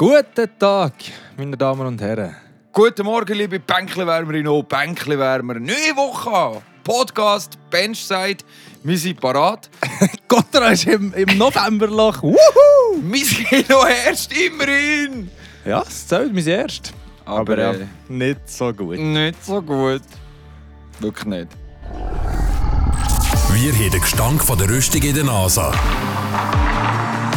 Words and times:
Guten 0.00 0.48
Tag, 0.58 0.94
meine 1.36 1.58
Damen 1.58 1.86
und 1.86 2.00
Herren. 2.00 2.34
Guten 2.72 3.04
Morgen, 3.04 3.34
liebe 3.34 3.60
Bänkchenwärmerinnen 3.60 4.50
und 4.50 4.66
Bänkchenwärmer. 4.66 5.60
Neue 5.60 5.94
Woche, 5.94 6.62
Podcast, 6.82 7.58
Benchside. 7.68 8.38
Wir 8.82 8.96
sind 8.96 9.20
parat. 9.20 9.68
Gottra 10.28 10.68
ist 10.68 10.86
im, 10.86 11.12
im 11.12 11.36
Novemberloch. 11.36 12.22
Wuhu! 12.22 12.38
Wir 13.02 13.24
sind 13.26 13.68
noch 13.68 13.86
erst 13.86 14.32
immerhin. 14.32 15.30
Ja, 15.66 15.82
es 15.86 16.08
zählt 16.08 16.32
mein 16.32 16.46
erst. 16.46 16.94
Aber, 17.26 17.58
ja, 17.58 17.72
äh, 17.72 17.86
nicht 18.08 18.48
so 18.48 18.72
gut. 18.72 18.98
nicht 18.98 19.44
so 19.44 19.60
gut. 19.60 20.00
Wirklich 21.00 21.26
nicht. 21.26 21.48
Wir 23.52 23.72
haben 23.74 23.90
den 23.90 24.00
Gestank 24.00 24.42
von 24.42 24.56
der 24.56 24.70
Rüstung 24.70 25.02
in 25.02 25.14
der 25.14 25.24
Nase. 25.24 25.70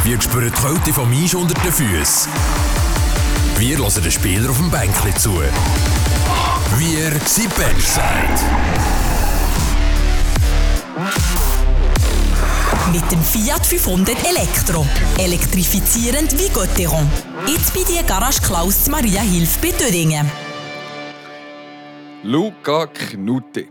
Wir 0.04 0.20
spüren 0.22 0.52
die 0.54 0.62
Kälte 0.62 0.92
vom 0.92 1.10
Eis 1.14 1.34
unter 1.34 1.54
den 1.62 1.72
Füßen. 1.72 2.30
Wir 3.58 3.78
hören 3.78 4.04
den 4.04 4.12
Spieler 4.12 4.50
auf 4.50 4.58
dem 4.58 4.70
Bänkli 4.70 5.14
zu. 5.16 5.32
Wir 6.76 7.12
sind 7.26 7.56
Benchside. 7.56 8.04
Mit 12.92 13.10
dem 13.14 13.24
Fiat 13.24 13.66
500 13.66 14.18
Elektro. 14.28 14.86
Elektrifizierend 15.18 16.38
wie 16.38 16.50
Gotteron. 16.50 17.10
Jetzt 17.48 17.74
bei 17.74 17.84
dir 17.84 18.04
Garage 18.04 18.42
Klaus 18.42 18.90
Maria 18.90 19.22
Hilf 19.22 19.58
bei 19.60 19.72
Döringen. 19.72 20.30
Luca 22.24 22.88
Knutti. 22.88 23.70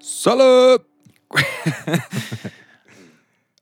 Salut! 0.00 0.86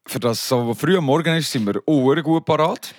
Für 0.09 0.19
das 0.21 0.39
es 0.39 0.49
so 0.49 0.73
früh 0.75 0.97
am 0.97 1.05
Morgen 1.05 1.37
ist, 1.37 1.53
sind 1.53 1.67
wir 1.67 1.83
auch 1.87 2.23
gut 2.23 2.45
parat. 2.47 2.95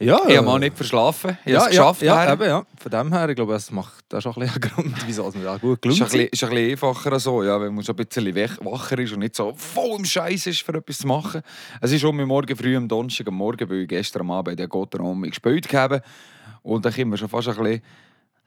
Ja, 0.00 0.18
Ich 0.26 0.36
habe 0.36 0.44
mal 0.46 0.58
nicht 0.58 0.76
verschlafen. 0.76 1.38
Ich 1.44 1.52
ja, 1.52 1.60
habe 1.60 1.70
es 1.70 1.76
ja, 1.76 1.82
geschafft. 1.84 2.02
ja, 2.02 2.20
Herr. 2.22 2.32
eben, 2.32 2.42
ja. 2.46 2.66
Von 2.76 2.90
dem 2.90 3.12
her, 3.12 3.28
ich 3.28 3.36
glaube, 3.36 3.54
es 3.54 3.70
macht 3.70 4.04
das 4.08 4.24
ist 4.24 4.26
auch 4.26 4.36
ein 4.36 4.40
bisschen 4.48 4.60
Grund, 4.60 4.96
wieso 5.06 5.28
es 5.28 5.36
mir 5.36 5.44
da 5.44 5.56
gut 5.58 5.78
Ist 5.78 5.82
gelungen 5.82 6.02
ein, 6.02 6.08
bisschen, 6.08 6.28
ist 6.32 6.42
ein 6.42 6.50
bisschen 6.50 6.70
einfacher 6.72 7.20
so, 7.20 7.44
ja, 7.44 7.60
wenn 7.60 7.72
man 7.72 7.84
schon 7.84 7.96
ein 7.96 8.04
bisschen 8.04 8.34
wach- 8.34 8.58
wacher 8.64 8.98
ist 8.98 9.12
und 9.12 9.20
nicht 9.20 9.36
so 9.36 9.54
voll 9.54 9.98
im 10.00 10.04
Scheiß 10.04 10.48
ist, 10.48 10.62
für 10.62 10.74
etwas 10.74 10.98
zu 10.98 11.06
machen. 11.06 11.42
Es 11.80 11.92
ist 11.92 12.02
mich 12.02 12.26
morgen 12.26 12.56
früh 12.56 12.76
am 12.76 12.88
Donnerstag 12.88 13.28
am 13.28 13.34
Morgen, 13.34 13.70
weil 13.70 13.82
ich 13.82 13.88
gestern 13.88 14.28
Abend 14.28 14.58
den 14.58 14.68
Gott 14.68 14.92
um 14.96 15.22
gespielt 15.22 15.72
habe. 15.72 16.02
Und 16.62 16.84
dann 16.84 16.92
kommen 16.92 17.12
wir 17.12 17.16
schon 17.18 17.28
fast 17.28 17.46
ein 17.46 17.54
bisschen, 17.56 17.82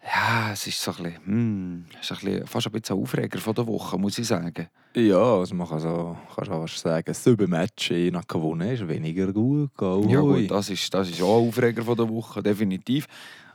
ja, 0.04 0.52
es 0.52 0.68
ist 0.68 0.82
so 0.82 0.92
ein 0.92 1.04
bisschen, 1.04 1.26
hm, 1.26 1.86
es 2.02 2.12
ist 2.12 2.18
ein 2.22 2.26
bisschen, 2.26 2.48
fast 2.48 2.68
ein 2.68 2.74
bisschen 2.74 2.98
ein 2.98 3.02
Aufreger 3.02 3.40
von 3.40 3.56
der 3.56 3.66
Woche, 3.66 3.98
muss 3.98 4.18
ich 4.18 4.28
sagen. 4.28 4.68
Ja, 4.96 5.40
also 5.40 5.56
man 5.56 5.68
kann 5.68 5.80
so 5.80 6.16
kann 6.34 6.46
schon 6.46 6.62
fast 6.62 6.80
sagen, 6.80 7.14
sieben 7.14 7.50
Match 7.50 7.92
je 7.92 8.12
nach 8.12 8.26
gewonnen 8.28 8.70
ist 8.70 8.88
weniger 8.88 9.32
gut. 9.34 9.76
Go, 9.76 10.06
Ja 10.08 10.22
gut, 10.22 10.50
das 10.50 10.70
ist, 10.70 10.94
das 10.94 11.10
ist 11.10 11.22
auch 11.22 11.42
ein 11.42 11.50
Aufreger 11.50 11.84
von 11.84 11.98
der 11.98 12.08
Woche, 12.10 12.42
definitiv. 12.42 13.06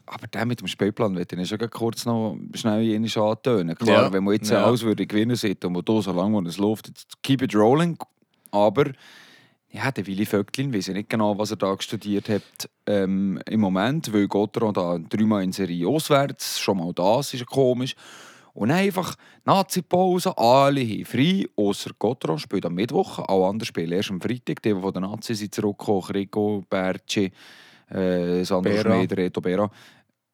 Aber 0.04 0.26
der 0.26 0.44
mit 0.44 0.60
dem 0.60 0.66
Spielplan 0.66 1.16
wird 1.16 1.32
ich 1.32 1.48
schon 1.48 1.58
kurz 1.70 2.04
noch 2.04 2.36
schnell 2.54 2.94
antönen. 3.16 3.74
Klar, 3.76 4.04
Ja. 4.04 4.12
wenn 4.12 4.24
man 4.24 4.34
jetzt 4.34 4.50
Ja. 4.50 4.58
ja. 4.60 4.64
alles 4.66 4.82
würde 4.82 5.06
gewinnen 5.06 5.36
sieht 5.36 5.64
und 5.64 5.88
da 5.88 6.02
so 6.02 6.12
lange, 6.12 6.34
wo 6.34 6.40
es 6.48 6.58
läuft, 6.58 6.88
jetzt 6.88 7.22
keep 7.22 7.40
it 7.42 7.54
rolling. 7.54 7.96
Aber 8.50 8.86
ja, 9.70 9.90
der 9.92 10.06
Willi 10.06 10.26
Vögtlin, 10.26 10.74
weiß 10.74 10.88
ich 10.88 10.94
nicht 10.94 11.08
genau, 11.08 11.38
was 11.38 11.52
er 11.52 11.56
da 11.56 11.76
studiert 11.80 12.28
hat 12.28 12.42
ähm, 12.86 13.40
im 13.46 13.60
Moment, 13.60 14.12
weil 14.12 14.26
Gotteron 14.26 14.74
da 14.74 14.98
dreimal 14.98 15.44
in 15.44 15.52
Serie 15.52 15.86
auswärts, 15.86 16.58
schon 16.58 16.78
mal 16.78 16.92
das 16.92 17.32
ist 17.32 17.40
ja 17.40 17.46
komisch. 17.46 17.94
Und 18.60 18.70
einfach 18.72 19.16
Nazi-Pause, 19.46 20.36
alle 20.36 20.82
haben 20.82 21.06
frei, 21.06 21.46
außer 21.56 21.92
Gotteron 21.98 22.38
spielt 22.38 22.66
am 22.66 22.74
Mittwoch, 22.74 23.18
alle 23.20 23.46
anderen 23.46 23.64
spielen 23.64 23.92
erst 23.92 24.10
am 24.10 24.20
Freitag, 24.20 24.60
die, 24.60 24.74
die 24.74 24.78
von 24.78 24.92
den 24.92 25.00
Nazis 25.00 25.38
sind 25.38 25.54
zurückgekommen, 25.54 26.02
Rico, 26.10 26.62
Berci, 26.68 27.32
äh, 27.88 28.44
Sandro. 28.44 28.76
Schneider, 28.76 29.16
Reto 29.16 29.40
Bera, 29.40 29.70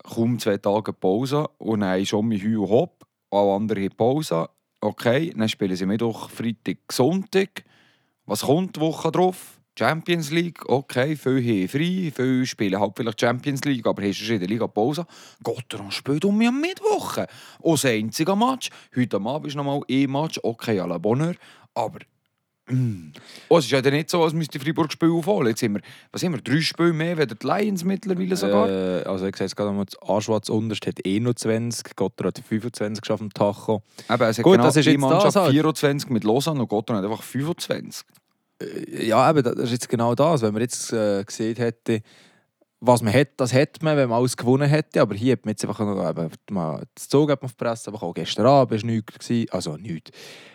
kaum 0.02 0.40
zwei 0.40 0.56
Tage 0.56 0.92
Pause 0.92 1.46
und 1.58 1.82
dann 1.82 2.04
schon 2.04 2.26
mit 2.26 2.42
Hü 2.42 2.56
und 2.56 2.68
Hopp, 2.68 3.06
alle 3.30 3.52
anderen 3.52 3.84
haben 3.84 3.96
Pause, 3.96 4.48
okay, 4.80 5.32
dann 5.36 5.48
spielen 5.48 5.76
sie 5.76 5.86
Mittwoch, 5.86 6.28
Freitag, 6.28 6.78
Sonntag, 6.90 7.62
was 8.24 8.42
kommt 8.42 8.74
die 8.74 8.80
Woche 8.80 9.12
drauf? 9.12 9.55
Champions 9.78 10.30
League, 10.30 10.66
okay, 10.68 11.16
viele 11.16 11.42
haben 11.42 11.68
frei, 11.68 12.12
viele 12.14 12.46
spielen 12.46 12.80
halt 12.80 12.92
vielleicht 12.96 13.20
Champions 13.20 13.62
League, 13.64 13.86
aber 13.86 14.02
hast 14.02 14.26
du 14.26 14.32
in 14.32 14.40
der 14.40 14.48
Liga 14.48 14.66
Pause. 14.66 15.06
Gotteron 15.42 15.90
spielt 15.90 16.24
um 16.24 16.38
mich 16.38 16.48
am 16.48 16.60
Mittwoch. 16.60 17.18
Auch 17.62 17.72
das 17.72 17.84
einzige 17.84 18.34
Match. 18.34 18.70
Heute 18.96 19.16
am 19.16 19.26
Abend 19.26 19.48
ist 19.48 19.54
nochmal 19.54 19.82
ein 19.90 20.10
Match, 20.10 20.40
okay, 20.42 20.80
à 20.80 20.86
la 20.86 20.96
Bonheur, 20.96 21.34
aber 21.74 21.98
mm. 22.70 23.12
oh, 23.50 23.58
es 23.58 23.66
ist 23.66 23.70
ja 23.70 23.82
dann 23.82 23.92
nicht 23.92 24.08
so, 24.08 24.22
als 24.24 24.32
müsste 24.32 24.58
Freiburg 24.58 24.90
Spiel 24.90 25.10
aufholen. 25.10 25.48
Jetzt 25.48 25.60
sind 25.60 25.74
wir, 25.74 25.82
was 26.10 26.22
haben 26.22 26.32
wir, 26.32 26.40
drei 26.40 26.62
Spiele 26.62 26.94
mehr, 26.94 27.18
wie 27.18 27.26
die 27.26 27.46
Lions 27.46 27.84
mittlerweile 27.84 28.34
sogar. 28.34 28.70
Äh, 28.70 29.02
also 29.02 29.26
ich 29.26 29.36
sehe 29.36 29.44
es 29.44 29.54
gerade 29.54 29.76
das 29.84 30.08
Anschwatz 30.08 30.48
unterst 30.48 30.86
hat 30.86 31.06
eh 31.06 31.20
noch 31.20 31.34
20, 31.34 31.94
Gottra 31.96 32.28
hat 32.28 32.38
25 32.38 33.02
geschafft 33.02 33.22
am 33.22 33.30
Tacho. 33.30 33.82
Eben, 34.08 34.22
es 34.22 34.38
hat 34.38 34.42
Gut, 34.42 34.52
genau 34.54 34.64
das 34.64 34.76
ist 34.76 34.86
die 34.86 34.92
jetzt 34.92 35.02
das 35.02 35.10
Mannschaft 35.10 35.36
halt. 35.36 35.50
24 35.50 36.08
mit 36.08 36.24
Lausanne 36.24 36.62
und 36.62 36.68
Gotteron 36.68 37.02
hat 37.02 37.10
einfach 37.10 37.22
25. 37.22 38.06
Ja, 39.02 39.28
eben, 39.30 39.42
das 39.42 39.54
ist 39.56 39.70
jetzt 39.72 39.88
genau 39.88 40.14
das. 40.14 40.42
Wenn 40.42 40.52
man 40.52 40.62
jetzt 40.62 40.92
äh, 40.92 41.22
gesehen 41.24 41.56
hätte, 41.56 42.00
was 42.80 43.02
man 43.02 43.12
hat, 43.12 43.28
das 43.38 43.52
hätte 43.52 43.82
man, 43.84 43.96
wenn 43.96 44.08
man 44.08 44.18
alles 44.18 44.36
gewonnen 44.36 44.68
hätte. 44.68 45.00
Aber 45.00 45.14
hier 45.14 45.32
hat 45.32 45.44
man 45.44 45.52
jetzt 45.52 45.64
einfach 45.64 45.78
noch, 45.80 46.08
eben, 46.08 46.30
mal, 46.50 46.82
das 46.94 47.08
Zug 47.08 47.30
hat 47.30 47.40
man 47.42 47.46
auf 47.46 47.52
die 47.54 47.64
Presse, 47.64 47.92
auch 47.92 48.14
gestern 48.14 48.46
Abend 48.46 48.82
war 48.82 48.90
nichts. 48.90 49.18
Gewesen. 49.18 49.50
Also 49.50 49.76
nichts. 49.76 50.10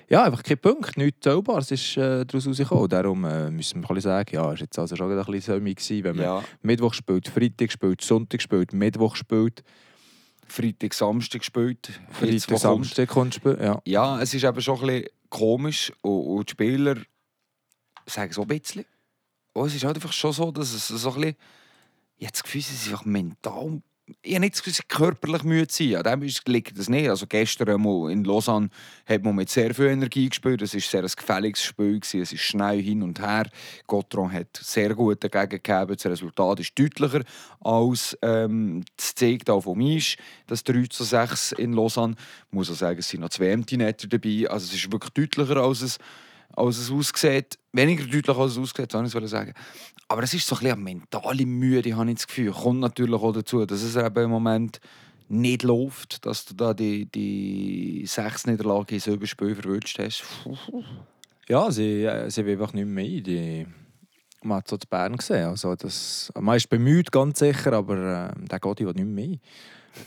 Ja, 0.09 0.23
einfach 0.23 0.43
kein 0.43 0.57
Punkt, 0.57 0.97
nichts 0.97 1.19
zählbares 1.21 1.71
ist 1.71 1.95
äh, 1.97 2.25
daraus 2.25 2.47
rausgekommen. 2.47 2.89
Darum 2.89 3.23
äh, 3.23 3.49
müssen 3.49 3.81
wir 3.81 3.89
ein 3.91 4.01
sagen, 4.01 4.35
ja, 4.35 4.51
ist 4.53 4.59
jetzt 4.61 4.77
also 4.79 4.95
schon 4.95 5.11
ein 5.11 5.17
bisschen 5.25 5.41
Sömi 5.41 5.73
gewesen, 5.73 6.03
wenn 6.03 6.15
man 6.17 6.25
Ja. 6.25 6.43
Mittwoch 6.61 6.93
spielt, 6.93 7.27
Freitag 7.27 7.71
spielt, 7.71 8.01
Sonntag 8.01 8.41
spielt, 8.41 8.73
Mittwoch 8.73 9.15
spielt, 9.15 9.63
Freitag, 10.47 10.93
Samstag. 10.93 11.41
Jetzt, 11.43 11.91
Freitag, 12.11 12.41
wo 12.47 12.51
kommt- 12.51 12.59
Samstag 12.59 13.07
kommt 13.09 13.35
spielen. 13.35 13.57
Ja. 13.61 13.81
Ja, 13.85 14.21
es 14.21 14.33
ist 14.33 14.43
eben 14.43 14.61
schon 14.61 14.79
ein 14.81 14.85
bisschen 14.87 15.05
komisch 15.29 15.93
und, 16.01 16.11
und 16.25 16.49
die 16.49 16.51
Spieler 16.51 16.95
sagen 18.05 18.33
so 18.33 18.41
ein 18.43 18.47
bisschen. 18.47 18.85
Und 19.53 19.67
es 19.67 19.75
ist 19.75 19.83
halt 19.83 19.95
einfach 19.95 20.13
schon 20.13 20.33
so, 20.33 20.51
dass 20.51 20.73
es 20.73 20.87
so 20.87 21.09
ein 21.09 21.15
bisschen... 21.15 21.35
Ich 22.17 22.27
habe 22.27 22.33
das 22.33 22.43
Gefühl, 22.43 22.61
sie 22.61 22.75
sind 22.75 22.93
einfach 22.93 23.05
mental... 23.05 23.81
Ich 24.23 24.33
habe 24.33 24.41
nicht 24.41 24.55
das 24.55 24.63
Gefühl, 24.63 24.73
sie 24.73 24.83
körperlich 24.87 25.43
müde 25.43 25.71
sind. 25.71 25.95
An 25.95 26.19
dem 26.21 26.29
liegt 26.47 26.77
das 26.77 26.89
nicht. 26.89 27.09
Also 27.09 27.27
gestern 27.27 28.09
in 28.09 28.25
Lausanne 28.25 28.69
hat 29.05 29.23
man 29.23 29.35
mit 29.35 29.49
sehr 29.49 29.73
viel 29.73 29.85
Energie 29.85 30.27
gespielt. 30.27 30.61
Es 30.61 30.73
war 30.73 30.81
sehr 30.81 31.03
ein 31.03 31.11
gefälliges 31.15 31.63
Spiel. 31.63 31.99
Gewesen. 31.99 32.21
Es 32.21 32.33
ist 32.33 32.41
schnell 32.41 32.81
hin 32.81 33.03
und 33.03 33.21
her. 33.21 33.47
Gottron 33.87 34.31
hat 34.31 34.57
sehr 34.57 34.93
gut 34.95 35.23
dagegen 35.23 35.61
gegeben. 35.61 35.95
Das 35.95 36.05
Resultat 36.05 36.59
ist 36.59 36.77
deutlicher 36.77 37.23
als 37.61 38.17
ähm, 38.21 38.83
das 38.97 39.15
zeigt 39.15 39.49
auch 39.49 39.61
vom 39.61 39.79
Eis. 39.79 40.17
Das 40.47 40.63
3 40.63 40.87
zu 40.87 41.05
6 41.05 41.53
in 41.53 41.73
Lausanne. 41.73 42.15
Ich 42.47 42.53
muss 42.53 42.69
auch 42.69 42.75
sagen, 42.75 42.99
es 42.99 43.07
sind 43.07 43.21
noch 43.21 43.29
zwei 43.29 43.51
Empty 43.51 43.77
Netter 43.77 44.07
dabei. 44.07 44.49
Also 44.49 44.65
es 44.65 44.73
ist 44.73 44.91
wirklich 44.91 45.11
deutlicher, 45.11 45.57
als 45.57 45.81
es, 45.81 45.99
als 46.55 46.77
es 46.77 46.91
aussieht. 46.91 47.57
Weniger 47.73 48.03
deutlich, 48.05 48.37
als 48.37 48.53
es 48.53 48.57
aussieht, 48.57 48.91
soll 48.91 49.05
ich 49.05 49.15
es 49.15 49.31
sagen. 49.31 49.53
Aber 50.07 50.23
es 50.23 50.33
ist 50.33 50.45
so 50.45 50.55
ein 50.55 50.59
bisschen 50.59 50.75
eine 50.75 50.83
mentale 50.83 51.45
Mühe, 51.45 51.81
habe 51.95 52.09
ich 52.09 52.15
das 52.15 52.27
Gefühl. 52.27 52.51
Kommt 52.51 52.81
natürlich 52.81 53.21
auch 53.21 53.31
dazu, 53.31 53.65
dass 53.65 53.81
es 53.81 53.95
eben 53.95 54.23
im 54.23 54.29
Moment 54.29 54.81
nicht 55.29 55.63
läuft, 55.63 56.25
dass 56.25 56.45
du 56.45 56.53
da 56.53 56.73
die, 56.73 57.05
die 57.05 58.03
sechs 58.05 58.45
Niederlagen 58.45 58.93
in 58.93 58.99
sieben 58.99 59.25
Spielen 59.25 59.55
verwünscht 59.55 59.97
hast. 59.99 60.23
Ja, 61.47 61.71
sie, 61.71 62.03
äh, 62.03 62.29
sie 62.29 62.45
will 62.45 62.53
einfach 62.53 62.73
nicht 62.73 62.87
mehr 62.87 63.05
ein. 63.05 63.23
Die, 63.23 63.67
man 64.43 64.57
hat 64.57 64.65
es 64.65 64.71
so 64.71 64.77
zu 64.77 64.87
Bern 64.87 65.15
gesehen. 65.15 65.45
Also 65.45 65.75
das, 65.75 66.31
man 66.37 66.57
ist 66.57 66.69
bemüht, 66.69 67.11
ganz 67.11 67.39
sicher, 67.39 67.73
aber 67.73 68.33
äh, 68.35 68.45
der 68.47 68.59
Gotti 68.59 68.85
will 68.85 68.93
nicht 68.93 69.05
mehr 69.05 69.25
ein. 69.25 69.39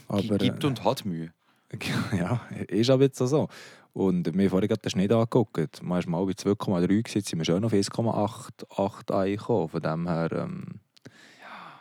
Aber, 0.09 0.39
Gibt 0.39 0.65
und 0.65 0.85
hat 0.85 1.05
Mühe. 1.05 1.33
äh, 1.71 1.79
ja, 2.19 2.41
ist 2.69 2.91
aber 2.91 3.05
jetzt 3.05 3.19
so. 3.19 3.49
Und 3.95 4.27
wir 4.35 4.45
haben 4.45 4.51
vorhin 4.51 4.69
gerade 4.69 4.83
den 4.83 4.91
Schnitt 4.91 5.13
angeguckt. 5.13 5.83
Man 5.83 6.01
ist 6.01 6.09
mal 6.09 6.25
bei 6.27 6.33
2,3 6.33 6.87
gewesen, 6.87 7.05
jetzt 7.15 7.29
sind 7.29 7.39
wir 7.39 7.45
schon 7.45 7.65
auf 7.65 7.73
1,88 7.73 9.11
eingekommen. 9.13 9.69
Von 9.69 9.81
dem 9.81 10.09
her... 10.09 10.33
Ähm, 10.33 10.81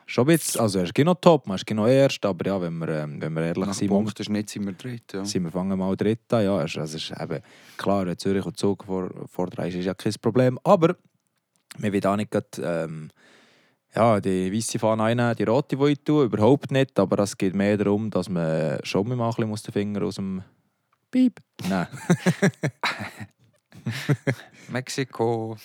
Schon 0.06 0.26
ein 0.26 0.36
bisschen, 0.36 0.60
also 0.60 0.80
er 0.80 0.86
ist 0.86 0.94
genau 0.94 1.14
top, 1.14 1.48
man 1.48 1.56
ist 1.56 1.66
genau 1.66 1.88
erst, 1.88 2.26
aber 2.26 2.46
ja, 2.46 2.62
wenn 2.62 2.78
wir, 2.78 2.90
ähm, 2.90 3.22
wenn 3.22 3.34
wir 3.34 3.44
ehrlich 3.44 3.66
Nach 3.66 3.74
sind, 3.74 4.30
nicht, 4.30 4.50
sind 4.50 4.66
wir 4.66 4.74
dritt. 4.74 5.14
Ja. 5.14 5.24
sind 5.24 5.44
wir 5.44 5.52
fangen 5.52 5.80
mal 5.80 5.96
dritt 5.96 6.32
an. 6.34 6.44
Ja, 6.44 6.62
es, 6.62 6.76
es 6.76 6.94
ist 6.96 7.14
eben 7.20 7.42
klar, 7.78 8.18
Zürich 8.18 8.46
und 8.46 8.58
Zug 8.58 8.84
vor, 8.84 9.10
vor 9.28 9.48
drei 9.48 9.70
ist, 9.70 9.86
ja 9.86 9.94
kein 9.94 10.14
Problem. 10.22 10.60
Aber 10.64 10.98
wir 11.78 11.94
wollen 11.94 12.06
auch 12.06 12.16
nicht 12.18 12.32
grad, 12.32 12.62
ähm, 12.62 13.10
ja, 13.96 14.20
die 14.20 14.52
weiße 14.54 14.78
Fahne 14.78 15.04
einnehmen, 15.04 15.36
die 15.36 15.44
rote, 15.44 15.78
die 15.78 15.92
ich 15.92 16.04
tue, 16.04 16.26
überhaupt 16.26 16.72
nicht. 16.72 17.00
Aber 17.00 17.20
es 17.20 17.38
geht 17.38 17.56
mehr 17.56 17.78
darum, 17.78 18.10
dass 18.10 18.28
man 18.28 18.80
schon 18.84 19.08
mal 19.08 19.30
ein 19.30 19.52
bisschen 19.52 19.72
den 19.72 19.72
Finger 19.72 20.04
aus 20.04 20.16
dem 20.16 20.44
Piep. 21.14 21.40
Nein, 21.70 21.88
Mexiko. 24.70 25.56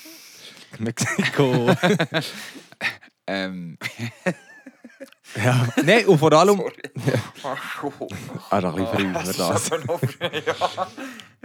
Mexiko. 0.79 1.75
Ähm, 3.27 3.79
ja. 5.37 5.69
Nein, 5.83 6.07
und 6.07 6.19
vor 6.19 6.33
allem. 6.35 6.59
Sorry. 6.59 6.73
Ah, 8.51 8.59
ist 8.59 8.65
ein 8.65 8.75
bisschen 8.75 8.87
früh 8.89 9.15
für 9.15 9.33
das. 9.39 9.71
ja. 10.47 10.89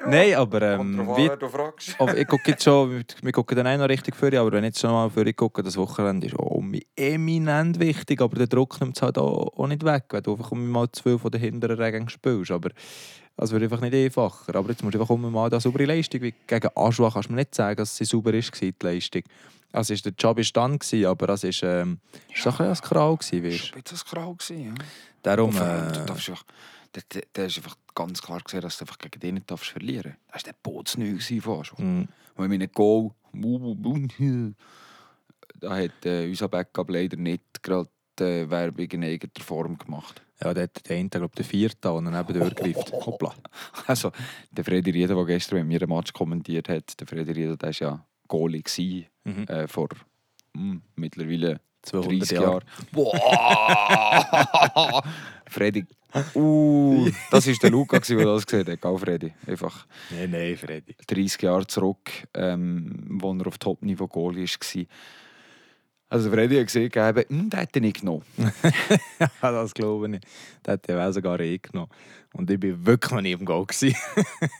Nein, 0.05 0.33
aber 0.35 0.61
ähm, 0.61 1.07
wie, 1.15 1.29
du 1.37 1.47
fragst. 1.47 1.95
aber 1.99 2.17
ich 2.17 2.27
gucke 2.27 2.51
jetzt 2.51 2.63
schon, 2.63 3.05
wir 3.21 3.31
gucken 3.31 3.55
dann 3.55 3.67
auch 3.67 3.77
noch 3.77 3.89
richtig 3.89 4.15
für, 4.15 4.37
aber 4.39 4.51
wenn 4.51 4.63
ich 4.63 4.69
jetzt 4.69 4.79
schon 4.79 4.91
mal 4.91 5.09
für 5.09 5.31
gucke, 5.33 5.63
das 5.63 5.77
Wochenende 5.77 6.27
ist 6.27 6.35
auch 6.35 6.61
eminent 6.95 7.79
wichtig, 7.79 8.21
aber 8.21 8.35
der 8.37 8.47
Druck 8.47 8.79
nimmt 8.81 8.97
es 8.97 9.01
halt 9.01 9.17
auch, 9.17 9.53
auch 9.57 9.67
nicht 9.67 9.85
weg, 9.85 10.05
wenn 10.09 10.23
du 10.23 10.33
einfach 10.33 10.51
mal 10.51 10.87
viel 11.01 11.19
von 11.19 11.31
den 11.31 11.41
hinteren 11.41 11.79
Regeln 11.79 12.09
spielst. 12.09 12.51
Aber 12.51 12.69
es 13.37 13.51
wird 13.51 13.63
einfach 13.63 13.81
nicht 13.81 13.93
einfacher. 13.93 14.55
Aber 14.55 14.69
jetzt 14.69 14.83
musst 14.83 14.95
du 14.95 15.01
einfach 15.01 15.15
immer 15.15 15.29
mal 15.29 15.49
eine 15.49 15.59
saubere 15.59 15.85
Leistung. 15.85 16.21
Wie 16.21 16.33
gegen 16.47 16.69
Aschua 16.75 17.09
kannst 17.11 17.29
du 17.29 17.33
mir 17.33 17.39
nicht 17.41 17.55
sagen, 17.55 17.77
dass 17.77 17.95
sie 17.95 18.05
sauber 18.05 18.33
ist, 18.33 18.59
die 18.61 18.73
Leistung. 18.81 19.23
Also 19.71 19.93
ist, 19.93 20.05
der 20.05 20.13
Job 20.17 20.37
war 20.37 20.43
dann, 20.53 20.77
gewesen, 20.77 21.05
aber 21.07 21.29
es 21.29 21.43
ist, 21.43 21.63
ähm, 21.63 21.99
ist 22.33 22.45
doch 22.45 22.59
ein 22.59 22.69
bisschen 22.69 22.85
ein 22.85 22.89
Kral. 22.89 23.17
Gewesen, 23.17 23.43
weißt. 23.43 23.71
war 23.71 23.77
ein 23.77 23.83
bisschen 23.83 24.07
grau. 24.09 24.33
gewesen, 24.35 24.65
Ja. 24.65 24.73
Darum, 25.23 25.51
vor 25.51 25.65
allem, 25.65 25.93
du 25.93 25.99
äh, 25.99 26.05
darfst 26.05 26.29
einfach, 26.29 26.43
da 27.33 27.43
ist 27.43 27.57
einfach 27.57 27.77
ganz 27.95 28.21
klar 28.21 28.39
gesehen, 28.41 28.61
dass 28.61 28.77
du 28.77 28.83
einfach 28.83 28.99
gegen 28.99 29.19
den 29.19 29.35
nicht 29.35 29.49
darfst 29.49 29.69
verlieren 29.71 30.15
darfst. 30.31 30.45
Das 30.47 30.53
war 30.53 30.53
der 30.53 30.71
Bootsneu 30.71 31.17
fast. 31.41 31.79
mh, 31.79 32.07
Und 32.35 32.47
mit 32.49 32.61
einem 32.61 32.71
Goal, 32.71 33.11
da 35.59 35.75
hat 35.77 36.05
äh, 36.05 36.27
unser 36.27 36.49
Backup 36.49 36.89
leider 36.89 37.17
nicht 37.17 37.63
gerade 37.63 37.89
äh, 38.19 38.49
Werbung 38.49 38.85
in 38.91 39.03
eigener 39.03 39.31
Form 39.43 39.77
gemacht. 39.77 40.21
Ja, 40.43 40.53
der 40.53 40.67
der 40.67 40.97
eine, 40.97 41.09
glaube 41.09 41.35
der 41.35 41.45
vierte, 41.45 41.91
und 41.91 42.05
dann 42.05 42.19
eben 42.19 42.39
durchgreift. 42.39 42.91
Hoppla. 43.05 43.33
Also, 43.87 44.11
der 44.51 44.63
Freddy 44.65 44.91
Rieder, 44.91 45.15
der 45.15 45.25
gestern 45.25 45.59
mit 45.59 45.67
mir 45.67 45.79
den 45.79 45.89
Match 45.89 46.11
kommentiert 46.13 46.69
hat, 46.69 46.99
der 46.99 47.07
Freddy 47.07 47.31
Rieder, 47.31 47.57
der 47.57 47.69
war 47.69 47.75
ja 47.79 48.05
Goalie 48.27 48.61
gewesen, 48.61 49.05
Mhm. 49.25 49.43
äh, 49.47 49.67
vor 49.69 49.87
hm, 50.55 50.81
mittlerweile 50.95 51.61
200 51.83 52.11
30 52.21 52.31
Jahre. 52.31 52.45
Jahren. 52.51 52.63
Boah! 52.91 55.03
Freddy. 55.47 55.85
Uh, 56.35 57.09
das 57.31 57.47
war 57.47 57.53
der 57.55 57.69
Luca, 57.71 57.99
der 57.99 58.25
das 58.25 58.45
gesehen 58.45 58.67
hat. 58.71 58.81
Gell, 58.81 58.97
Freddy? 58.99 59.33
Einfach 59.47 59.87
Nein, 60.11 60.29
nein, 60.31 60.55
Freddy. 60.57 60.95
30 61.07 61.41
Jahre 61.41 61.65
zurück, 61.65 62.11
ähm, 62.35 63.03
wo 63.19 63.33
er 63.33 63.47
auf 63.47 63.57
Top-Niveau 63.57 64.07
Goalie 64.07 64.45
war. 64.45 64.85
Also 66.13 66.29
Freddy 66.29 66.57
hat 66.57 66.67
gesehen, 66.67 66.89
gegeben, 66.89 67.25
hm, 67.27 67.49
den 67.49 67.59
hätte 67.59 67.79
ich 67.79 67.81
nicht 67.83 67.99
genommen. 68.01 68.23
Ja, 69.19 69.51
das 69.51 69.73
glaube 69.73 70.05
ich 70.05 70.11
nicht. 70.11 70.25
Der 70.65 70.73
hat 70.73 70.87
ja 70.87 71.07
auch 71.07 71.11
sogar 71.11 71.39
eh 71.39 71.57
genommen. 71.57 71.89
Und 72.33 72.49
ich 72.49 72.61
war 72.63 72.85
wirklich 72.85 73.21
nie 73.21 73.31
im 73.33 73.45
Goal. 73.45 73.65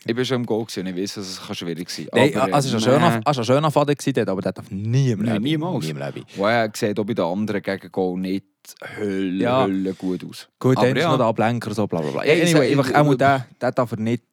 Ich 0.06 0.18
war 0.18 0.26
schon 0.26 0.38
im 0.42 0.46
Goal 0.46 0.62
und 0.62 0.88
ich 0.88 0.96
weiß, 0.96 1.14
dass 1.16 1.28
es 1.30 1.42
kann 1.46 1.56
schwierig 1.56 1.90
sein 1.90 2.08
kann. 2.12 2.20
Nein, 2.32 2.54
also 2.54 2.76
es 2.78 2.86
war 2.86 2.94
ein 2.94 3.00
schöner- 3.02 3.26
war 3.26 3.38
ein 3.38 3.44
schöner 3.46 3.72
Faden, 3.72 3.96
gewesen 3.96 4.30
aber 4.30 4.42
der 4.42 4.52
darf 4.52 4.70
nie 4.72 5.12
im 5.12 5.22
Leben. 5.22 5.44
niemals. 5.44 5.84
Nie 5.86 5.92
im 5.92 5.98
Leben. 5.98 6.24
Wo 6.36 6.46
er 6.48 6.72
sieht 6.76 7.00
auch 7.00 7.04
bei 7.06 7.14
den 7.14 7.26
anderen 7.26 7.62
gegen 7.62 7.92
Goal 7.92 8.20
nicht 8.20 8.46
Hölle, 8.98 9.44
Ja. 9.44 9.64
Hölle 9.64 9.94
gut 9.94 10.24
aus. 10.26 10.48
Gut, 10.60 10.78
Aber 10.78 10.88
dann 10.88 10.96
ist 10.96 11.04
ja. 11.04 11.10
noch 11.12 11.18
der 11.18 11.26
Ablenker 11.28 11.70
und 11.70 11.76
so, 11.76 11.86
bla 11.88 12.00
bla 12.02 12.12
bla. 12.12 12.26
Ja, 12.26 12.34
ich 12.34 12.56
anyway, 12.56 12.72
einfach, 12.72 12.94
einmal 12.94 13.18
den, 13.18 13.44
den 13.62 13.72
darf 13.76 13.92
er 13.92 14.00
nicht 14.00 14.24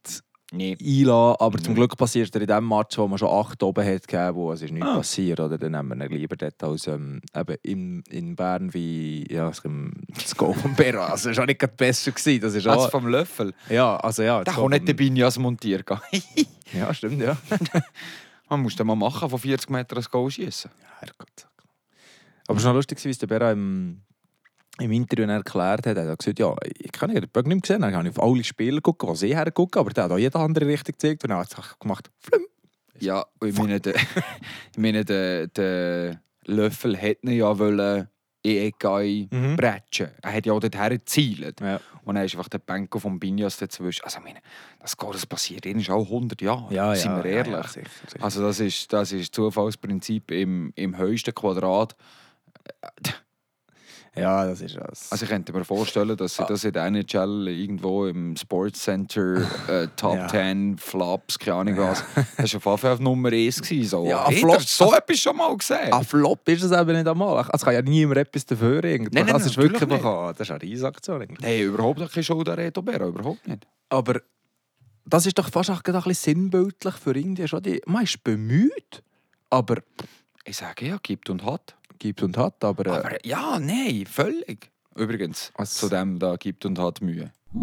Nee. 0.52 0.76
einlassen, 0.80 1.36
aber 1.40 1.58
zum 1.58 1.72
Mhm. 1.72 1.76
Glück 1.76 1.96
passiert 1.96 2.34
er 2.34 2.40
in 2.40 2.46
dem 2.48 2.66
Match, 2.68 2.98
wo 2.98 3.06
man 3.06 3.18
schon 3.18 3.28
acht 3.28 3.62
oben 3.62 3.84
hat, 3.86 4.08
gegeben, 4.08 4.34
wo 4.34 4.52
es 4.52 4.62
ist 4.62 4.72
nichts 4.72 4.88
Ah. 4.88 4.96
passiert, 4.96 5.38
oder? 5.40 5.58
Dann 5.58 5.72
nehmen 5.72 5.98
wir 6.00 6.06
ihn 6.10 6.16
lieber 6.18 6.36
dort 6.36 6.62
als 6.62 6.86
ähm, 6.88 7.20
eben 7.36 7.56
in, 7.62 8.02
in 8.10 8.34
Bern 8.36 8.72
wie 8.74 9.26
ja, 9.32 9.46
das 9.48 9.62
das 10.14 10.36
Goal 10.36 10.54
von 10.54 10.74
Berra. 10.74 11.06
Also, 11.06 11.28
das 11.28 11.36
war 11.38 11.44
auch 11.44 11.46
nicht 11.46 11.76
besser. 11.76 12.10
Gewesen. 12.10 12.40
Das 12.40 12.54
ist 12.54 12.66
Also 12.66 12.86
auch, 12.86 12.90
vom 12.90 13.06
Löffel. 13.06 13.54
ja, 13.68 13.96
also 13.96 14.22
ja. 14.22 14.38
Da 14.38 14.44
das 14.44 14.54
kann 14.56 14.70
nicht 14.70 14.88
der 14.88 14.94
Binjas 14.94 15.38
montieren 15.38 15.84
gehen. 15.84 16.22
Ja, 16.72 16.94
stimmt, 16.94 17.20
ja. 17.20 17.36
Man 18.48 18.62
muss 18.62 18.76
den 18.76 18.86
mal 18.86 18.94
machen, 18.96 19.28
von 19.28 19.38
40 19.38 19.70
Metern 19.70 19.98
ein 19.98 20.04
Goal 20.10 20.30
schießen. 20.30 20.70
Herrgott. 21.00 21.48
Aber 22.46 22.58
es 22.58 22.64
war 22.64 22.72
noch 22.72 22.78
lustig, 22.78 23.04
wie 23.04 23.08
es 23.10 23.18
der 23.18 23.26
Berra 23.28 23.52
im, 23.52 24.02
im 24.80 24.92
Interview 24.92 25.24
erklärt 25.30 25.86
hat. 25.86 25.96
Er 25.96 26.10
hat 26.10 26.18
gesagt, 26.18 26.38
ja, 26.38 26.54
ich 26.78 26.92
kann 26.92 27.14
den 27.14 27.28
Böck 27.28 27.46
nicht 27.46 27.68
mehr 27.68 27.76
sehen. 27.76 27.82
Dann 27.82 27.94
habe 27.94 28.08
ich 28.08 28.16
auf 28.18 28.22
alle 28.24 28.44
Spiele 28.44 28.76
geguckt, 28.76 29.02
die 29.02 29.16
sie 29.16 29.36
hergucken, 29.36 29.80
aber 29.80 29.90
der 29.90 30.04
hat 30.04 30.10
auch 30.12 30.18
jede 30.18 30.38
andere 30.38 30.66
Richtung 30.66 30.92
gezeigt. 30.92 31.24
Und 31.24 31.30
dann 31.30 31.38
hat 31.38 31.52
er 31.56 31.64
gemacht, 31.78 32.10
flüm. 32.18 32.46
Ja, 32.98 33.24
ich 33.44 33.56
meine, 33.56 33.80
der, 33.80 33.94
ich 34.72 34.78
meine, 34.78 35.04
der, 35.04 35.46
der 35.48 36.20
Löffel 36.44 36.96
hätte 36.96 37.30
ja 37.30 37.58
wollen 37.58 38.08
in 38.42 38.52
die 38.52 38.58
Ecke 38.58 39.28
Mhm. 39.30 39.56
bretschen. 39.56 40.08
Er 40.22 40.32
hat 40.32 40.46
ja 40.46 40.54
auch 40.54 40.60
dorthin 40.60 40.88
gezielt. 40.88 41.60
Ja, 41.60 41.78
Und 42.04 42.14
dann 42.14 42.24
ist 42.24 42.34
einfach 42.34 42.48
der 42.48 42.58
Benko 42.58 42.98
vom 42.98 43.20
Binjas 43.20 43.58
dazwischen. 43.58 44.02
Also, 44.04 44.18
ich 44.18 44.24
meine, 44.24 44.38
das, 44.80 44.96
Goal, 44.96 45.12
das 45.12 45.26
passiert 45.26 45.66
ihnen 45.66 45.86
auch 45.90 46.06
100 46.06 46.40
Jahre. 46.40 46.72
ja, 46.74 46.94
sind 46.94 47.10
ja, 47.10 47.22
wir 47.24 47.30
ehrlich. 47.30 47.52
Ja, 47.52 47.62
sicher, 47.68 47.90
sicher. 48.06 48.24
Also 48.24 48.40
das 48.42 48.60
ist 48.60 48.90
das 48.92 49.12
ist 49.12 49.34
Zufallsprinzip 49.34 50.30
im, 50.30 50.72
im 50.74 50.96
höchsten 50.96 51.34
Quadrat. 51.34 51.94
Ja, 54.16 54.44
das 54.46 54.60
ist 54.60 54.76
das. 54.76 55.10
Also 55.12 55.24
ich 55.24 55.30
könnte 55.30 55.52
mir 55.52 55.64
vorstellen, 55.64 56.16
dass 56.16 56.34
sie 56.36 56.42
Ah. 56.42 56.46
das 56.46 56.64
in 56.64 56.72
der 56.72 56.84
NHL 56.86 57.48
irgendwo 57.48 58.06
im 58.06 58.36
Sports 58.36 58.82
Center 58.82 59.36
äh, 59.68 59.88
Top 59.96 60.16
Ja. 60.16 60.26
10 60.28 60.78
Flops, 60.78 61.38
keine 61.38 61.56
Ahnung 61.58 61.76
was. 61.78 62.02
Das 62.36 62.52
war 62.64 62.72
auf, 62.74 62.84
auf 62.84 62.98
Nummer 63.00 63.30
1 63.30 63.62
gewesen. 63.62 63.88
So. 63.88 64.06
Ja, 64.06 64.26
hey, 64.28 64.38
Flop- 64.40 64.56
hast 64.56 64.68
so 64.76 64.92
etwas 64.92 65.18
schon 65.18 65.36
mal 65.36 65.56
gesehen? 65.56 65.92
Ein 65.92 66.04
Flop 66.04 66.48
ist 66.48 66.62
es 66.64 66.72
eben 66.72 66.92
nicht 66.96 67.06
einmal. 67.06 67.46
Es 67.52 67.62
kann 67.64 67.74
ja 67.74 67.82
niemand 67.82 68.18
etwas 68.18 68.44
dafür. 68.46 68.82
Irgendwie. 68.84 69.14
Nein, 69.14 69.26
nein, 69.26 69.34
das 69.34 69.46
ist 69.46 69.56
wirklich 69.56 69.80
natürlich 69.80 69.94
einfach, 70.04 70.10
ah, 70.10 70.32
das 70.32 70.40
ist 70.40 70.50
eine 70.50 70.62
Riesaktion. 70.62 71.26
Nein, 71.40 71.60
überhaupt 71.62 72.12
keine 72.12 72.24
Schuld 72.24 72.48
an 72.48 72.54
Reto 72.56 72.82
Bera, 72.82 73.06
überhaupt 73.06 73.46
nicht. 73.46 73.66
Aber 73.88 74.20
das 75.06 75.26
ist 75.26 75.38
doch 75.38 75.50
fast 75.50 75.70
auch 75.70 75.82
ein 75.84 75.92
bisschen 75.92 76.14
sinnbildlich 76.14 76.94
für 76.94 77.16
irgendwie 77.16 77.46
schon. 77.48 77.62
Die, 77.62 77.80
man 77.86 78.04
ist 78.04 78.22
bemüht, 78.24 79.02
aber 79.50 79.76
Ich 80.44 80.56
sage 80.56 80.86
ja, 80.86 80.98
gibt 81.02 81.30
und 81.30 81.44
hat. 81.44 81.76
Gibt 82.00 82.24
und 82.24 82.36
hat. 82.36 82.64
Aber, 82.64 82.84
äh, 82.86 82.90
Aber 82.90 83.24
ja, 83.24 83.60
nein, 83.60 84.04
völlig. 84.10 84.72
Übrigens, 84.96 85.52
Was? 85.56 85.76
zu 85.76 85.88
dem 85.88 86.18
da 86.18 86.34
gibt 86.34 86.66
und 86.66 86.80
hat 86.80 87.00
Mühe. 87.00 87.30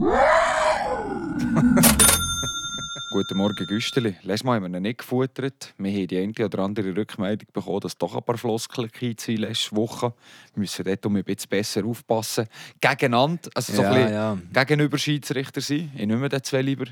Guten 3.10 3.38
Morgen, 3.38 3.66
Güsteli. 3.66 4.16
Letztes 4.22 4.44
Mal 4.44 4.58
haben 4.58 4.72
wir 4.72 4.80
ihn 4.80 4.84
nicht 4.84 5.00
gefuttert. 5.00 5.74
Wir 5.78 5.92
haben 5.92 6.08
die 6.08 6.18
eine 6.18 6.46
oder 6.46 6.60
andere 6.60 6.96
Rückmeldung 6.96 7.48
bekommen, 7.52 7.80
dass 7.80 7.98
doch 7.98 8.16
ein 8.16 8.24
paar 8.24 8.38
Floskeln 8.38 8.90
sind 9.18 9.40
letzte 9.40 9.76
Woche. 9.76 10.14
Wir 10.54 10.62
müssen 10.62 10.86
dort 10.86 11.06
um 11.06 11.16
ein 11.16 11.24
bisschen 11.24 11.50
besser 11.50 11.86
aufpassen. 11.86 12.48
Gegeneinander, 12.80 13.50
also 13.56 13.74
so 13.74 13.82
ja, 13.82 13.90
ein 13.90 13.96
bisschen 13.96 14.50
ja. 14.54 14.64
gegenüber 14.64 14.98
Schiedsrichter 14.98 15.62
sein. 15.62 15.92
Ich 15.96 16.06
nehme 16.06 16.30
den 16.30 16.44
zwei 16.44 16.62
lieber. 16.62 16.86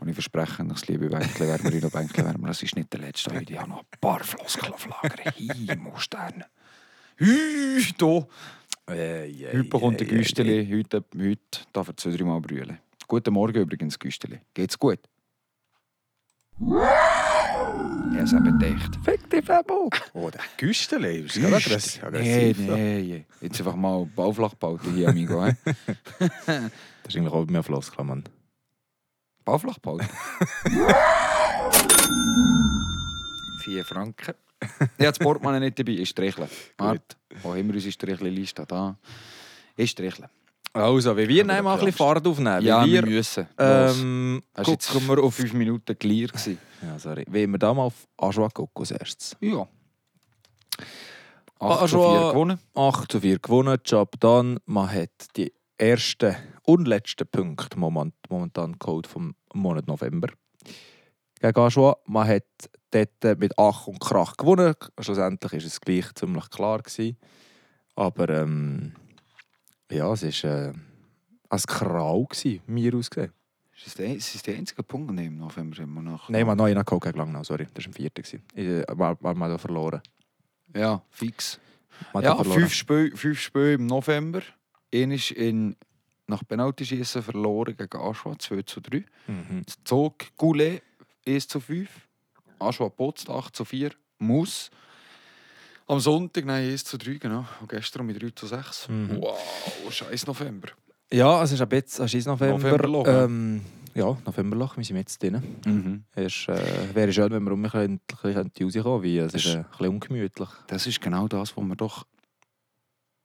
Und 0.00 0.08
ich 0.08 0.14
verspreche, 0.14 0.64
das 0.64 0.86
liebe 0.88 1.08
Bänkle, 1.08 1.48
Wärmerin 1.48 1.84
und 1.84 1.92
Bänkle, 1.92 2.24
Wärmer, 2.24 2.48
das 2.48 2.62
ist 2.62 2.76
nicht 2.76 2.92
der 2.92 3.00
letzte. 3.00 3.34
Heute. 3.34 3.52
Ich 3.52 3.58
habe 3.58 3.70
noch 3.70 3.80
ein 3.80 4.00
paar 4.00 4.22
Floskeln 4.22 4.72
auf 4.72 4.86
Lager. 4.86 5.30
Himmelssterne. 5.30 6.44
Hü, 6.44 6.53
Äh, 7.18 7.80
Heute 8.86 9.64
bekommt 9.64 9.98
der 10.00 10.06
Güsteli, 10.06 10.66
heute, 10.70 11.04
heute 11.16 11.40
darf 11.72 11.88
er 11.88 11.96
zwei, 11.96 12.10
drei 12.10 12.24
Mal 12.24 12.40
brüllen. 12.40 12.78
Guten 13.08 13.32
Morgen 13.34 13.62
übrigens, 13.62 13.98
Güsteli. 13.98 14.40
Geht's 14.52 14.78
gut? 14.78 14.98
Ja, 16.60 18.22
es 18.22 18.32
eben 18.32 18.58
gedacht. 18.58 18.98
Fick 19.04 19.28
dich, 19.30 19.44
Fabo! 19.44 19.90
Oh, 20.12 20.30
der 20.30 20.40
Güsteli. 20.56 21.20
ist 21.20 21.34
gerade 21.34 21.56
aggress- 21.56 21.98
Nee, 22.00 22.06
aggressiv. 22.06 22.58
ja. 22.66 22.74
nee. 22.76 23.24
Jetzt 23.40 23.58
einfach 23.60 23.76
mal 23.76 24.06
Bauflachbauten 24.06 24.94
hier, 24.94 25.08
amigo. 25.08 25.44
Das 27.04 27.12
ist 27.12 27.18
eigentlich 27.18 27.34
auch 27.34 27.44
bei 27.44 27.52
mir 27.52 27.62
Floskel, 27.62 28.02
Mann. 28.04 28.24
Bauflachbauten? 29.44 30.08
Vier 33.62 33.84
Franken. 33.84 34.34
Ich 34.80 34.80
habe 34.80 34.94
das 34.98 35.18
Portemonnaie 35.18 35.60
nicht 35.60 35.78
dabei. 35.78 35.92
Ich 35.92 36.08
strichle. 36.10 36.48
Warte, 36.78 37.16
wo 37.42 37.50
haben 37.54 37.66
wir 37.68 37.74
unsere 37.74 37.92
Strichle-Liste? 37.92 38.64
Da. 38.66 38.96
Ich 39.76 39.90
strichle. 39.90 40.28
Also, 40.72 41.16
wie 41.16 41.28
wir 41.28 41.44
Aber 41.44 41.52
nehmen 41.52 41.64
mal 41.64 41.74
ein 41.74 41.78
bisschen. 41.84 41.92
Fahrt 41.92 42.26
aufnehmen. 42.26 42.62
Ja, 42.62 42.84
wir 42.84 42.92
wir, 42.92 43.02
müssen. 43.06 43.46
Ähm, 43.58 44.42
Das 44.54 44.66
war 44.66 44.72
jetzt 44.74 44.90
gucken 44.90 45.08
wir 45.08 45.22
auf... 45.22 45.34
fünf 45.34 45.52
Minuten 45.52 45.96
clear. 45.98 46.26
gewesen. 46.28 46.58
Ja, 46.82 46.98
sorry. 46.98 47.24
Wie 47.28 47.46
wir 47.46 47.58
da 47.58 47.72
mal 47.72 47.84
auf 47.84 48.08
Aschua 48.16 48.48
gucken 48.48 48.82
als 48.82 48.90
erstes. 48.90 49.36
Ja. 49.40 49.68
Ah, 51.60 51.68
8 51.74 51.80
zu 51.82 51.88
schon- 51.88 52.18
4 52.20 52.32
gewonnen. 52.32 52.58
8 52.74 53.12
zu 53.12 53.20
4 53.20 53.38
gewonnen, 53.38 53.78
Job 53.84 54.18
done. 54.20 54.58
Man 54.66 54.92
hat 54.92 55.10
die 55.36 55.52
ersten 55.78 56.34
und 56.64 56.88
letzten 56.88 57.26
Punkte 57.28 57.78
moment- 57.78 58.14
momentan 58.28 58.76
geholt 58.78 59.06
vom 59.06 59.34
Monat 59.52 59.86
November. 59.86 60.28
Gegen 61.44 61.60
Aschua. 61.60 61.98
Man 62.06 62.26
hat 62.26 62.46
dort 62.90 63.38
mit 63.38 63.52
Ach 63.58 63.86
und 63.86 64.00
Krach 64.00 64.34
gewonnen. 64.34 64.74
Schlussendlich 64.98 65.52
war 65.52 65.58
es 65.58 65.78
gleich 65.78 66.14
ziemlich 66.14 66.48
klar. 66.48 66.78
Gewesen. 66.78 67.18
Aber 67.94 68.30
ähm, 68.30 68.94
ja, 69.90 70.10
es 70.10 70.22
war 70.22 70.50
äh, 70.50 70.72
ein 71.50 71.60
Krau, 71.66 72.24
gewesen, 72.24 72.62
mir 72.66 72.94
ausgesehen. 72.94 73.34
Ist 73.76 73.98
das 73.98 74.06
ist 74.06 74.34
das 74.36 74.42
der 74.42 74.56
einzige 74.56 74.82
Punkt 74.82 75.10
im 75.20 75.36
November? 75.36 75.76
Wir 75.76 75.86
nach 75.86 76.30
Nein, 76.30 76.46
man 76.46 76.52
hat 76.52 76.58
noch 76.58 76.64
einen 76.64 76.82
geholt 76.82 77.02
gegen 77.02 77.18
Langnau, 77.18 77.44
sorry. 77.44 77.68
Das 77.74 77.84
war 77.84 77.92
4. 77.92 78.08
gewesen. 78.08 78.42
Ich, 78.54 78.98
war, 78.98 79.22
war 79.22 79.34
man 79.34 79.50
da 79.50 79.58
verloren. 79.58 80.00
Ja, 80.74 81.02
fix. 81.10 81.60
Ja, 82.14 82.42
fünf 82.42 82.72
Spiele, 82.72 83.14
fünf 83.14 83.38
Spiele 83.38 83.74
im 83.74 83.84
November. 83.84 84.40
Einer 84.94 85.14
ist 85.14 85.30
in, 85.32 85.76
nach 86.26 86.42
Penaltyschießen 86.48 87.22
verloren 87.22 87.76
gegen 87.76 88.00
Aschua 88.00 88.38
2 88.38 88.62
zu 88.62 88.80
3. 88.80 89.04
Mhm. 89.26 89.62
Zog 89.84 90.24
Goulet 90.38 90.82
1 91.26 91.48
zu 91.48 91.60
5. 91.60 91.88
Aschua 92.58 92.88
Potzt 92.88 93.28
8 93.28 93.54
zu 93.54 93.64
4. 93.64 93.90
Muss. 94.18 94.70
Am 95.86 96.00
Sonntag 96.00 96.44
nein, 96.46 96.70
1 96.70 96.84
zu 96.84 96.96
3, 96.96 97.14
genau. 97.14 97.44
Und 97.60 97.68
gestern 97.68 98.06
mit 98.06 98.22
3 98.22 98.30
zu 98.30 98.46
6. 98.46 98.88
Mhm. 98.88 99.20
Wow, 99.20 99.38
scheiß 99.92 100.26
November. 100.26 100.68
Ja, 101.12 101.42
es 101.42 101.52
ist 101.52 101.60
ein 101.60 101.68
bisschen 101.68 102.02
ein 102.04 102.08
scheiß 102.08 102.26
November. 102.26 102.58
Novemberloch, 102.58 103.06
ja. 103.06 103.24
ähm, 103.24 103.60
ja, 103.94 104.16
Novemberloch, 104.26 104.76
wir 104.76 104.84
sind 104.84 104.96
jetzt 104.96 105.22
drin. 105.22 105.42
Mhm. 105.66 106.04
Es 106.14 106.48
äh, 106.48 106.94
wäre 106.94 107.12
schön, 107.12 107.30
wenn 107.30 107.42
wir 107.44 107.52
um 107.52 107.60
ein 107.64 107.70
bisschen 107.70 108.00
rauskommen 108.10 108.52
könnten, 108.52 109.18
es 109.26 109.34
ist 109.34 109.46
äh, 109.46 109.58
ein 109.58 109.64
bisschen 109.70 109.88
ungemütlich. 109.88 110.48
Das 110.66 110.86
ist 110.86 111.00
genau 111.00 111.28
das, 111.28 111.56
was 111.56 111.64
wir 111.64 111.76
doch. 111.76 112.06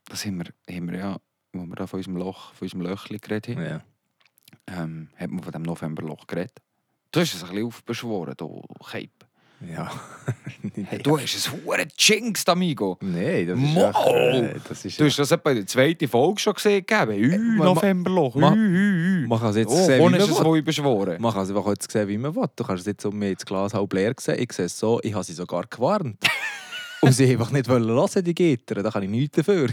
Das 0.05 0.25
haben 0.25 0.37
wir, 0.43 0.75
haben 0.75 0.91
wir 0.91 0.97
ja, 0.99 1.17
wo 1.53 1.65
wir 1.65 1.75
da 1.75 1.87
von 1.87 1.99
unserem 1.99 2.17
Loch, 2.17 2.53
von 2.53 2.65
unserem 2.65 2.81
Löchli 2.81 3.19
geredet 3.19 3.55
haben, 3.55 3.65
Ja. 3.65 3.81
ähm, 4.67 5.09
hat 5.15 5.29
man 5.29 5.43
von 5.43 5.51
dem 5.53 5.61
Novemberloch 5.63 6.27
geredet. 6.27 6.59
Du 7.11 7.19
hast 7.21 7.33
es 7.33 7.43
ein 7.43 7.49
bisschen 7.49 7.65
aufbeschworen, 7.67 8.33
du 8.37 8.61
Cape. 8.89 9.09
Ja. 9.67 9.91
Hey, 10.85 10.99
du 10.99 11.17
hast 11.17 11.35
es 11.35 11.49
hure 11.51 11.85
Jinx, 11.97 12.45
amigo. 12.47 12.97
Nein, 13.01 13.47
das 13.47 13.57
ist 13.59 13.75
echt, 13.77 14.07
äh, 14.07 14.59
das 14.67 14.85
ist 14.85 14.99
Du 14.99 15.05
hast 15.05 15.19
das 15.19 15.31
etwa 15.31 15.49
in 15.51 15.57
der 15.57 15.67
zweiten 15.67 16.07
Folge 16.07 16.39
schon 16.39 16.53
gesehen, 16.53 16.85
gegeben. 16.85 17.13
Ü, 17.13 17.37
ma- 17.57 17.65
Novemberloch. 17.65 18.35
ma- 18.35 18.53
Ü, 18.53 18.57
Ü, 18.57 19.23
Ü. 19.23 19.27
Man 19.27 19.39
kann 19.39 19.49
es 19.51 19.55
jetzt 19.57 19.69
Oh, 19.71 19.85
sehen, 19.85 19.99
wie 19.99 20.03
man 20.03 20.13
es 20.15 20.29
will. 20.29 20.45
wohl 20.45 20.61
beschworen? 20.61 21.21
Man 21.21 21.33
kann 21.33 21.43
es 21.43 21.49
einfach 21.49 21.67
jetzt 21.67 21.91
sehen, 21.91 22.07
wie 22.07 22.17
man 22.17 22.35
will. 22.35 22.45
Du 22.55 22.63
kannst 22.63 22.81
es 22.81 22.87
jetzt 22.87 23.05
um 23.05 23.17
mir 23.17 23.33
das 23.33 23.45
Glas 23.45 23.73
halb 23.73 23.91
leer 23.93 24.13
sehen. 24.19 24.39
Ich 24.39 24.51
sehe 24.53 24.65
es 24.65 24.77
so, 24.77 24.99
ich 25.03 25.13
habe 25.13 25.23
sie 25.23 25.33
sogar 25.33 25.65
gewarnt. 25.69 26.17
Und 27.01 27.13
sie 27.13 27.29
einfach 27.31 27.51
nicht 27.51 27.67
wollen 27.69 27.87
hören, 27.87 28.23
die 28.23 28.35
Gitter. 28.35 28.75
Da 28.83 28.91
kann 28.91 29.03
ich 29.03 29.09
nichts 29.09 29.37
dafür. 29.37 29.69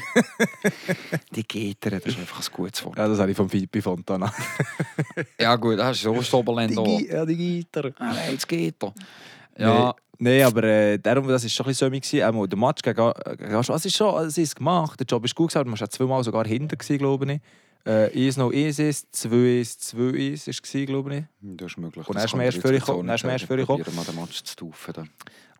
Die 1.35 1.43
Gitter, 1.43 1.91
das 1.91 2.05
ist 2.07 2.19
einfach 2.19 2.41
ein 2.41 2.53
gutes 2.53 2.85
Wort. 2.85 2.97
Ja, 2.99 3.09
das 3.09 3.19
habe 3.19 3.31
ich 3.31 3.37
von 3.37 3.49
Fipi 3.49 3.83
Fontana. 3.83 4.33
Ja 5.41 5.57
gut, 5.57 5.79
das 5.79 5.97
ist 5.97 6.03
so 6.03 6.21
Stoberländer. 6.23 6.83
Gi- 6.85 7.09
ja, 7.11 7.25
die 7.27 7.37
Gitter. 7.37 7.91
Ah, 7.99 8.13
nein, 8.13 8.33
jetzt 8.33 8.47
geht 8.49 8.77
er. 8.83 8.95
Ja. 9.59 9.95
Nein, 10.19 10.43
aber 10.43 10.65
äh, 10.65 10.99
darum, 10.99 11.29
das 11.29 11.43
war 11.43 11.51
schon 11.51 11.67
ein 11.67 11.69
bisschen 11.71 11.87
sömmig. 11.89 12.03
gewesen. 12.09 12.25
Auch 12.37 12.47
der 12.47 12.59
Match 12.59 12.83
gegen, 12.83 13.13
gegen 13.39 13.55
Asch- 13.55 13.71
es 13.71 13.85
ist 13.87 13.97
schon, 13.97 14.25
es 14.25 14.39
ist 14.39 14.57
gemacht. 14.57 14.99
Der 15.01 15.07
Job 15.07 15.25
ist 15.25 15.35
gut 15.35 15.55
aber 15.57 15.69
man 15.69 15.79
war 15.79 15.91
zweimal 15.91 16.25
sogar 16.25 16.47
hinter, 16.47 16.77
gewesen, 16.77 16.99
glaube 16.99 17.33
ich. 17.33 17.41
Äh, 17.87 18.11
1 18.27 18.37
noch 18.39 18.53
1 18.53 18.79
ist, 18.81 19.15
2 19.15 19.61
ist, 19.61 19.81
2 19.89 19.99
ist, 20.17 20.49
ist 20.49 20.63
gewesen, 20.63 20.87
glaube 20.87 21.17
ich. 21.17 21.25
das 21.41 21.69
ist 21.73 21.79
möglich. 21.79 22.09
Und 22.09 22.17
kann 22.17 22.37
mal 22.37 22.41
ich 22.41 22.45
erst 22.47 22.57
jetzt 22.57 22.63
für 22.63 22.69
so 22.69 22.75
ich 22.75 22.83
kommen, 22.85 23.07
nicht 23.07 23.25
erst 23.25 23.49
mal 23.95 24.05
den 24.05 24.17
Match 24.17 24.43
zu 24.43 24.57
taufen. 24.57 24.93
dann. 24.95 25.11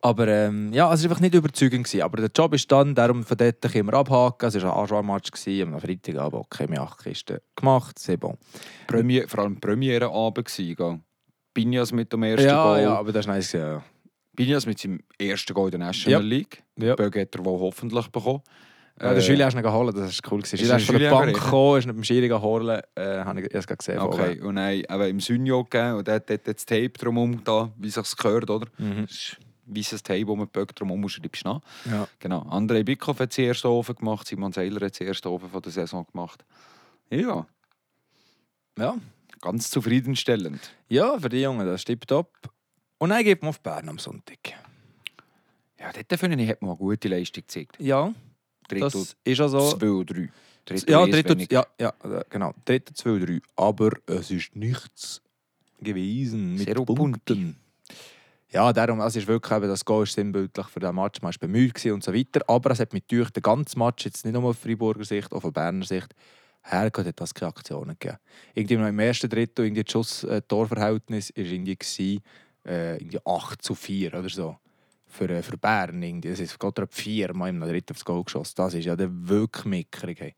Aber 0.01 0.27
ähm, 0.27 0.71
ja, 0.73 0.93
es 0.93 1.01
war 1.03 1.09
einfach 1.11 1.21
nicht 1.21 1.33
überzeugend. 1.35 1.85
Gewesen. 1.85 2.01
Aber 2.01 2.17
der 2.17 2.29
Job 2.35 2.53
ist 2.53 2.71
dann, 2.71 2.93
darum 2.93 3.23
von 3.23 3.37
dort 3.37 3.61
können 3.61 3.87
wir 3.87 3.93
abhaken. 3.93 4.47
Es 4.47 4.61
war 4.61 4.73
ein 4.73 4.79
Anschau-Match, 4.81 5.31
am 5.63 5.79
Freitagabend. 5.79 6.41
Okay, 6.45 6.67
wir 6.69 6.77
haben 6.79 6.87
acht 6.87 7.01
Kisten 7.03 7.39
gemacht, 7.55 7.97
c'est 7.97 8.17
bon. 8.17 8.37
Premier, 8.87 9.27
vor 9.27 9.39
allem 9.39 9.59
Premierenabend 9.59 10.45
gewesen, 10.47 10.75
gell? 10.75 10.99
Binjas 11.53 11.91
mit 11.91 12.11
dem 12.13 12.23
ersten 12.23 12.45
Ja, 12.47 12.63
Goal. 12.63 12.81
ja, 12.81 12.95
aber 12.97 13.11
das 13.11 13.25
ist 13.25 13.27
nice. 13.27 13.51
Ja. 13.53 13.83
Binjas 14.33 14.65
mit 14.67 14.77
seinem 14.77 14.99
ersten 15.17 15.53
Goal 15.53 15.67
in 15.67 15.79
der 15.79 15.87
National 15.87 16.21
Ja. 16.21 16.27
League. 16.27 16.61
Ja. 16.77 16.95
Böge 16.95 17.21
hat 17.21 17.33
er 17.35 17.43
wohl 17.45 17.59
hoffentlich 17.59 18.07
bekommen. 18.09 18.41
Ja, 18.99 19.09
der 19.09 19.17
Äh, 19.17 19.21
Schüler 19.21 19.45
hast 19.45 19.53
du 19.53 19.59
ihn 19.59 19.63
geholt, 19.63 19.95
das 19.95 20.21
war 20.23 20.31
cool. 20.31 20.41
gewesen. 20.41 20.55
Ist 20.55 20.69
ist 20.71 20.85
von 20.85 20.99
der 20.99 21.11
Bank 21.11 21.33
gekommen, 21.33 21.77
ist 21.79 21.85
nicht 21.85 21.95
beim 21.95 22.03
Schiri 22.03 22.27
geholt. 22.27 22.83
Äh, 22.95 23.19
habe 23.23 23.41
ich 23.41 23.49
gerade 23.49 23.77
gesehen. 23.77 23.99
Okay, 23.99 24.41
und 24.41 24.55
dann 24.55 24.71
eben 24.73 25.01
im 25.09 25.19
Synjo 25.19 25.63
gegeben 25.63 25.97
und 25.97 26.07
der 26.07 26.15
hat 26.15 26.29
das 26.29 26.65
Tape 26.65 26.89
drumherum 26.89 27.43
da, 27.43 27.71
wie 27.77 27.89
sich 27.89 28.15
gehört, 28.17 28.49
oder? 28.49 28.67
Mhm. 28.77 29.03
Das 29.05 29.11
ist 29.11 29.37
weißes 29.67 30.01
Tape, 30.01 30.25
wo 30.27 30.35
man 30.35 30.47
Böck 30.47 30.75
drumherum 30.75 31.07
schreibst. 31.09 31.43
Ja. 31.45 31.61
Genau. 32.19 32.41
André 32.49 32.83
Bickhoff 32.83 33.19
hat 33.19 33.29
das 33.31 33.37
erste 33.37 33.69
Ofen 33.69 33.95
gemacht, 33.95 34.27
Simon 34.27 34.51
Seiler 34.51 34.85
hat 34.85 34.93
das 34.93 35.01
erste 35.01 35.29
Ofen 35.31 35.49
von 35.49 35.61
der 35.61 35.71
Saison 35.71 36.05
gemacht. 36.11 36.43
Ja, 37.09 37.45
ja. 38.77 38.95
ganz 39.41 39.69
zufriedenstellend. 39.69 40.59
Ja, 40.89 41.19
für 41.19 41.29
die 41.29 41.41
Jungen, 41.41 41.65
das 41.65 41.81
stimmt 41.81 42.07
top. 42.07 42.31
Und 42.97 43.09
dann 43.09 43.23
geht 43.23 43.41
man 43.41 43.49
auf 43.49 43.59
Bern 43.59 43.89
am 43.89 43.99
Sonntag. 43.99 44.37
Ja, 45.79 45.91
dort 45.93 46.19
finde 46.19 46.41
ich, 46.41 46.49
hat 46.49 46.61
man 46.61 46.71
eine 46.71 46.77
gute 46.79 47.07
Leistung 47.07 47.43
gezeigt. 47.43 47.75
Ja, 47.79 48.11
Drittel 48.67 48.89
das 48.89 49.15
ist 49.23 49.41
also... 49.41 49.71
2 49.77 49.89
oder 49.89 50.13
3. 50.13 50.29
Drittel 50.67 50.91
Ja, 50.91 51.03
eins 51.03 51.11
dritte, 51.11 51.29
weniger. 51.29 51.67
ja, 51.79 51.93
ja, 52.03 52.19
äh, 52.19 52.23
genau. 52.29 52.53
Dritte, 52.65 52.93
zwei, 52.93 53.19
drei. 53.19 53.39
Aber 53.55 53.91
es 54.05 54.31
ist 54.31 54.55
nichts 54.55 55.21
gewesen 55.79 56.55
mit 56.55 56.65
Zero 56.65 56.85
Punkten. 56.85 57.57
Ja, 58.49 58.71
darum, 58.71 59.01
es 59.01 59.15
ist 59.15 59.27
wirklich 59.27 59.57
eben, 59.57 59.67
das 59.67 59.83
Goal 59.83 60.03
ist 60.03 60.13
sinnbildlich 60.13 60.67
für 60.67 60.79
den 60.79 60.95
Match. 60.95 61.21
Man 61.21 61.33
war 61.33 61.39
bemüht 61.39 61.85
und 61.85 62.03
so 62.03 62.13
weiter. 62.13 62.41
Aber 62.47 62.71
es 62.71 62.79
hat 62.79 62.93
mit 62.93 63.11
durch 63.11 63.29
den 63.29 63.43
ganzen 63.43 63.79
Match, 63.79 64.05
jetzt 64.05 64.25
nicht 64.25 64.33
nur 64.33 64.43
auf 64.43 64.57
Freiburger 64.57 65.03
Sicht, 65.03 65.31
auch 65.33 65.41
von 65.41 65.53
Berner 65.53 65.85
Sicht, 65.85 66.13
hergeht, 66.63 67.07
hat 67.07 67.21
das 67.21 67.33
keine 67.33 67.49
Aktionen 67.49 67.95
gegeben. 67.99 68.17
Irgendwie 68.53 68.77
noch 68.77 68.87
im 68.87 68.99
ersten 68.99 69.29
Drittel, 69.29 69.65
irgendwie 69.65 69.83
das 69.83 69.91
Schuss-Torverhältnis 69.91 71.31
war 71.35 71.43
irgendwie, 71.45 72.21
äh, 72.65 72.97
irgendwie 72.97 73.19
8 73.25 73.61
zu 73.61 73.75
4 73.75 74.13
oder 74.13 74.29
so. 74.29 74.57
Für, 75.09 75.29
äh, 75.29 75.41
für 75.41 75.57
Bern 75.57 76.01
irgendwie. 76.03 76.29
Das 76.29 76.39
ist 76.39 76.59
gerade 76.59 76.85
viermal 76.89 77.49
im 77.49 77.61
dritten 77.61 77.93
aufs 77.93 78.05
Goal 78.05 78.23
geschossen. 78.23 78.53
Das 78.57 78.73
ist 78.73 78.85
ja 78.85 78.95
der 78.95 79.09
wirklich 79.11 79.65
mickerig. 79.65 80.19
Hey. 80.19 80.35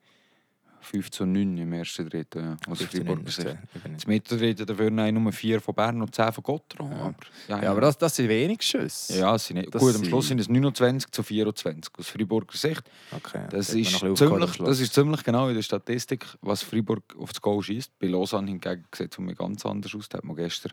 5 0.81 1.11
zu 1.11 1.25
9 1.25 1.57
im 1.57 1.73
ersten 1.73 2.07
Drittel. 2.09 2.41
Ja. 2.41 2.51
Aus 2.71 2.77
15 2.77 2.87
Freiburger 3.05 3.15
Minuten, 3.15 3.31
Sicht. 3.31 3.57
ich 3.75 3.81
bin 3.81 3.91
nicht- 3.91 4.01
Das 4.03 4.07
Mitterdrittel 4.07 4.65
dafür 4.65 4.89
nein, 4.89 5.13
nur 5.21 5.31
4 5.33 5.59
von 5.59 5.75
Bern 5.75 6.01
und 6.01 6.15
10 6.15 6.31
von 6.31 6.41
Gotteron. 6.43 6.91
Ja. 6.91 6.97
Aber, 7.01 7.15
ja, 7.49 7.63
Ja, 7.63 7.71
aber 7.71 7.81
das, 7.81 7.97
das 7.97 8.15
sind 8.15 8.29
wenig 8.29 8.61
Schüsse. 8.61 9.19
Ja, 9.19 9.37
sind 9.37 9.57
nicht. 9.57 9.75
Das 9.75 9.81
gut, 9.81 9.89
am 9.89 9.97
sind- 9.97 10.07
Schluss 10.07 10.27
sind 10.29 10.39
es 10.39 10.47
29 10.47 11.11
zu 11.11 11.21
24 11.21 11.93
aus 11.97 12.07
Freiburger 12.07 12.55
Sicht. 12.57 12.81
Okay, 13.11 13.45
Das 13.49 13.73
ist, 13.73 14.01
am 14.03 14.15
ziemlich, 14.15 14.51
das 14.57 14.79
ist 14.79 14.93
ziemlich 14.93 15.21
genau 15.23 15.49
in 15.49 15.55
der 15.55 15.63
Statistik, 15.63 16.25
was 16.41 16.63
Freiburg 16.63 17.03
auf 17.17 17.33
das 17.33 17.41
Goal 17.41 17.61
schießt. 17.61 17.99
Bei 17.99 18.07
Lausanne 18.07 18.47
hingegen 18.47 18.85
sieht 18.95 19.19
es 19.19 19.37
ganz 19.37 19.65
anders 19.65 19.93
aus. 19.93 20.07
Da 20.07 20.19
hat 20.19 20.23
man 20.23 20.37
gestern, 20.37 20.71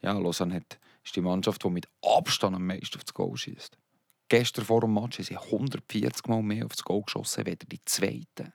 ja, 0.00 0.12
Lausanne 0.18 0.54
hat, 0.54 0.78
ist 1.08 1.16
die 1.16 1.20
Mannschaft, 1.20 1.64
die 1.64 1.70
mit 1.70 1.88
Abstand 2.02 2.54
am 2.54 2.66
meisten 2.66 2.96
auf 2.96 3.04
das 3.04 3.14
Goal 3.14 3.36
schießt. 3.36 3.76
Gestern 4.28 4.64
vor 4.64 4.82
dem 4.82 4.92
Match 4.92 5.18
haben 5.18 5.24
sie 5.24 5.36
140 5.36 6.26
Mal 6.26 6.42
mehr 6.42 6.66
auf 6.66 6.72
das 6.72 6.84
Goal 6.84 7.02
geschossen, 7.02 7.46
als 7.46 7.58
die 7.70 7.84
Zweiten. 7.84 8.52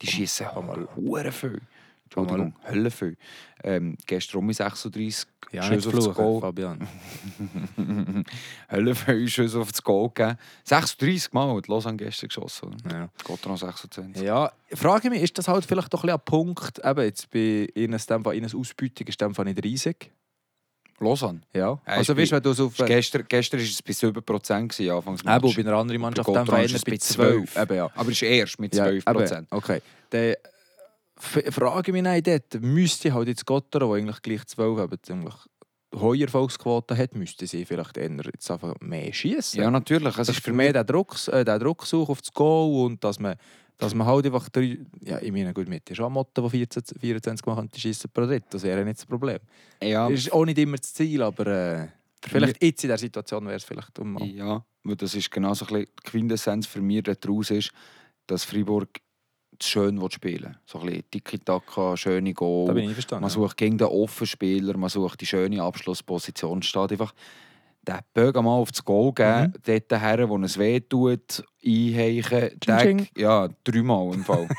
Die 0.00 0.06
schießen 0.06 0.46
mal. 0.66 0.88
hure 0.96 1.30
viel. 1.30 1.60
Entschuldigung, 2.04 2.54
Hölle 2.66 2.90
viel. 2.90 3.16
Ähm, 3.62 3.96
gestern 4.06 4.38
um 4.38 4.52
36 4.52 5.26
ja, 5.52 5.62
Schüsse 5.62 5.74
nicht 5.74 5.86
auf 5.86 5.94
das 5.94 6.04
fluchen, 6.04 6.16
Goal. 6.16 6.40
Fabian. 6.40 6.88
Hölle 8.70 8.94
viel 8.94 9.28
Schüsse 9.28 9.58
auf 9.60 9.72
das 9.72 9.82
Goal 9.82 10.10
gegeben. 10.14 10.38
36 10.64 11.32
Mal 11.32 11.56
hat 11.56 11.68
Lausanne 11.68 11.96
gestern 11.96 12.28
geschossen. 12.28 12.74
Oder? 12.84 12.96
Ja. 12.96 13.08
Geht 13.24 13.46
noch 13.46 13.56
26. 13.58 14.22
ja, 14.22 14.52
ich 14.68 14.78
frage 14.78 15.10
mich, 15.10 15.22
ist 15.22 15.36
das 15.38 15.48
halt 15.48 15.64
vielleicht 15.64 15.92
doch 15.92 16.04
ein 16.04 16.20
Punkt, 16.24 16.80
eben 16.84 17.02
jetzt 17.02 17.30
bei 17.30 17.68
ihnen, 17.74 17.98
Fall- 17.98 18.36
ihnen 18.36 18.54
Ausbeutung 18.54 19.06
ist 19.06 19.20
dem 19.20 19.34
Fall 19.34 19.46
nicht 19.46 19.62
riesig. 19.64 20.10
Lausanne. 21.00 21.40
Ja. 21.52 21.60
Ja, 21.60 21.80
Also 21.84 22.16
weißt 22.16 22.30
bei- 22.30 22.36
wenn 22.36 22.42
du 22.54 22.64
auf... 22.66 22.78
Ist 22.78 22.86
Gestern, 22.86 23.24
gestern 23.28 23.60
war 23.60 23.66
es 23.66 23.82
bei 23.82 23.92
7% 23.92 24.68
gewesen, 24.68 24.90
anfangs 24.90 25.20
Eben, 25.22 25.54
bei 25.54 25.60
einer 25.70 25.78
anderen 25.78 26.00
Mannschaft 26.00 26.28
ist 26.28 26.36
eher 26.36 26.64
es 26.76 26.82
bei 26.84 26.90
bei 26.92 26.96
12. 26.98 27.52
12. 27.52 27.56
Eben, 27.62 27.76
ja. 27.76 27.90
Aber 27.94 28.10
es 28.10 28.16
ist 28.16 28.22
erst 28.22 28.60
mit 28.60 28.74
Ja, 28.74 28.86
12%. 28.86 29.36
eben, 29.38 29.46
okay. 29.50 29.82
Dann 30.10 30.34
frage 31.16 31.90
ich 31.90 31.92
mich 31.92 32.02
nein, 32.02 32.22
dort 32.22 32.60
müsste 32.60 33.12
halt 33.14 33.28
jetzt 33.28 33.46
Gottero, 33.46 33.94
der 33.94 34.02
eigentlich 34.02 34.22
gleich 34.22 34.44
12 34.46 34.78
aber 34.78 34.96
eigentlich 35.08 35.34
hohe 35.96 36.20
Erfolgsquote 36.22 36.96
hat, 36.96 37.14
müsste 37.14 37.46
sie 37.46 37.64
vielleicht 37.64 37.96
eher 37.96 38.10
jetzt 38.32 38.50
einfach 38.50 38.74
mehr 38.80 39.12
schießen. 39.12 39.60
Ja, 39.62 39.70
natürlich. 39.70 40.08
Es 40.08 40.16
Das 40.16 40.28
ist 40.30 40.38
ist 40.38 40.44
für 40.44 40.52
mich 40.52 40.72
der 40.72 40.82
Druck, 40.84 41.14
äh, 41.28 41.44
der 41.44 41.58
Drucksuch 41.60 42.08
auf 42.08 42.20
das 42.20 42.32
Goal 42.32 42.86
und 42.86 43.04
dass 43.04 43.20
man, 43.20 43.36
dass 43.78 43.94
man 43.94 44.06
halt 44.06 44.26
einfach 44.26 44.48
drei, 44.48 44.78
ja, 45.00 45.20
ich 45.20 45.32
meine, 45.32 45.52
gut, 45.52 45.68
mit 45.68 45.88
ist 45.90 46.00
auch 46.00 46.06
ein 46.06 46.12
Motto, 46.12 46.42
wo 46.42 46.48
14, 46.48 46.82
24 47.00 47.44
Mal 47.46 47.56
könnte 47.56 47.80
schießen 47.80 48.10
pro 48.12 48.26
Dritt, 48.26 48.44
das 48.50 48.62
wäre 48.62 48.84
nicht 48.84 48.98
das 48.98 49.06
Problem. 49.06 49.38
ja, 49.82 50.08
Das 50.08 50.20
ist 50.20 50.32
auch 50.32 50.44
nicht 50.44 50.58
immer 50.58 50.76
das 50.76 50.94
Ziel, 50.94 51.22
aber 51.22 51.46
äh, 51.46 51.88
vielleicht 52.22 52.62
jetzt 52.62 52.84
in 52.84 52.88
der 52.88 52.98
Situation 52.98 53.44
wäre 53.46 53.56
es 53.56 53.64
vielleicht 53.64 53.98
um. 53.98 54.16
ja, 54.18 54.64
weil 54.84 54.96
das 54.96 55.14
ist 55.14 55.30
genau 55.30 55.54
so 55.54 55.64
ein 55.66 55.72
bisschen 55.72 55.86
die 55.86 56.10
Quintessenz 56.10 56.66
für 56.66 56.80
mich 56.80 57.02
daraus 57.02 57.50
ist, 57.50 57.72
dass 58.26 58.44
Freiburg 58.44 59.00
schön 59.62 60.10
spielen 60.10 60.56
So 60.66 60.80
ein 60.80 60.86
bisschen 60.86 61.10
Tiki-Taka, 61.10 61.96
schöne 61.96 62.34
Goal. 62.34 62.66
Da 62.66 62.72
bin 62.72 62.84
ich 62.84 62.88
einverstanden. 62.90 63.22
Man 63.22 63.30
sucht 63.30 63.56
gegen 63.56 63.78
den 63.78 63.86
Offenspieler, 63.86 64.76
man 64.76 64.90
sucht 64.90 65.20
die 65.20 65.26
schöne 65.26 65.62
Abschlussposition. 65.62 66.62
Steht 66.62 66.92
einfach, 66.92 67.14
den 67.84 67.98
Bögen 68.12 68.44
mal 68.44 68.52
auf 68.52 68.70
das 68.72 68.84
Goal 68.84 69.12
geben, 69.12 69.52
Mhm. 69.66 69.78
dort 69.88 70.00
her, 70.02 70.28
wo 70.28 70.38
es 70.38 70.58
weh 70.58 70.80
tut, 70.80 71.42
einheichen. 71.64 72.58
Tag-. 72.60 73.10
Ja, 73.16 73.48
dreimal 73.64 74.14
im 74.14 74.24
Fall. 74.24 74.48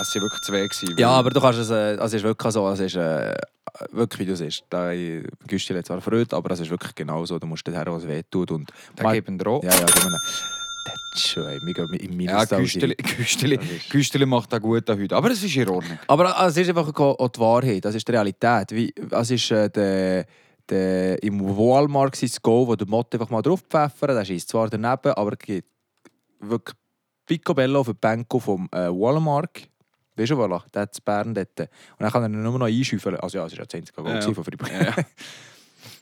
es 0.00 0.14
waren 0.14 0.22
wirklich 0.22 0.40
zwei. 0.42 0.60
Gewesen, 0.66 0.96
Ja, 0.98 1.10
aber 1.10 1.30
du 1.30 1.40
kannst 1.40 1.58
es, 1.58 1.70
äh, 1.70 1.74
also 1.98 2.04
es 2.04 2.14
ist 2.14 2.22
wirklich 2.22 2.52
so, 2.52 2.68
es 2.68 2.80
ist 2.80 2.96
äh, 2.96 3.34
wirklich 3.92 4.20
wie 4.20 4.26
du 4.30 4.36
siehst. 4.36 4.64
Da 4.70 4.92
Güstel 5.46 5.78
hat 5.78 5.86
zwar 5.86 6.00
verrückt, 6.00 6.32
aber 6.34 6.50
es 6.52 6.60
ist 6.60 6.70
wirklich 6.70 6.94
genau 6.94 7.24
so. 7.26 7.38
Du 7.38 7.46
musst 7.46 7.66
dorthin, 7.66 7.84
was 7.92 8.06
weh 8.06 8.22
tut 8.30 8.50
und 8.50 8.70
Da 8.96 9.12
geben 9.12 9.38
wir 9.38 9.46
auch. 9.46 9.62
ja, 9.62 9.70
ja, 9.70 9.84
ist 9.84 10.59
schon, 11.16 11.44
wir 11.44 11.74
gehen 11.74 11.92
im 11.94 12.20
Ja, 12.20 12.44
Minus. 12.44 12.48
Güsteli, 12.50 12.94
Güsteli, 12.94 13.56
Das 13.56 13.66
ist- 13.70 13.90
Güsteli 13.90 14.26
macht 14.26 14.52
auch 14.54 14.60
gut 14.60 14.88
heute. 14.88 15.16
Aber 15.16 15.30
es 15.30 15.42
ist 15.42 15.56
in 15.56 15.68
Ordnung. 15.68 15.98
Aber 16.06 16.36
äh, 16.38 16.46
es 16.48 16.56
ist 16.56 16.68
einfach 16.68 16.92
auch 16.98 17.28
die 17.28 17.40
Wahrheit, 17.40 17.84
das 17.84 17.94
ist 17.94 18.06
die 18.06 18.12
Realität. 18.12 18.70
Wie, 18.72 18.94
es 19.10 19.30
ist 19.30 19.50
äh, 19.50 19.68
der, 19.70 20.26
der, 20.68 21.22
im 21.22 21.40
Walmart 21.56 22.16
sein 22.16 22.30
Goal, 22.42 22.66
wo 22.68 22.76
der 22.76 22.86
Motto 22.88 23.16
einfach 23.16 23.30
mal 23.30 23.42
drauf 23.42 23.62
pfeffern, 23.68 24.14
der 24.16 24.24
schießt 24.24 24.48
zwar 24.48 24.68
daneben, 24.68 25.12
aber 25.14 25.32
geht 25.36 25.64
wirklich 26.40 26.76
Picobello 27.26 27.80
auf 27.80 27.86
den 27.86 27.96
Benko 27.96 28.38
vom 28.38 28.68
äh, 28.72 28.88
Walmart. 28.88 29.68
Weißt 30.16 30.30
du, 30.32 30.34
voilà, 30.36 30.62
der 30.74 30.82
hat 30.82 31.04
Bern 31.04 31.32
dort. 31.34 31.60
Und 31.60 31.68
dann 32.00 32.10
kann 32.10 32.22
er 32.24 32.28
nur 32.28 32.58
noch 32.58 32.66
einschäufeln. 32.66 33.16
Also 33.16 33.38
ja, 33.38 33.46
es 33.46 33.52
war 33.52 33.58
ja 33.58 33.64
das 33.64 33.74
einzige 33.74 34.02
Goal 34.02 34.14
Ja, 34.14 34.20
ja. 34.20 34.34
von 34.34 34.44
Freiburg. 34.44 34.70
Ja, 34.70 34.82
ja. 34.82 34.94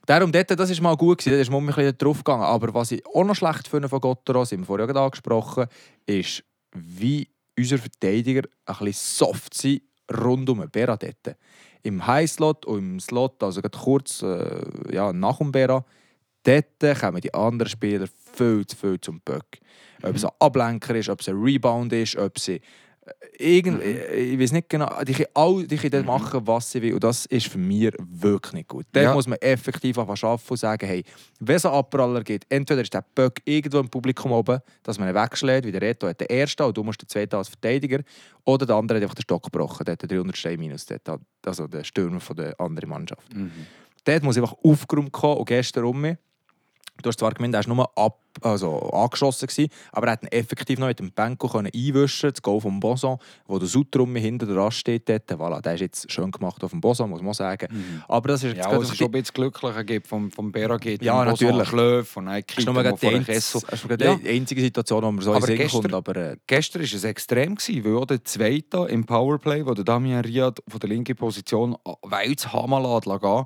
Darum, 0.09 0.33
dort, 0.33 0.59
das 0.59 0.71
ist 0.71 0.81
mal 0.81 0.97
gut 0.97 1.19
gewesen, 1.19 1.37
da 1.37 1.43
ist 1.43 1.51
man 1.51 1.61
ein 1.61 1.67
bisschen 1.67 1.99
drauf 1.99 2.25
gegangen. 2.25 2.45
Aber 2.45 2.73
was 2.73 2.93
ich 2.93 3.07
auch 3.07 3.25
noch 3.25 3.35
schlecht 3.35 3.69
finde 3.69 3.91
von 3.91 4.01
Gottero, 4.01 4.43
sind 4.43 4.61
wir 4.61 4.65
vorher 4.65 4.87
gerade 4.87 5.01
angesprochen, 5.01 5.67
ist, 6.07 6.43
wie 6.73 7.29
unsere 7.59 7.79
Verteidiger 7.79 8.41
ein 8.65 8.77
bisschen 8.79 8.93
soft 8.95 9.53
sind 9.53 9.83
rund 10.11 10.49
um 10.49 10.65
Bera 10.73 10.97
dort. 10.97 11.37
Im 11.83 12.07
High-Slot 12.07 12.65
und 12.65 12.79
im 12.79 13.01
Slot, 13.01 13.43
also 13.43 13.61
kurz 13.61 14.23
äh, 14.23 14.63
ja, 14.91 15.13
nach 15.13 15.39
dem 15.39 15.53
Bera, 15.53 15.85
dort 16.43 16.99
kommen 16.99 17.21
die 17.21 17.35
anderen 17.35 17.69
Spieler 17.69 18.07
viel 18.33 18.67
zu 18.67 18.77
viel 18.77 18.99
zum 19.03 19.21
Böck. 19.21 19.59
Ob 20.03 20.17
es 20.17 20.25
ein 20.25 20.31
Ablenker 20.39 20.95
ist, 20.95 21.11
ob 21.11 21.21
es 21.21 21.29
ein 21.29 21.37
Rebound 21.39 21.93
ist, 21.93 22.17
ob 22.17 22.39
sie 22.39 22.63
irgend, 23.39 23.83
äh, 23.83 24.15
ich 24.15 24.39
weiß 24.39 24.53
nicht 24.53 24.69
genau, 24.69 24.89
die 25.05 25.13
können, 25.13 25.29
all, 25.35 25.67
die 25.67 25.77
können 25.77 25.91
dort 25.91 26.07
machen, 26.07 26.47
was 26.47 26.71
sie 26.71 26.83
will. 26.83 26.95
Und 26.95 27.05
das 27.05 27.27
ist 27.27 27.47
für 27.49 27.59
mich 27.59 27.93
wirklich 27.99 28.53
nicht 28.55 28.69
gut. 28.69 28.87
Dort 28.93 29.05
Ja. 29.05 29.15
muss 29.15 29.27
man 29.27 29.39
effektiv 29.41 29.99
einfach 29.99 30.23
arbeiten 30.23 30.45
und 30.49 30.57
sagen, 30.57 30.87
hey, 30.87 31.05
wenn 31.41 31.57
es 31.57 31.65
einen 31.67 31.75
Abpraller 31.75 32.23
gibt, 32.23 32.47
entweder 32.49 32.83
ist 32.83 32.93
der 32.95 33.05
Böck 33.15 33.41
irgendwo 33.45 33.79
im 33.79 33.89
Publikum 33.89 34.33
oben, 34.33 34.61
dass 34.83 34.99
man 34.99 35.09
ihn 35.09 35.15
wegschlägt, 35.15 35.67
wie 35.67 35.73
der 35.73 35.83
Reto 35.83 36.07
hat 36.09 36.21
den 36.21 36.29
ersten 36.29 36.63
und 36.63 36.77
du 36.77 36.83
musst 36.83 37.03
den 37.03 37.09
zweiten 37.09 37.37
als 37.37 37.49
Verteidiger, 37.49 38.01
oder 38.45 38.67
der 38.67 38.77
andere 38.77 38.97
hat 38.99 39.03
einfach 39.03 39.15
den 39.15 39.23
Stock 39.23 39.43
gebrochen, 39.45 39.85
der 39.85 39.93
hat 39.93 40.03
den 40.03 40.09
300 40.09 40.37
Stein 40.37 40.59
minus, 40.59 40.87
also 41.45 41.67
der 41.67 41.85
Stürmer 41.85 42.21
von 42.21 42.37
der 42.37 42.59
anderen 42.61 42.91
Mannschaft. 42.91 43.35
Mhm. 43.35 43.51
Dort 44.05 44.23
muss 44.23 44.37
einfach 44.39 44.55
aufgeräumt 44.63 45.13
kommen 45.13 45.39
und 45.39 45.47
gestern 45.47 45.85
um 45.85 46.01
mich. 46.01 46.17
Du 47.03 47.09
hast 47.09 47.19
zwar 47.21 47.33
gemeint, 47.33 47.55
er 47.55 47.65
war 47.67 47.75
nur 47.75 47.91
ab, 47.97 48.19
also 48.41 48.79
angeschossen, 48.91 49.47
gewesen, 49.47 49.69
aber 49.93 50.07
er 50.09 50.13
hat 50.15 50.23
ihn 50.25 50.29
effektiv 50.33 50.79
noch 50.81 50.89
mit 50.89 50.99
dem 50.99 51.13
Benko 51.13 51.49
einwischen 51.59 52.31
das 52.33 52.43
Goal 52.43 52.61
vom 52.61 52.81
Boson, 52.81 53.19
wo 53.47 53.59
der 53.59 53.69
Sutter 53.69 54.01
um 54.01 54.13
mich 54.13 54.25
hinter 54.25 54.47
dran 54.47 54.71
steht. 54.73 55.09
Dort. 55.09 55.31
Voilà, 55.31 55.61
der 55.61 55.75
ist 55.75 55.81
jetzt 55.81 56.11
schön 56.11 56.31
gemacht 56.33 56.63
auf 56.65 56.73
dem 56.73 56.81
Boson, 56.81 57.09
muss 57.11 57.23
man 57.23 57.35
sagen. 57.35 57.69
Aber 58.09 58.29
das 58.29 58.43
ist 58.43 58.57
jetzt 58.57 58.65
Ja, 58.65 58.71
gerade 58.71 58.83
es 58.83 58.97
schon 58.97 59.07
ein 59.07 59.13
bisschen 59.13 59.35
glücklicher 59.35 59.85
gibt 59.85 60.07
vom, 60.09 60.31
vom 60.33 60.51
Bera 60.51 60.77
geht. 60.77 61.03
Ja, 61.03 61.25
natürlich. 61.25 61.69
Schlöf 61.69 62.17
und 62.17 62.27
ein 62.29 62.43
der 62.57 62.65
vor 62.65 62.83
der 62.83 63.23
Kessel. 63.23 63.61
das 63.71 63.85
ist 63.85 64.01
Ja. 64.01 64.15
die 64.17 64.29
einzige 64.29 64.61
Situation, 64.61 65.03
wo 65.05 65.13
man 65.13 65.23
so 65.25 65.31
in 65.31 65.37
Aber 65.37 65.47
Sinn 65.47 65.57
gestern- 65.57 65.83
kommt. 65.83 65.95
Aber 65.95 66.17
äh, 66.17 66.37
Gestern 66.49 66.83
war 66.83 66.87
es 66.93 67.05
extrem, 67.05 67.55
gewesen, 67.55 67.85
weil 67.85 67.97
auch 67.97 68.07
der 68.07 68.25
Zweite 68.25 68.87
im 68.91 69.05
Powerplay, 69.07 69.65
wo 69.65 69.73
der 69.75 69.85
Damian 69.85 70.25
Riad 70.25 70.61
von 70.67 70.81
der 70.81 70.89
linken 70.89 71.15
Position 71.17 71.77
weit 72.03 72.53
Hammer 72.53 72.81
lässt 72.81 73.05
gehen, 73.21 73.45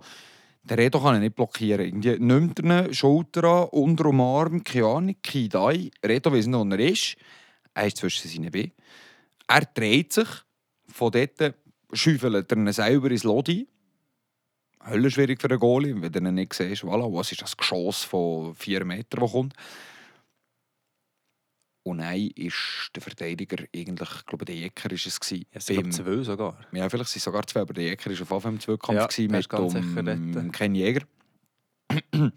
der 0.65 0.79
Redo 0.79 1.01
kann 1.01 1.17
ihn 1.17 1.23
nicht 1.23 1.35
blockieren. 1.35 1.85
Irgendwie 1.85 2.19
nimmt 2.19 2.61
er 2.61 2.87
ihn, 2.87 2.95
Schulter 2.95 3.45
an, 3.45 3.69
unter 3.71 4.05
dem 4.05 4.21
Arm, 4.21 4.63
keine 4.63 4.87
Ahnung, 4.87 5.17
ein. 5.27 5.91
Redo 6.05 6.33
weiss 6.33 6.47
nicht, 6.47 6.59
wo 6.59 6.65
er 6.65 6.79
ist. 6.79 7.17
Er 7.75 7.87
ist 7.87 7.97
zwischen 7.97 8.29
seinen 8.29 8.51
Beinen. 8.51 8.73
Er 9.49 9.65
dreht 9.65 10.13
sich, 10.13 10.29
von 10.87 11.11
dort 11.11 11.55
schäufelt 11.93 12.51
er 12.53 12.59
ihn 12.59 12.73
selber 12.73 13.11
ins 13.11 13.25
Lodi. 13.25 13.67
Hölle 14.85 15.11
schwierig 15.11 15.41
für 15.41 15.49
einen 15.49 15.61
Goalie, 15.61 16.01
wenn 16.01 16.13
du 16.13 16.19
ihn 16.21 16.35
nicht 16.35 16.55
siehst. 16.55 16.83
Voilà, 16.83 17.13
was 17.13 17.33
ist 17.33 17.43
das 17.43 17.57
Geschoss 17.57 18.03
von 18.03 18.55
4 18.55 18.85
Metern, 18.85 19.21
das 19.21 19.33
kommt? 19.33 19.55
Und 21.85 21.97
nein, 21.97 22.31
ist 22.37 22.91
der 22.95 23.03
Verteidiger 23.03 23.65
eigentlich, 23.75 24.09
ich 24.17 24.27
glaube, 24.27 24.45
der 24.45 24.55
Jäcker 24.55 24.91
ist 24.93 25.07
es 25.07 25.19
gewesen. 25.19 25.47
glaub, 25.53 25.83
beim- 25.83 25.91
zwei 25.93 26.23
sogar. 26.23 26.59
ja, 26.73 26.89
vielleicht 26.89 27.11
sind 27.11 27.19
es 27.19 27.25
sogar 27.25 27.45
zwei, 27.47 27.63
aber 27.63 27.75
der 27.75 27.85
Jäger 27.85 28.11
war 28.11 28.23
auf 28.23 28.33
Anfang 28.33 28.53
im 28.55 28.61
Zweikampf 28.61 28.97
Ja, 29.19 29.27
mit 29.29 29.43
sicher 29.43 29.61
um. 29.61 30.53
Ken 30.53 30.75
Jäger. 30.77 31.03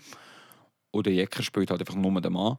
Und 0.91 1.05
der 1.05 1.13
Jäger 1.13 1.43
spielt 1.43 1.69
halt 1.69 1.81
einfach 1.81 1.95
nur 1.95 2.21
den 2.21 2.33
Mann. 2.33 2.57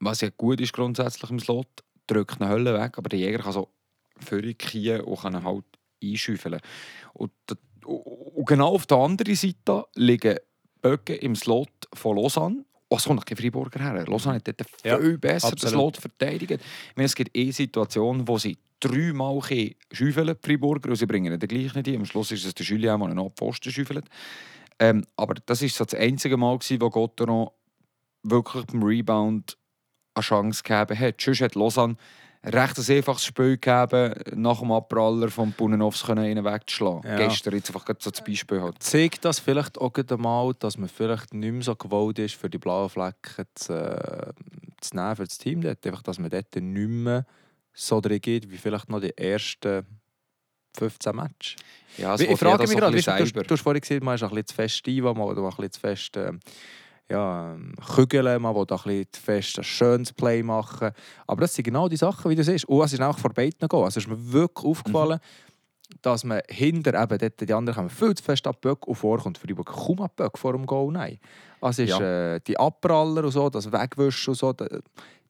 Was 0.00 0.20
ja 0.20 0.28
gut 0.36 0.60
ist 0.60 0.72
grundsätzlich 0.74 1.30
im 1.30 1.40
Slot, 1.40 1.68
drückt 2.06 2.40
eine 2.40 2.50
Hölle 2.50 2.74
weg, 2.78 2.98
aber 2.98 3.08
der 3.08 3.18
Jäger 3.18 3.38
kann 3.38 3.52
so 3.52 3.70
völlig 4.18 4.58
kiehen 4.58 5.00
und 5.02 5.20
kann 5.20 5.34
ihn 5.34 5.44
halt 5.44 5.64
einschäufeln. 6.04 6.60
Und, 7.14 7.32
und 7.86 8.46
genau 8.46 8.74
auf 8.74 8.86
der 8.86 8.98
anderen 8.98 9.34
Seite 9.34 9.84
liegen 9.94 10.36
Böcke 10.82 11.14
im 11.14 11.34
Slot 11.34 11.70
von 11.94 12.16
Lausanne. 12.18 12.64
Es 12.88 13.04
kommt 13.04 13.16
noch 13.16 13.24
kein 13.24 13.36
Freiburger 13.36 13.80
her. 13.80 14.06
Lausanne 14.06 14.36
hat 14.36 14.46
dort 14.46 14.64
Ja, 14.84 14.98
viel 14.98 15.18
besser 15.18 15.48
den 15.48 15.54
absolut. 15.54 15.72
Slot 15.72 15.96
verteidigt. 15.96 16.52
Ich 16.52 16.96
meine, 16.96 17.06
es 17.06 17.14
gibt 17.14 17.36
eh 17.36 17.50
Situationen, 17.50 18.26
wo 18.28 18.38
sie 18.38 18.56
dreimal 18.78 19.40
schäufeln, 19.90 20.26
die 20.26 20.46
Freiburger, 20.46 20.90
und 20.90 20.96
sie 20.96 21.06
bringen 21.06 21.32
ihn 21.32 21.38
dann 21.38 21.48
gleich 21.48 21.74
nicht. 21.74 21.88
Am 21.88 22.04
Schluss 22.04 22.30
ist 22.30 22.44
es 22.44 22.54
der 22.54 22.64
Julien, 22.64 23.00
der 23.00 23.08
ihn 23.08 23.16
noch 23.16 23.26
auf 23.26 23.34
die 23.34 23.44
Pfosten 23.44 23.72
schäufelt. 23.72 24.06
Ähm, 24.78 25.04
aber 25.16 25.34
das 25.46 25.62
war 25.62 25.68
so 25.68 25.84
das 25.84 25.94
einzige 25.94 26.36
Mal, 26.36 26.58
gewesen, 26.58 26.80
wo 26.80 26.90
Gotteron 26.90 27.48
wirklich 28.22 28.66
beim 28.66 28.82
Rebound 28.82 29.56
eine 30.14 30.22
Chance 30.22 30.62
gegeben 30.62 30.98
hat. 30.98 31.20
Sonst 31.20 31.40
hat 31.40 31.54
Lausanne 31.54 31.96
recht 32.46 32.78
ein 32.78 32.96
einfaches 32.96 33.24
Spiel 33.24 33.58
gegeben, 33.58 34.14
nach 34.34 34.60
dem 34.60 34.72
Abpraller 34.72 35.28
von 35.28 35.52
Bunenovs 35.52 36.08
ihn 36.08 36.44
wegzuschlagen. 36.44 37.02
Ja. 37.04 37.16
Gestern 37.16 37.54
jetzt 37.54 37.68
einfach 37.68 37.84
so 37.98 38.10
das 38.10 38.24
Beispiel 38.24 38.62
halt. 38.62 38.82
zeigt 38.82 39.24
das 39.24 39.38
vielleicht 39.38 39.78
auch 39.78 39.92
gerade 39.92 40.16
mal, 40.16 40.52
dass 40.58 40.78
man 40.78 40.88
vielleicht 40.88 41.34
nicht 41.34 41.52
mehr 41.52 41.62
so 41.62 41.74
gewollt 41.74 42.18
ist, 42.18 42.34
für 42.34 42.48
die 42.48 42.58
blauen 42.58 42.88
Flecken 42.88 43.46
zu, 43.54 43.74
äh, 43.74 44.32
zu 44.80 44.96
nehmen 44.96 45.16
für 45.16 45.24
das 45.24 45.38
Team. 45.38 45.60
Dort. 45.60 45.84
Einfach, 45.86 46.02
dass 46.02 46.18
man 46.18 46.30
dort 46.30 46.54
nicht 46.54 46.88
mehr 46.88 47.26
so 47.72 48.00
drin 48.00 48.20
geht, 48.20 48.50
wie 48.50 48.56
vielleicht 48.56 48.88
noch 48.88 49.00
die 49.00 49.16
ersten 49.16 49.84
15 50.76 51.16
Matches. 51.16 51.56
Ja, 51.98 52.14
es 52.14 52.20
ich 52.20 52.38
frage 52.38 52.66
mich 52.66 52.76
gerade, 52.76 52.96
du, 52.96 53.24
du, 53.24 53.42
du 53.42 53.54
hast 53.54 53.62
vorhin 53.62 53.80
gesagt, 53.80 54.02
man 54.02 54.14
ist 54.14 54.22
ein 54.22 54.28
bisschen 54.28 54.46
zu 54.46 54.54
fest 54.54 54.86
man 54.86 55.16
will 55.16 55.38
ein 55.38 55.44
bisschen 55.48 55.72
zu 55.72 55.80
fest 55.80 56.16
ähm, 56.16 56.40
ja, 57.10 57.54
ähm, 57.54 57.74
kügeln, 57.94 58.42
man 58.42 58.54
will 58.54 58.62
ein 58.62 58.66
bisschen 58.66 59.06
fest 59.12 59.58
ein 59.58 59.64
schönes 59.64 60.12
Play 60.12 60.42
machen. 60.42 60.90
Aber 61.26 61.40
das 61.42 61.54
sind 61.54 61.64
genau 61.64 61.88
die 61.88 61.96
Sachen, 61.96 62.30
wie 62.30 62.34
du 62.34 62.42
siehst. 62.42 62.64
Und 62.66 62.84
es 62.84 62.92
ist 62.92 63.00
auch 63.00 63.18
vor 63.18 63.32
beiden 63.32 63.58
gegangen. 63.60 63.84
Also 63.84 63.98
es 63.98 64.06
ist 64.06 64.08
mir 64.08 64.32
wirklich 64.32 64.66
aufgefallen, 64.66 65.20
dass 66.02 66.24
man 66.24 66.42
hinter 66.48 67.00
eben 67.00 67.18
dort, 67.18 67.40
die 67.40 67.54
anderen 67.54 67.76
kommen 67.76 67.90
viel 67.90 68.14
zu 68.14 68.24
fest 68.24 68.46
ab 68.46 68.60
Böck 68.60 68.86
und 68.86 68.96
vorkommt 68.96 69.40
Böck 69.40 69.66
kaum 69.66 70.00
ab 70.00 70.16
Böck 70.16 70.36
vor 70.36 70.52
dem 70.52 70.66
Goal. 70.66 70.92
Nein. 70.92 71.18
Also 71.60 71.82
ist 71.82 72.00
äh, 72.00 72.40
die 72.40 72.58
Abpraller 72.58 73.24
und 73.24 73.30
so, 73.30 73.48
das 73.48 73.70
Wegwischen 73.70 74.30
und 74.30 74.36
so, 74.36 74.52
da, 74.52 74.66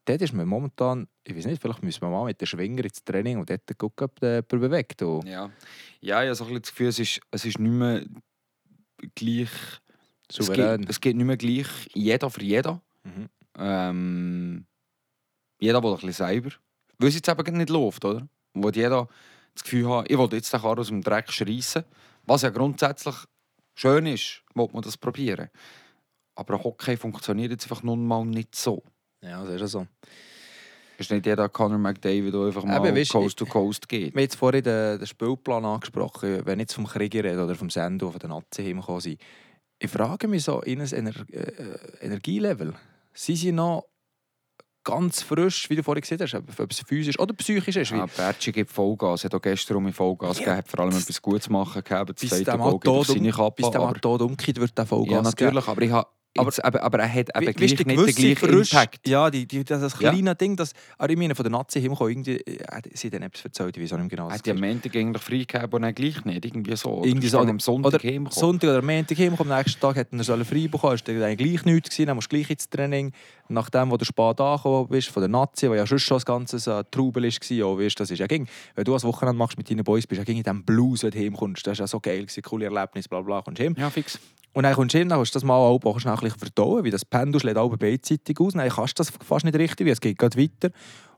dort 0.05 0.23
ist 0.23 0.33
man 0.33 0.47
momentan, 0.47 1.07
ich 1.25 1.37
weiß 1.37 1.47
nicht, 1.47 1.61
vielleicht 1.61 1.83
müssen 1.83 2.01
wir 2.03 2.09
mal 2.09 2.25
mit 2.25 2.41
den 2.41 2.47
Schwinger 2.47 2.85
ins 2.85 3.05
Training 3.05 3.39
und 3.39 3.51
dort 3.51 3.79
gucken, 3.79 4.05
ob 4.05 4.19
der 4.21 4.43
bewegt. 4.43 5.03
Und 5.03 5.27
Ja, 5.27 5.51
ja 6.01 6.23
ich 6.23 6.29
habe 6.29 6.35
so 6.35 6.45
ein 6.45 6.49
bisschen 6.49 6.63
das 6.63 6.71
Gefühl, 6.71 6.89
es 6.89 6.99
ist, 6.99 7.21
es 7.31 7.45
ist 7.45 7.59
nicht 7.59 7.73
mehr 7.73 8.03
gleich. 9.15 9.51
Es 10.29 10.37
souverän. 10.37 10.81
geht, 10.81 10.91
es 10.91 11.01
geht 11.01 11.17
nicht 11.17 11.27
mehr 11.27 11.37
gleich 11.37 11.69
jeder 11.95 12.31
für 12.31 12.43
jeden. 12.43 12.81
Mhm. 13.05 13.29
Ähm, 13.59 14.67
jeder 15.59 15.83
will 15.83 15.91
ein 15.91 15.97
bisschen 15.97 16.13
selber. 16.13 16.51
Weil 16.99 17.09
es 17.09 17.15
jetzt 17.15 17.29
eben 17.29 17.57
nicht 17.57 17.71
läuft, 17.71 18.05
oder? 18.05 18.27
Wo 18.55 18.71
jeder 18.71 19.09
das 19.55 19.65
Gefühl 19.65 19.89
hat, 19.89 20.11
ich 20.11 20.19
will 20.19 20.29
jetzt 20.33 20.53
den 20.53 20.61
Karren 20.61 20.79
aus 20.79 20.89
dem 20.89 21.03
Dreck 21.03 21.31
schreissen. 21.31 21.85
Was 22.25 22.43
ja 22.43 22.51
grundsätzlich 22.51 23.15
schön 23.75 24.07
ist, 24.07 24.43
will 24.55 24.69
man 24.73 24.83
das 24.83 24.97
probieren. 24.97 25.49
Aber 26.35 26.63
Hockey 26.63 26.97
funktioniert 26.97 27.51
jetzt 27.51 27.65
einfach 27.65 27.83
nun 27.83 28.07
mal 28.07 28.25
nicht 28.25 28.55
so. 28.55 28.83
Ja, 29.23 29.43
das 29.45 29.55
ist 29.55 29.61
ja 29.61 29.67
so. 29.67 29.87
Es 30.99 31.07
ist 31.07 31.11
nicht 31.11 31.27
jeder 31.27 31.49
Conor 31.49 31.79
McDavid, 31.79 32.33
der 32.33 32.41
einfach 32.41 32.65
mal 32.65 32.85
Eben, 32.85 32.97
weisst 32.97 33.13
du, 33.13 33.21
Coast 33.21 33.39
to 33.39 33.47
Coast 33.47 33.89
geht. 33.89 34.15
Wir 34.15 34.21
haben 34.21 34.25
jetzt 34.25 34.37
vorhin 34.37 34.63
den, 34.63 34.99
den 34.99 35.07
Spielplan 35.07 35.65
angesprochen. 35.65 36.41
Wenn 36.45 36.59
ich 36.59 36.65
jetzt 36.65 36.75
vom 36.75 36.87
Krieger 36.87 37.23
rede 37.25 37.45
oder 37.45 37.55
vom 37.55 37.69
Sendo, 37.69 38.11
von 38.11 38.19
den 38.19 38.31
Nazi 38.31 38.63
hingekommen 38.63 39.01
sind. 39.01 39.21
Ich 39.79 39.91
frage 39.91 40.27
mich 40.29 40.45
so, 40.45 40.61
in 40.63 40.81
Ener 40.81 41.13
äh, 41.31 41.79
Energielevel, 42.01 42.75
sind 43.13 43.37
sie 43.37 43.53
noch 43.53 43.85
ganz 44.85 45.23
frisch, 45.23 45.69
wie 45.69 45.77
du 45.77 45.83
vorhin 45.83 46.01
gesagt 46.01 46.23
hast, 46.23 46.35
ob 46.35 46.71
es 46.71 46.81
physisch 46.81 47.19
oder 47.19 47.35
psychisch 47.35 47.77
ist? 47.77 47.91
Ja, 47.91 48.07
Bertschi 48.07 48.53
gibt 48.53 48.71
Vollgas. 48.71 49.25
Hat 49.25 49.35
auch 49.35 49.43
gestern 49.43 49.79
um 49.79 49.93
Vollgas 49.93 50.39
Ja. 50.39 50.55
gegeben, 50.55 50.69
vor 50.69 50.81
allem 50.81 50.97
etwas 50.97 51.21
Gutes 51.21 51.51
machen 51.51 51.83
gehabt. 51.85 52.11
Das 52.23 52.31
zweite 52.31 52.57
Goal 52.57 52.79
tot, 52.81 53.07
seine 53.09 53.31
Kappe. 53.33 53.63
bis 53.63 53.71
der 53.71 53.81
aber- 53.81 54.01
tot 54.01 54.23
umkehrt, 54.23 54.59
wird 54.59 54.79
der 54.79 54.87
Vollgas 54.87 55.13
Ja, 55.13 55.23
natürlich, 55.23 55.67
aber 55.69 55.83
ich 55.83 55.91
habe 55.91 56.09
Aber- 56.39 56.49
jetzt, 56.49 56.65
aber, 56.65 56.83
aber 56.83 56.99
er 56.99 57.09
hat 57.13 57.29
eben 57.37 57.47
Wie- 57.49 57.53
gleich 57.53 57.71
nicht 57.71 57.79
den 57.81 57.97
gleichen 57.97 58.37
frisch- 58.37 58.73
Impact. 58.73 59.09
Ja, 59.09 59.31
die, 59.31 59.47
die, 59.47 59.65
das, 59.65 59.81
das 59.81 59.93
Ja. 60.01 60.11
kleine 60.11 60.35
Ding, 60.35 60.57
das, 60.57 60.73
aber 60.99 61.11
ich 61.11 61.17
meine, 61.19 61.35
von 61.35 61.43
der 61.45 61.51
Nazi 61.53 61.81
hinkommen, 61.81 62.11
irgendwie, 62.11 62.37
äh, 62.37 62.59
sie 62.95 63.11
dann 63.11 63.23
etwas 63.23 63.45
erzählt, 63.45 63.81
weiß 63.81 63.93
auch 63.93 63.99
nicht 63.99 64.11
genau. 64.11 64.31
Hat 64.31 64.45
die 64.45 64.51
am. 64.51 64.59
Montag 64.61 64.95
eigentlich 64.97 65.23
freigegeben 65.23 65.73
und 65.73 65.83
dann 65.83 65.95
gleich 65.95 66.25
nicht. 66.25 66.45
Irgendwie 66.45 66.77
so. 66.77 66.91
Oder 66.91 67.07
Irgendwie 67.09 67.27
ist 67.27 67.33
so, 67.33 67.39
dann 67.39 67.51
am 67.51 67.61
Sonntag 67.61 67.95
oder 67.95 67.99
heimgekommen. 68.03 68.31
Sonntag 68.33 68.69
oder 68.71 68.83
Montag 68.83 69.17
hinkommen, 69.19 69.53
am 69.53 69.59
nächsten 69.59 69.81
Tag 69.81 69.97
hätte 69.97 70.17
er 70.17 70.25
sollen 70.25 70.45
frei 70.45 70.69
bekommen, 70.69 70.95
ist 70.95 71.07
dann 71.09 71.37
gleich 71.37 71.65
nichts 71.65 71.91
gewesen, 71.91 72.07
dann 72.07 72.17
musst 72.17 72.33
du 72.33 72.37
gleich 72.37 72.51
ins 72.51 72.69
Training. 72.69 73.13
Nachdem, 73.49 73.91
wo 73.93 73.97
du 73.97 74.05
spät 74.05 74.41
angekommen 74.41 74.89
bist, 74.89 75.09
von 75.09 75.21
der 75.21 75.29
Nazi, 75.29 75.71
wo 75.71 75.75
ja 75.75 75.87
schon 75.87 75.99
schon 76.01 76.17
das 76.17 76.27
ganze 76.27 76.57
äh, 76.71 76.85
Trubel 76.91 77.23
war, 77.23 77.31
ja, 77.57 77.67
weißt, 77.79 78.01
das 78.01 78.11
ist 78.11 78.19
ja 78.19 78.27
ging. 78.27 78.49
Wenn 78.75 78.85
du 78.85 78.95
ein 78.95 79.03
Wochenende 79.05 79.39
machst 79.39 79.57
mit 79.57 79.71
deinen 79.71 79.85
Boys, 79.85 80.07
bist 80.07 80.19
ja 80.19 80.25
ging 80.25 80.39
in 80.39 80.43
diesem 80.43 80.65
Blues, 80.65 81.03
wenn 81.05 81.11
du 81.13 81.19
heimkommst. 81.19 81.65
Das 81.67 81.79
war 81.79 81.85
ja 81.85 81.87
so 81.87 82.01
geil, 82.01 82.23
gewesen, 82.23 82.43
coole 82.43 82.65
Erlebnis, 82.65 83.07
bla 83.07 83.21
bla, 83.21 83.43
kommst 83.43 83.61
heim. 83.61 83.75
Ja, 83.79 83.89
fix. 83.91 84.19
Und 84.57 84.63
dann 84.63 84.73
kommst 84.73 84.95
du 84.95 84.99
hin, 84.99 85.11
dann 85.11 85.19
kannst 85.19 85.35
du 85.35 85.37
das 85.37 85.45
mal 85.45 85.55
auch, 85.55 86.01
schnell 86.01 86.15
ein 86.15 86.21
bisschen 86.21 86.39
verdauen, 86.39 86.83
wie 86.83 86.91
das 86.91 87.05
Pendel 87.05 87.39
schlägt 87.39 87.59
auch 87.59 87.77
beidseitig 87.77 88.41
aus. 88.41 88.55
Dann 88.55 88.67
kannst 88.71 88.99
du 88.99 89.03
das 89.03 89.11
fast 89.11 89.45
nicht 89.45 89.55
richtig, 89.59 89.87
weil 89.87 89.93
es 89.93 90.01
geht 90.01 90.17
gerade 90.17 90.41
weiter. 90.41 90.71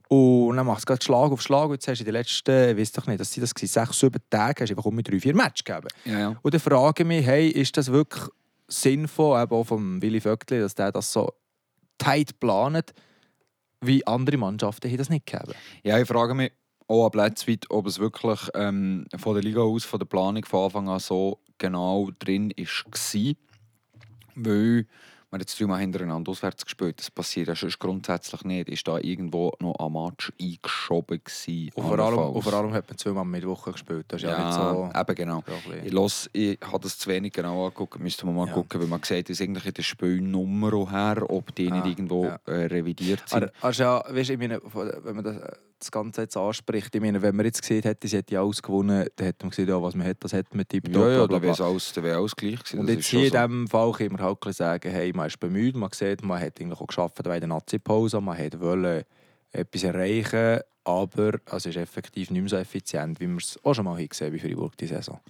Und 0.08 0.56
dann 0.56 0.66
machst 0.66 0.82
du 0.82 0.86
gerade 0.86 1.04
Schlag 1.04 1.30
auf 1.30 1.40
Schlag. 1.40 1.66
Und 1.66 1.74
jetzt 1.74 1.86
hast 1.86 1.98
du 1.98 2.02
in 2.02 2.06
den 2.06 2.14
letzten, 2.14 2.70
ich 2.70 2.76
weiß 2.76 2.90
doch 2.90 3.06
nicht, 3.06 3.20
das 3.20 3.32
sind 3.32 3.42
das 3.42 3.54
gewesen, 3.54 3.72
sechs, 3.72 4.00
sieben 4.00 4.20
Tage, 4.28 4.64
hast 4.64 4.70
du 4.70 4.76
einfach 4.76 4.90
mit 4.90 5.08
drei, 5.08 5.20
vier 5.20 5.36
Matches 5.36 5.62
gegeben. 5.62 5.86
Ja, 6.04 6.18
ja. 6.18 6.36
Und 6.42 6.52
dann 6.52 6.60
frage 6.60 7.04
ich 7.04 7.06
mich, 7.06 7.24
hey, 7.24 7.46
ist 7.46 7.76
das 7.76 7.92
wirklich 7.92 8.24
sinnvoll, 8.66 9.40
eben 9.40 9.52
auch 9.52 9.62
vom 9.62 10.02
Willy 10.02 10.20
Vöckli, 10.20 10.58
dass 10.58 10.74
der 10.74 10.90
das 10.90 11.12
so 11.12 11.32
tight 11.96 12.40
plant, 12.40 12.92
wie 13.80 14.04
andere 14.04 14.36
Mannschaften 14.36 14.96
das 14.96 15.10
nicht 15.10 15.26
gegeben 15.26 15.52
ja, 15.84 15.96
ich 15.96 16.08
frage 16.08 16.34
mich 16.34 16.50
auch 16.88 17.06
ab 17.06 17.14
Letztweit, 17.14 17.66
ob 17.70 17.86
es 17.86 17.98
wirklich 17.98 18.40
ähm, 18.54 19.06
von 19.16 19.34
der 19.34 19.42
Liga 19.42 19.60
aus, 19.60 19.84
von 19.84 19.98
der 19.98 20.06
Planung 20.06 20.44
von 20.44 20.64
Anfang 20.64 20.88
an 20.88 20.98
so 21.00 21.38
genau 21.58 22.10
drin 22.18 22.52
war. 22.56 23.34
Weil 24.34 24.86
man 25.30 25.40
hat 25.40 25.50
jetzt 25.50 25.60
dreimal 25.60 25.80
hintereinander 25.80 26.30
auswärts 26.30 26.64
gespielt. 26.64 26.98
Das 27.00 27.10
passiert 27.10 27.48
ja 27.48 27.54
sonst 27.54 27.78
grundsätzlich 27.78 28.44
nicht. 28.44 28.68
Ist 28.70 28.88
da 28.88 28.96
irgendwo 28.98 29.52
noch 29.60 29.74
ein 29.78 29.92
Match 29.92 30.32
eingeschoben 30.40 31.20
gewesen? 31.22 31.70
Und 31.74 31.84
vor, 31.86 31.98
allem, 31.98 32.18
und 32.18 32.42
vor 32.42 32.52
allem 32.54 32.72
hat 32.72 32.88
man 32.88 32.96
zweimal 32.96 33.24
mit 33.26 33.46
Woche 33.46 33.72
gespielt. 33.72 34.06
Das 34.08 34.22
ist 34.22 34.28
ja, 34.28 34.38
Ja, 34.38 34.46
nicht 34.46 34.54
so... 34.94 35.00
eben 35.00 35.14
genau. 35.14 35.44
Ich, 35.84 35.92
los, 35.92 36.30
ich 36.32 36.58
habe 36.62 36.80
das 36.80 36.98
zu 36.98 37.10
wenig 37.10 37.32
genau 37.34 37.64
angeguckt. 37.66 37.98
Müsste 38.00 38.24
man 38.24 38.36
mal 38.36 38.46
Ja. 38.46 38.54
gucken, 38.54 38.80
weil 38.80 38.88
man 38.88 39.02
sieht, 39.02 39.28
dass 39.28 39.40
eigentlich 39.42 39.66
in 39.66 39.74
der 39.74 39.82
Spielnummer 39.82 40.90
her, 40.90 41.22
ob 41.28 41.54
die 41.54 41.70
Ah, 41.70 41.74
nicht 41.74 41.98
irgendwo 41.98 42.24
ja. 42.24 42.40
äh, 42.46 42.64
revidiert 42.66 43.28
sind. 43.28 43.42
Aber, 43.42 43.52
also 43.60 43.82
ja, 43.82 44.04
weißt, 44.08 44.30
ich 44.30 44.38
meine, 44.38 44.60
wenn 44.62 45.14
man 45.16 45.24
das, 45.24 45.36
das 45.78 45.90
Ganze 45.90 46.22
jetzt 46.22 46.36
anspricht, 46.36 46.94
ich 46.94 47.00
meine, 47.00 47.22
wenn 47.22 47.36
man 47.36 47.46
jetzt 47.46 47.60
gesehen 47.62 47.82
hätte, 47.82 48.08
sie 48.08 48.16
hätte 48.16 48.34
ja 48.34 48.42
alles 48.42 48.62
gewonnen, 48.62 49.06
dann 49.16 49.26
hätte 49.26 49.44
man 49.44 49.50
gesehen, 49.50 49.68
ja, 49.68 49.80
was 49.80 49.94
man 49.94 50.06
hat, 50.06 50.16
das 50.20 50.32
hat 50.32 50.54
man 50.54 50.66
tipptopp. 50.66 50.94
ja, 50.94 51.10
ja, 51.10 51.26
da 51.26 51.42
wäre 51.42 51.64
alles, 51.64 51.92
da 51.92 52.02
wäre 52.02 52.18
alles 52.18 52.34
gleich 52.34 52.58
gewesen. 52.58 52.80
Und 52.80 52.88
jetzt 52.88 53.06
hier 53.06 53.20
in 53.20 53.30
schon 53.30 53.40
so. 53.40 53.46
diesem 53.46 53.68
Fall 53.68 53.92
kann 53.92 54.12
man 54.12 54.22
halt 54.22 54.54
sagen, 54.54 54.90
hey, 54.90 55.12
man 55.14 55.26
ist 55.26 55.40
bemüht, 55.40 55.76
man 55.76 55.90
sieht, 55.92 56.22
man 56.24 56.40
hat 56.40 56.60
eigentlich 56.60 56.80
auch 56.80 56.86
geschafft 56.86 57.22
bei 57.22 57.38
der 57.38 57.48
Nazi-Pause, 57.48 58.20
man 58.20 58.38
hat 58.38 58.58
wollen 58.60 59.04
etwas 59.52 59.84
erreichen, 59.84 60.60
aber 60.84 61.38
es 61.46 61.66
ist 61.66 61.76
effektiv 61.76 62.30
nicht 62.30 62.40
mehr 62.40 62.48
so 62.48 62.56
effizient, 62.56 63.20
wie 63.20 63.28
wir 63.28 63.36
es 63.36 63.58
auch 63.62 63.74
schon 63.74 63.84
mal 63.84 64.06
gesehen 64.06 64.32
bei 64.32 64.38
Freiburg 64.38 64.76
diese 64.76 64.96
Saison. 64.96 65.20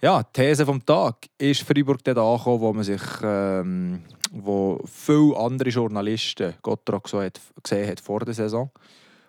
Ja, 0.00 0.20
die 0.22 0.32
These 0.32 0.66
vom 0.66 0.84
Tag 0.84 1.28
ist 1.38 1.62
Freiburg 1.62 2.02
dort 2.02 2.18
angekommen, 2.18 2.60
wo 2.60 2.72
man 2.72 2.82
sich, 2.82 3.02
ähm, 3.22 4.02
wo 4.32 4.80
viele 4.84 5.36
andere 5.36 5.68
Journalisten 5.68 6.54
Gottrog 6.60 7.08
so 7.08 7.22
hat, 7.22 7.40
gesehen 7.62 7.88
hat 7.88 8.00
vor 8.00 8.20
der 8.20 8.34
Saison. 8.34 8.70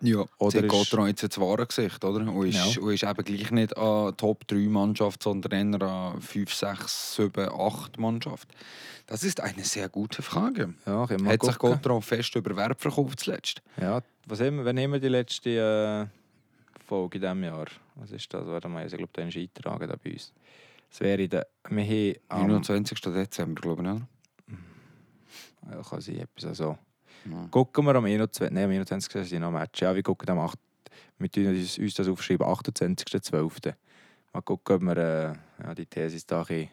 Ja, 0.06 0.24
Oder 0.38 0.64
ist- 0.64 0.70
geht 0.70 0.92
daran 0.92 1.06
jetzt 1.08 1.22
ins 1.22 1.38
wahre 1.38 1.66
Gesicht, 1.66 2.04
oder? 2.04 2.30
Und 2.30 2.46
ist, 2.46 2.74
Ja. 2.76 2.82
und 2.82 2.92
ist 2.92 3.02
eben 3.04 3.24
gleich 3.24 3.50
nicht 3.50 3.76
an 3.76 4.14
Top 4.16 4.46
3 4.46 4.68
Mannschaft, 4.68 5.22
sondern 5.22 5.72
eher 5.72 5.82
an 5.82 6.20
5, 6.20 6.52
6, 6.52 7.14
7, 7.16 7.48
8 7.48 7.98
Mannschaft. 7.98 8.48
Das 9.06 9.22
ist 9.24 9.40
eine 9.40 9.64
sehr 9.64 9.88
gute 9.88 10.22
Frage. 10.22 10.74
Ja, 10.86 11.08
Hat 11.08 11.42
sich 11.42 11.58
gucken. 11.58 11.76
Gotron 11.82 12.02
fest 12.02 12.34
über 12.36 12.54
Werb 12.56 12.80
verkauft 12.80 13.20
zuletzt? 13.20 13.62
Ja, 13.80 14.02
was 14.26 14.40
haben 14.40 14.56
wir, 14.58 14.64
wann 14.64 14.78
haben 14.78 14.92
wir 14.92 15.00
die 15.00 15.08
letzte 15.08 16.08
äh, 16.10 16.84
Folge 16.86 17.16
in 17.18 17.22
diesem 17.22 17.44
Jahr? 17.44 17.66
Was 17.96 18.10
ist 18.12 18.32
das? 18.32 18.46
Warte 18.46 18.68
mal, 18.68 18.86
ich 18.86 18.92
glaube, 18.92 19.10
da 19.12 19.22
ist 19.22 19.36
eintragen 19.36 19.88
da 19.88 19.96
bei 20.02 20.12
uns. 20.12 20.32
Das 20.90 21.00
wäre 21.00 21.28
der, 21.28 21.46
wir 21.68 21.84
haben 21.84 22.14
am, 22.28 22.46
29. 22.48 23.00
Dezember, 23.00 23.60
glaube 23.60 23.82
ich, 23.82 23.88
oder? 23.88 24.00
ja, 25.70 25.82
kann 25.82 26.00
sein, 26.00 26.18
etwas 26.20 26.56
so. 26.58 26.78
Ja. 27.30 27.48
Gucken 27.50 27.84
wir 27.86 27.94
am 27.94 28.04
21. 28.04 28.50
Nein, 28.52 28.64
am 28.64 28.70
21. 28.70 29.14
ist 29.14 29.32
noch 29.32 29.48
ein 29.48 29.54
Match. 29.54 29.80
Ja, 29.80 29.94
wir 29.94 30.02
gucken 30.02 30.28
am 30.30 30.40
8. 30.40 30.58
Wir 31.18 31.30
tun 31.30 31.46
uns, 31.46 31.78
uns 31.78 31.94
das 31.94 32.08
aufschreiben, 32.08 32.46
28.12. 32.46 33.74
Mal 34.32 34.40
gucken, 34.42 34.76
ob 34.76 34.82
wir 34.82 34.96
äh, 34.96 35.62
ja, 35.62 35.74
die 35.74 35.86
Thesis 35.86 36.26
da 36.26 36.40
ein 36.40 36.46
bisschen, 36.46 36.68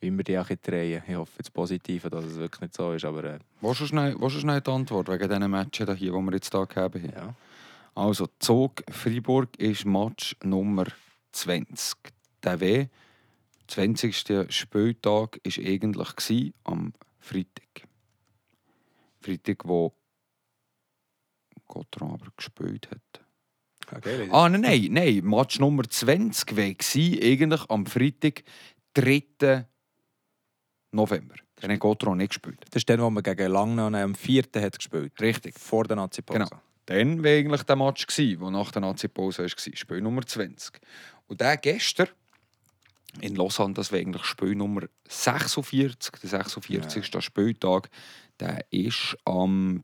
wie 0.00 0.10
wir 0.10 0.24
die 0.24 0.38
auch 0.38 0.48
drehen. 0.48 1.02
Ich 1.06 1.14
hoffe 1.14 1.32
jetzt 1.38 1.52
positiv, 1.52 2.02
dass 2.04 2.24
es 2.24 2.36
wirklich 2.36 2.60
nicht 2.60 2.74
so 2.74 2.92
ist, 2.92 3.04
aber 3.04 3.24
äh, 3.24 3.38
Willst 3.60 3.80
du 3.80 3.86
schnell, 3.86 4.14
willst 4.18 4.36
du 4.36 4.40
schnell 4.40 4.60
die 4.60 4.70
Antwort 4.70 5.08
wegen 5.08 5.28
diesen 5.28 5.50
Matchen 5.50 5.96
hier, 5.96 6.12
die 6.12 6.24
wir 6.24 6.32
jetzt 6.32 6.52
hier 6.52 6.66
gehabt 6.66 6.94
haben? 6.94 7.12
ja. 7.14 7.34
Also, 7.94 8.26
Zug 8.38 8.82
Freiburg 8.90 9.58
ist 9.58 9.84
Match 9.84 10.36
Nummer 10.42 10.86
20. 11.32 11.96
Der 12.42 12.60
W. 12.60 12.86
20. 13.68 14.46
Spieltag 14.48 15.40
war 15.44 15.64
eigentlich 15.64 16.52
am 16.64 16.92
Freitag. 17.20 17.88
Freitag, 19.22 19.58
wo 19.64 19.94
Gotron 21.66 22.12
aber 22.12 22.26
gespielt 22.36 22.88
hat. 22.90 23.24
Okay, 23.94 24.28
Ah, 24.30 24.48
nein, 24.48 24.60
nein, 24.60 24.88
nein. 24.90 25.24
Match 25.24 25.58
Nummer 25.58 25.84
20 25.88 26.56
war 26.56 26.64
eigentlich 26.64 27.70
am 27.70 27.86
Freitag, 27.86 28.42
3. 28.94 29.66
November. 30.92 31.34
Dann 31.56 31.72
hat 31.72 31.80
Gotron 31.80 32.18
nicht 32.18 32.30
gespielt. 32.30 32.60
Das 32.70 32.80
ist 32.80 32.90
dann, 32.90 33.00
wo 33.00 33.08
man 33.10 33.22
gegen 33.22 33.50
Langnau 33.50 33.86
am 33.86 34.14
4. 34.14 34.44
hat 34.56 34.76
gespielt 34.78 35.20
Richtig. 35.20 35.58
Vor 35.58 35.84
der 35.84 35.96
Nazi-Pause. 35.96 36.38
Genau. 36.40 36.62
Dann 36.86 37.22
war 37.22 37.30
eigentlich 37.30 37.62
der 37.62 37.76
Match, 37.76 38.06
der 38.06 38.50
nach 38.50 38.72
der 38.72 38.82
Nazi-Pause 38.82 39.42
war. 39.44 39.48
Spiel 39.48 40.00
Nummer 40.00 40.26
20. 40.26 40.80
Und 41.28 41.40
der 41.40 41.56
gestern 41.56 42.08
in 43.20 43.36
Lausanne, 43.36 43.74
das 43.74 43.92
war 43.92 43.98
eigentlich 43.98 44.24
Spiel 44.24 44.54
Nummer 44.54 44.82
46. 45.08 46.12
Der 46.22 46.28
46. 46.28 47.24
Spieltag, 47.24 47.90
der 48.42 48.64
ist 48.70 49.16
am 49.24 49.80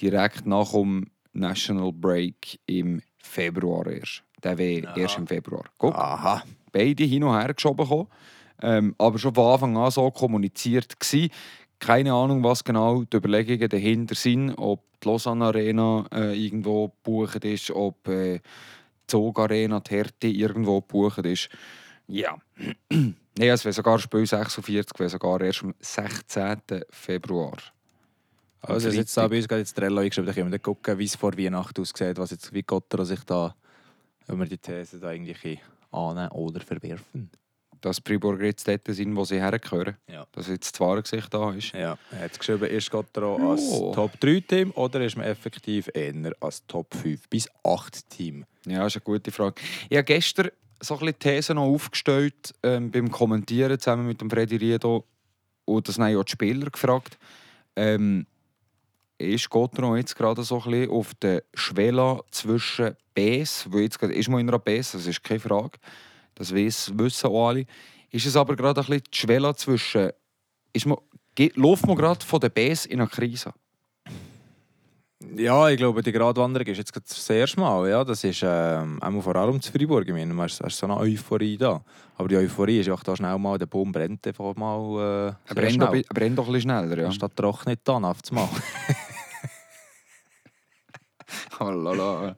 direkt 0.00 0.46
nach 0.46 0.72
dem 0.72 1.10
National 1.32 1.92
Break 1.92 2.58
im 2.66 3.02
Februar 3.18 3.86
erst. 3.86 4.22
Der 4.42 4.56
wäre 4.56 4.98
erst 4.98 5.18
im 5.18 5.26
Februar. 5.26 5.64
Guck, 5.76 5.94
Aha. 5.94 6.42
beide 6.72 7.04
hin 7.04 7.24
und 7.24 7.38
her 7.38 7.52
geschoben 7.52 7.84
gekommen, 7.84 8.08
ähm, 8.62 8.94
aber 8.98 9.18
schon 9.18 9.34
von 9.34 9.52
Anfang 9.52 9.76
an 9.76 9.90
so 9.90 10.10
kommuniziert 10.10 10.98
gsi. 10.98 11.30
Keine 11.78 12.12
Ahnung, 12.12 12.42
was 12.42 12.64
genau 12.64 13.04
die 13.04 13.16
Überlegungen 13.16 13.68
dahinter 13.68 14.14
sind, 14.14 14.54
ob 14.54 14.82
die 15.00 15.08
Lausanne 15.08 15.44
Arena 15.44 16.06
äh, 16.12 16.34
irgendwo 16.34 16.88
gebucht 16.88 17.44
ist, 17.44 17.70
ob 17.70 18.08
äh, 18.08 18.38
die 18.38 18.42
Zog 19.06 19.38
Arena, 19.38 19.80
die 19.80 19.94
Härte 19.94 20.26
irgendwo 20.26 20.80
gebucht 20.80 21.24
ist. 21.26 21.50
Ja. 22.08 22.36
Nein, 22.90 23.14
es 23.38 23.64
wäre 23.64 23.72
sogar 23.72 23.98
Spiel 23.98 24.26
46, 24.26 24.98
wäre 24.98 25.08
sogar 25.10 25.40
erst 25.40 25.62
am 25.62 25.74
16. 25.78 26.56
Februar. 26.90 27.56
Also 28.60 28.88
jetzt 28.88 29.16
da 29.16 29.28
bei 29.28 29.36
uns 29.36 29.46
gerade 29.46 29.60
jetzt 29.60 29.74
Trello 29.74 30.00
eingeschrieben, 30.00 30.26
da 30.26 30.32
können 30.32 30.50
wir 30.50 30.58
gucken, 30.58 30.98
wie 30.98 31.04
es 31.04 31.14
vor 31.14 31.36
Weihnachten 31.38 31.80
aussieht, 31.80 32.18
was 32.18 32.32
jetzt 32.32 32.52
wie 32.52 32.62
Gotter 32.62 33.04
sich 33.04 33.22
da, 33.24 33.54
wenn 34.26 34.38
wir 34.38 34.46
die 34.46 34.58
These 34.58 34.98
da 34.98 35.12
irgendwie 35.12 35.60
annehmen 35.92 36.30
oder 36.32 36.60
verwerfen. 36.60 37.30
Dass 37.80 37.98
die 37.98 38.02
Friburger 38.10 38.46
jetzt 38.46 38.66
dort 38.66 38.88
sind, 38.88 39.14
wo 39.14 39.24
sie 39.24 39.36
hergehören. 39.40 39.96
Ja. 40.08 40.26
Dass 40.32 40.48
jetzt 40.48 40.72
das 40.74 40.80
wahre 40.80 41.02
Gesicht 41.02 41.32
da 41.32 41.52
ist. 41.52 41.72
Ja, 41.72 41.96
er 42.10 42.22
hat 42.24 42.36
geschrieben, 42.36 42.64
ist 42.64 42.90
Gotter 42.90 43.22
als 43.22 43.70
Ja. 43.70 43.92
Top 43.92 44.18
3 44.18 44.40
Team 44.40 44.70
oder 44.72 45.04
ist 45.04 45.16
man 45.16 45.26
effektiv 45.26 45.88
eher 45.94 46.32
als 46.40 46.66
Top 46.66 46.92
5 46.96 47.28
bis 47.28 47.48
8 47.62 48.10
Team? 48.10 48.44
Ja, 48.66 48.80
das 48.80 48.96
ist 48.96 48.96
eine 48.96 49.04
gute 49.04 49.30
Frage. 49.30 49.62
Habe 49.92 50.02
gestern 50.02 50.50
so 50.80 50.94
ein 50.94 51.00
bisschen 51.00 51.16
die 51.20 51.28
These 51.28 51.54
noch 51.54 51.64
aufgestellt 51.64 52.54
ähm, 52.62 52.90
beim 52.90 53.10
Kommentieren 53.10 53.78
zusammen 53.78 54.06
mit 54.06 54.20
dem 54.20 54.30
Freddy 54.30 54.56
Riedo 54.56 55.04
und 55.64 55.88
das 55.88 55.98
haben 55.98 56.12
ja 56.12 56.22
die 56.22 56.30
Spieler 56.30 56.70
gefragt. 56.70 57.18
Ähm, 57.76 58.26
ist 59.18 59.50
Gotron 59.50 59.96
jetzt 59.96 60.14
gerade 60.14 60.42
so 60.42 60.62
ein 60.62 60.70
bisschen 60.70 60.90
auf 60.90 61.14
der 61.14 61.42
Schwelle 61.54 62.20
zwischen 62.30 62.96
Bs, 63.14 63.66
wo 63.70 63.78
jetzt 63.78 63.98
gerade 63.98 64.14
ist 64.14 64.28
man 64.28 64.40
in 64.40 64.48
einer 64.48 64.58
Bs, 64.58 64.92
das 64.92 65.06
ist 65.06 65.24
keine 65.24 65.40
Frage, 65.40 65.78
das 66.36 66.54
wissen 66.54 66.98
auch 66.98 67.48
alle. 67.48 67.66
Ist 68.10 68.26
es 68.26 68.36
aber 68.36 68.54
gerade 68.56 68.80
ein 68.80 68.86
bisschen 68.86 69.02
die 69.12 69.18
Schwelle 69.18 69.54
zwischen, 69.56 70.10
ist 70.72 70.86
man, 70.86 70.98
läuft 71.54 71.86
man 71.86 71.96
gerade 71.96 72.24
von 72.24 72.40
der 72.40 72.48
Bs 72.48 72.86
in 72.86 73.00
eine 73.00 73.08
Krise? 73.08 73.52
Ja, 75.20 75.68
ich 75.68 75.76
glaube, 75.76 76.00
die 76.02 76.12
Gratwanderung 76.12 76.66
ist 76.68 76.78
jetzt 76.78 76.92
gerade 76.92 77.06
das 77.08 77.28
erste 77.28 77.58
Mal. 77.58 77.88
Ja, 77.88 78.04
das 78.04 78.22
ist 78.22 78.40
ähm, 78.44 79.02
einmal 79.02 79.22
vor 79.22 79.34
allem 79.34 79.60
zu 79.60 79.72
Freiburg. 79.72 80.06
Ich 80.06 80.12
meine, 80.12 80.32
man 80.32 80.46
ist, 80.46 80.60
ist 80.60 80.78
so 80.78 80.86
eine 80.86 80.96
Euphorie 80.96 81.56
da. 81.56 81.82
Aber 82.16 82.28
die 82.28 82.36
Euphorie 82.36 82.78
ist 82.80 82.88
auch 82.88 83.02
da 83.02 83.16
schnell 83.16 83.36
mal, 83.36 83.58
der 83.58 83.66
Baum 83.66 83.90
brennt 83.90 84.24
einfach 84.26 84.54
mal 84.54 85.34
äh, 85.46 85.50
Er 85.50 85.54
brennt, 85.54 85.82
doch, 85.82 85.94
brennt 86.14 86.38
doch 86.38 86.46
ein 86.46 86.52
bisschen 86.52 86.70
schneller, 86.70 86.98
ja. 86.98 87.10
Statt 87.10 87.32
trocknet 87.34 87.80
dann 87.84 88.04
auf 88.04 88.18
mal. 88.30 88.48
Oh, 91.60 91.70
lala. 91.70 92.36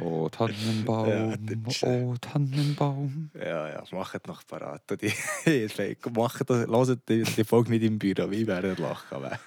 Oh, 0.00 0.28
Tannenbaum, 0.28 1.08
Ja, 1.08 1.88
oh, 1.88 2.14
Tannenbaum. 2.20 3.30
Ja, 3.34 3.68
ja, 3.68 3.84
macht 3.90 4.26
noch 4.28 4.46
parat. 4.46 4.82
Macht 6.14 6.50
das, 6.50 6.68
hört 6.68 7.08
die, 7.08 7.22
die 7.22 7.44
Folge 7.44 7.70
nicht 7.70 7.82
im 7.82 7.98
Büro, 7.98 8.30
wie 8.30 8.46
werden 8.46 8.76
lachen. 8.78 9.16
Aber. 9.16 9.38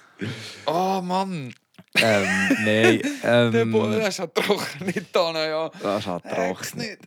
Oh 0.65 1.01
Mann, 1.01 1.53
ähm, 1.95 2.27
nein, 2.63 3.01
der 3.23 3.53
ähm, 3.53 3.71
Boden 3.71 4.01
ist 4.01 4.19
ja 4.19 4.27
trocken 4.27 4.85
nicht 4.85 5.07
da, 5.13 5.47
ja. 5.47 5.69
das 5.81 6.05
Hex 6.05 6.23
trocken. 6.71 6.79
nicht. 6.79 6.99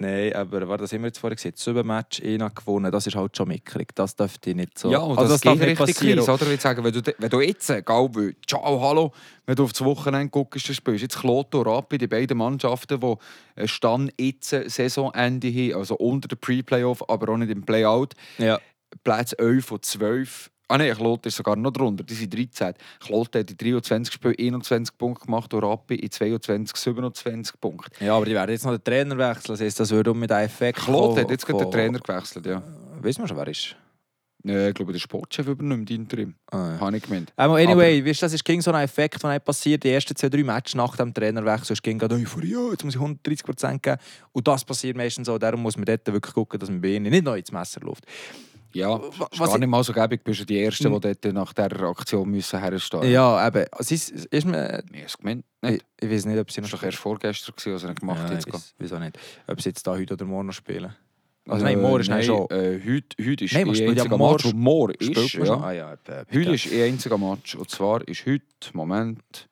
Nein, 0.00 0.32
aber 0.32 0.68
was 0.68 0.80
das 0.80 0.92
haben 0.92 1.00
wir 1.00 1.08
jetzt 1.08 1.18
vorhin 1.18 1.34
gesehen? 1.34 1.54
Sieben 1.56 1.84
Match, 1.84 2.22
einer 2.22 2.50
gewonnen, 2.50 2.92
das 2.92 3.08
ist 3.08 3.16
halt 3.16 3.36
schon 3.36 3.48
mickrig. 3.48 3.92
Das 3.96 4.14
dürfte 4.14 4.54
nicht 4.54 4.78
so. 4.78 4.92
Ja, 4.92 4.98
und 4.98 5.18
also 5.18 5.32
das, 5.32 5.40
darf 5.40 5.58
geht 5.58 5.68
nicht 5.68 5.80
richtig 5.80 5.96
passieren. 5.96 6.18
Krise, 6.18 6.32
oder? 6.32 6.52
Ich 6.52 6.60
sage, 6.60 6.84
wenn 6.84 6.92
du, 6.92 7.02
wenn 7.18 7.30
du 7.30 7.40
jetzt, 7.40 7.68
egal 7.68 8.08
ciao, 8.46 8.80
hallo, 8.80 9.12
wenn 9.46 9.56
du 9.56 9.64
auf 9.64 9.72
das 9.72 9.84
Wochenende 9.84 10.28
guckst, 10.30 10.68
dann 10.68 10.76
spielst 10.76 11.02
jetzt 11.02 11.18
Kloto 11.18 11.62
Rappi, 11.62 11.98
die 11.98 12.06
beiden 12.06 12.38
Mannschaften, 12.38 13.00
die 13.00 13.66
Stand 13.66 14.12
jetzt 14.20 14.50
Saisonende 14.50 15.48
haben, 15.48 15.74
also 15.74 15.96
unter 15.96 16.28
dem 16.28 16.38
Pre-Playoff, 16.38 17.08
aber 17.10 17.32
auch 17.32 17.36
nicht 17.36 17.50
im 17.50 17.64
Playout, 17.64 18.10
Ja. 18.38 18.60
Platz 19.02 19.34
11 19.36 19.72
und 19.72 19.84
12. 19.84 20.50
Ah 20.68 20.76
nein, 20.76 20.94
Klote 20.94 21.28
ist 21.30 21.36
sogar 21.36 21.56
noch 21.56 21.70
drunter, 21.70 22.04
die 22.04 22.14
sind 22.14 22.32
13. 22.34 22.74
Klote 23.00 23.38
hat 23.40 23.50
in 23.50 23.56
23 23.56 24.12
Spielen 24.12 24.34
21 24.38 24.98
Punkte 24.98 25.24
gemacht 25.24 25.52
und 25.54 25.64
Rappi 25.64 25.94
in 25.94 26.10
22 26.10 26.76
27 26.76 27.58
Punkte. 27.60 28.04
ja, 28.04 28.14
aber 28.14 28.26
die 28.26 28.34
werden 28.34 28.50
jetzt 28.50 28.66
noch 28.66 28.76
den 28.76 28.84
Trainer 28.84 29.16
wechseln. 29.16 29.56
Das 29.58 29.74
das 29.74 29.90
würde 29.90 30.10
um 30.10 30.18
mit 30.18 30.30
einem 30.30 30.44
Effekt 30.44 30.78
Klote 30.78 31.22
hat 31.22 31.30
jetzt 31.30 31.46
gerade 31.46 31.64
den 31.64 31.70
Trainer 31.70 31.98
gewechselt, 31.98 32.44
ja. 32.46 32.62
Wissen 33.00 33.22
wir 33.22 33.28
schon, 33.28 33.36
wer 33.38 33.48
ist? 33.48 33.76
Ja, 34.44 34.68
Ich 34.68 34.74
glaube, 34.74 34.92
der 34.92 35.00
Sportchef 35.00 35.46
übernimmt 35.48 35.90
Interim. 35.90 36.34
Ah, 36.50 36.72
ja. 36.72 36.80
Habe 36.80 36.96
ich 36.96 37.02
gemeint. 37.02 37.32
Ähm, 37.36 37.50
anyway, 37.50 38.04
weißt, 38.04 38.22
du, 38.22 38.26
das 38.26 38.34
ist 38.34 38.44
ging 38.44 38.60
so 38.60 38.70
ein 38.70 38.84
Effekt, 38.84 39.22
der 39.22 39.38
passiert. 39.40 39.82
Die 39.82 39.90
ersten 39.90 40.14
zwei, 40.14 40.28
drei 40.28 40.44
Matches 40.44 40.74
nach 40.74 40.96
dem 40.96 41.12
Trainerwechsel 41.12 41.72
ist 41.72 41.82
ging 41.82 41.98
gerade 41.98 42.14
Euphorie, 42.14 42.52
ja, 42.52 42.70
jetzt 42.70 42.84
muss 42.84 42.94
ich 42.94 43.00
130 43.00 43.44
Prozent 43.44 43.82
geben. 43.82 43.98
Und 44.32 44.46
das 44.46 44.64
passiert 44.64 44.96
meistens 44.96 45.26
so. 45.26 45.38
Darum 45.38 45.62
muss 45.62 45.76
man 45.76 45.86
dort 45.86 46.06
wirklich 46.06 46.34
gucken, 46.34 46.60
dass 46.60 46.70
man 46.70 46.80
bei 46.80 46.88
ihnen 46.88 47.10
nicht 47.10 47.24
noch 47.24 47.34
ins 47.34 47.50
Messer 47.50 47.80
läuft. 47.80 48.04
Ja, 48.78 49.00
was 49.00 49.38
gar 49.38 49.48
ich- 49.54 49.58
nicht 49.58 49.68
mal 49.68 49.82
so 49.84 49.92
gäbig. 49.92 50.22
Bist 50.24 50.40
du 50.40 50.44
die 50.44 50.58
Erste, 50.58 50.88
die 50.90 51.00
dort 51.00 51.24
nach 51.34 51.52
dieser 51.52 51.82
Aktion 51.82 52.30
müssen 52.30 52.58
herstehen 52.60 53.10
Ja, 53.10 53.46
eben. 53.46 53.66
Also, 53.72 53.94
ist, 53.94 54.10
ist 54.10 54.46
mir, 54.46 54.82
Ich 54.92 54.96
habe 54.98 55.06
es 55.06 55.18
gemeint. 55.18 55.44
ich, 55.62 55.70
Nicht. 55.70 55.84
ich 56.00 56.10
weiß 56.10 56.24
nicht, 56.26 56.38
ob 56.38 56.50
sie 56.50 56.60
Das 56.60 56.70
noch 56.70 56.72
war 56.74 56.78
doch 56.80 56.86
erst 56.86 56.98
vorgestern, 56.98 57.54
gewesen, 57.56 57.74
was 57.74 57.84
er 57.84 57.94
gemacht 57.94 58.20
hat. 58.22 58.30
ja, 58.30 58.34
jetzt 58.54 58.74
wieso 58.78 58.98
nicht. 58.98 59.18
Ob 59.46 59.60
sie 59.60 59.68
jetzt 59.70 59.86
da 59.86 59.92
heute 59.92 60.14
oder 60.14 60.24
morgen 60.24 60.46
noch 60.46 60.52
spielen. 60.54 60.94
Also 61.48 61.64
nein, 61.64 61.80
morgen 61.80 62.00
ist 62.02 62.08
nein, 62.10 62.22
schon. 62.22 62.46
Äh, 62.50 62.78
heute, 62.86 63.26
heute 63.30 63.44
ist 63.46 63.54
Nein, 63.54 63.74
spielt 63.74 63.96
ja 63.96 64.02
einziger 64.02 64.18
morgen- 64.18 64.32
Match. 64.34 64.44
Und 64.44 64.58
morgen 64.58 64.94
ist, 64.98 65.32
ja. 65.32 65.54
Ah, 65.62 65.72
ja, 65.72 65.96
Heute 66.30 66.52
ist 66.52 66.70
ein 66.72 66.82
einziger 66.82 67.16
Match. 67.16 67.54
Und 67.54 67.70
zwar 67.70 68.06
ist 68.06 68.26
heute, 68.26 68.42
Moment, 68.74 69.48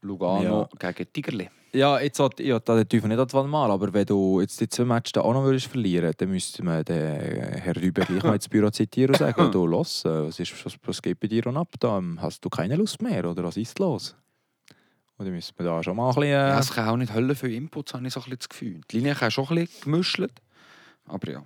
Lugano 0.00 0.68
gegen 0.78 1.12
Tigerli. 1.12 1.50
Ja, 1.74 1.98
jetzt 1.98 2.20
hat 2.20 2.38
ich 2.38 2.52
hat 2.52 2.68
den 2.68 2.88
Teufel 2.88 3.08
nicht 3.08 3.18
an 3.18 3.26
die 3.26 3.34
Wand 3.34 3.50
malen, 3.50 3.72
aber 3.72 3.92
wenn 3.92 4.06
du 4.06 4.40
jetzt 4.40 4.60
die 4.60 4.68
zwei 4.68 4.84
Matches 4.84 5.20
auch 5.20 5.32
noch 5.32 5.42
würdest 5.42 5.66
verlieren 5.66 6.12
dann 6.16 6.30
müsste 6.30 6.62
man 6.62 6.84
den 6.84 7.20
Herr 7.20 7.74
Rüber 7.74 8.04
gleich 8.04 8.22
mal 8.22 8.34
ins 8.36 8.48
Büro 8.48 8.70
zitieren 8.70 9.10
und 9.10 9.18
sagen, 9.18 9.50
du, 9.50 9.66
los, 9.66 10.04
äh, 10.04 10.26
was, 10.28 10.38
ist, 10.38 10.64
was, 10.64 10.76
was 10.84 11.02
geht 11.02 11.18
bei 11.18 11.26
dir 11.26 11.44
und 11.48 11.56
ab? 11.56 11.74
Da, 11.80 11.98
ähm, 11.98 12.22
hast 12.22 12.44
du 12.44 12.48
keine 12.48 12.76
Lust 12.76 13.02
mehr 13.02 13.28
oder 13.28 13.42
was 13.42 13.56
ist 13.56 13.76
los? 13.80 14.14
Oder 15.18 15.30
müsste 15.30 15.52
man 15.58 15.66
da 15.66 15.82
schon 15.82 15.96
mal 15.96 16.10
ein 16.10 16.14
bisschen... 16.14 16.22
Äh, 16.22 16.48
Ja, 16.48 16.58
es 16.60 16.72
kann 16.72 16.88
auch 16.88 16.96
nicht 16.96 17.12
Hölle 17.12 17.34
für 17.34 17.52
Inputs, 17.52 17.92
habe 17.92 18.06
ich 18.06 18.12
so 18.12 18.20
ein 18.20 18.24
bisschen 18.24 18.38
das 18.38 18.48
Gefühl. 18.48 18.80
Die 18.90 18.96
Linie 18.98 19.16
kann 19.16 19.32
schon 19.32 19.48
ein 19.48 19.54
bisschen 19.56 19.80
gemischt. 19.82 20.22
Aber 21.06 21.30
ja. 21.30 21.44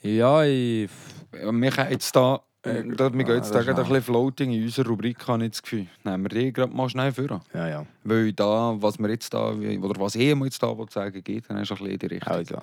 ja, 0.00 0.42
ich... 0.44 0.90
Wir 1.32 1.70
können 1.70 1.90
jetzt 1.90 2.16
da, 2.16 2.40
Äh, 2.66 2.96
da 2.96 3.12
wir 3.12 3.24
gehen 3.24 3.36
jetzt 3.36 3.54
ah, 3.54 3.60
ist 3.60 3.66
gerade 3.66 3.82
ein 3.82 3.88
bisschen 3.88 4.02
floating 4.02 4.52
in 4.52 4.64
unserer 4.64 4.88
Rubrik, 4.88 5.26
habe 5.26 5.44
ich 5.44 5.50
das 5.50 5.62
Gefühl. 5.62 5.86
Nehmen 6.04 6.24
wir 6.24 6.28
die 6.28 6.52
gerade 6.52 6.74
mal 6.74 6.88
schnell 6.88 7.12
vor. 7.12 7.40
Ja, 7.54 7.68
ja. 7.68 7.86
Weil 8.04 8.32
da, 8.32 8.74
was 8.78 8.98
wir 8.98 9.08
jetzt 9.10 9.32
da, 9.32 9.50
oder 9.50 10.00
was 10.00 10.14
ich 10.14 10.22
jetzt 10.22 10.62
da 10.62 10.76
will 10.76 10.90
sagen 10.90 11.22
geht, 11.22 11.44
dann 11.48 11.58
ist 11.58 11.70
ein 11.70 11.78
bisschen 11.78 11.92
in 11.92 11.98
die 11.98 12.06
Richtung. 12.06 12.32
Also. 12.32 12.58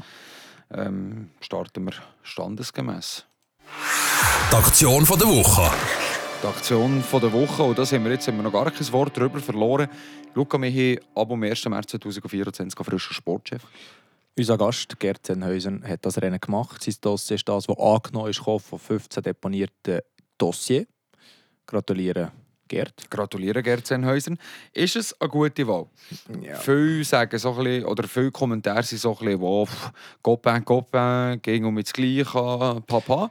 Ähm, 0.72 1.30
starten 1.40 1.86
wir 1.86 1.94
standesgemäß. 2.24 3.26
Die 4.52 4.56
Aktion 4.56 5.06
von 5.06 5.20
der 5.20 5.28
Woche. 5.28 5.72
Die 6.44 6.48
Aktion 6.48 7.02
von 7.02 7.22
der 7.22 7.32
Woche, 7.32 7.64
und 7.64 7.78
da 7.78 7.86
haben 7.86 8.04
wir 8.04 8.12
jetzt 8.12 8.28
haben 8.28 8.38
wir 8.38 8.44
noch 8.44 8.52
gar 8.52 8.70
kein 8.70 8.92
Wort 8.92 9.16
darüber 9.16 9.40
verloren. 9.40 9.88
Luca, 10.36 10.60
wir 10.62 10.70
haben 10.70 11.00
ab 11.16 11.30
dem 11.30 11.44
1. 11.44 11.66
März 11.66 11.92
2024 11.92 12.78
einen 12.78 12.86
frischen 12.86 13.14
Sportchef. 13.14 13.62
Unser 14.36 14.58
Gast, 14.58 15.00
Gerd 15.00 15.26
Zenhäusen, 15.26 15.88
hat 15.88 16.04
das 16.06 16.20
Rennen 16.20 16.40
gemacht. 16.40 16.82
Sein 16.84 16.96
Dossier 17.02 17.36
ist 17.36 17.48
das, 17.48 17.68
das 17.68 17.78
angenommen 17.78 18.32
ist 18.32 18.40
von 18.40 18.60
15 18.60 19.22
deponierten 19.22 20.00
Dossier. 20.40 20.88
Gratuliere, 21.68 22.32
Gerd. 22.68 23.12
Gratuliere, 23.12 23.62
Gerd 23.62 23.86
Sennhäuser. 23.86 24.34
Ist 24.72 24.96
es 24.96 25.22
eine 25.22 25.30
gute 25.30 25.68
Wahl? 25.68 25.86
Ja. 26.42 26.56
Viele 26.56 27.04
sagen 27.04 27.38
so 27.38 27.52
ein 27.52 27.64
bisschen, 27.64 27.86
oder 27.86 28.08
viele 28.08 28.32
Kommentare 28.32 28.82
sind 28.82 29.00
so 29.00 29.12
ein 29.12 29.18
bisschen, 29.20 29.42
wow, 29.42 29.70
Copain, 30.24 30.66
Copain, 30.66 31.40
ging 31.40 31.66
um 31.66 31.76
das 31.76 31.94
Gleiche, 31.94 32.82
Papa. 32.88 33.30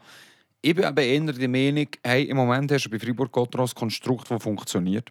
Ich 0.60 0.72
bin 0.76 0.84
eben 0.84 1.26
eher 1.26 1.32
der 1.32 1.48
Meinung, 1.48 1.88
hey, 2.04 2.22
im 2.24 2.36
Moment 2.36 2.70
hast 2.70 2.84
du 2.84 2.90
bei 2.90 3.00
Fribourg 3.00 3.32
Gotteron 3.32 3.66
ein 3.66 3.74
Konstrukt, 3.74 4.30
das 4.30 4.40
funktioniert. 4.40 5.10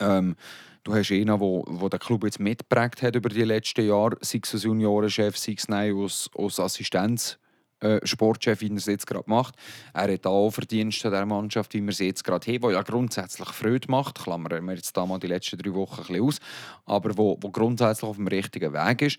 Ähm, 0.00 0.34
du 0.84 0.94
hast 0.94 1.10
einen, 1.10 1.26
der 1.26 1.40
wo, 1.40 1.64
wo 1.66 1.88
den 1.88 2.00
Club 2.00 2.24
jetzt 2.24 2.40
mitgeprägt 2.40 3.02
hat 3.02 3.16
über 3.16 3.28
die 3.28 3.44
letzten 3.44 3.86
Jahre, 3.86 4.16
sei 4.20 4.40
es 4.42 4.54
als 4.54 4.64
Juniorenchef, 4.64 5.36
sei 5.36 5.54
es 5.56 5.68
nein, 5.68 5.94
als, 5.96 6.30
als 6.36 6.60
Assistenz. 6.60 7.38
Äh, 7.82 8.06
Sportchef, 8.06 8.60
wie 8.60 8.68
er 8.68 8.76
es 8.76 8.84
jetzt 8.84 9.06
gerade 9.06 9.28
macht. 9.28 9.54
Er 9.94 10.12
hat 10.12 10.26
auch 10.26 10.50
Verdienste 10.50 11.08
der 11.08 11.24
Mannschaft, 11.24 11.72
wie 11.72 11.80
wir 11.80 11.94
sie 11.94 12.08
jetzt 12.08 12.24
gerade 12.24 12.52
haben, 12.52 12.68
die 12.68 12.74
ja 12.74 12.82
grundsätzlich 12.82 13.48
Freude 13.48 13.90
macht. 13.90 14.22
Klammern 14.22 14.66
wir 14.66 14.74
jetzt 14.74 14.94
da 14.94 15.06
mal 15.06 15.18
die 15.18 15.28
letzten 15.28 15.56
drei 15.56 15.72
Wochen 15.72 16.02
ein 16.02 16.06
bisschen 16.06 16.22
aus. 16.22 16.38
Aber 16.84 17.16
wo, 17.16 17.38
wo 17.40 17.50
grundsätzlich 17.50 18.08
auf 18.08 18.16
dem 18.16 18.26
richtigen 18.26 18.74
Weg 18.74 19.00
ist. 19.00 19.18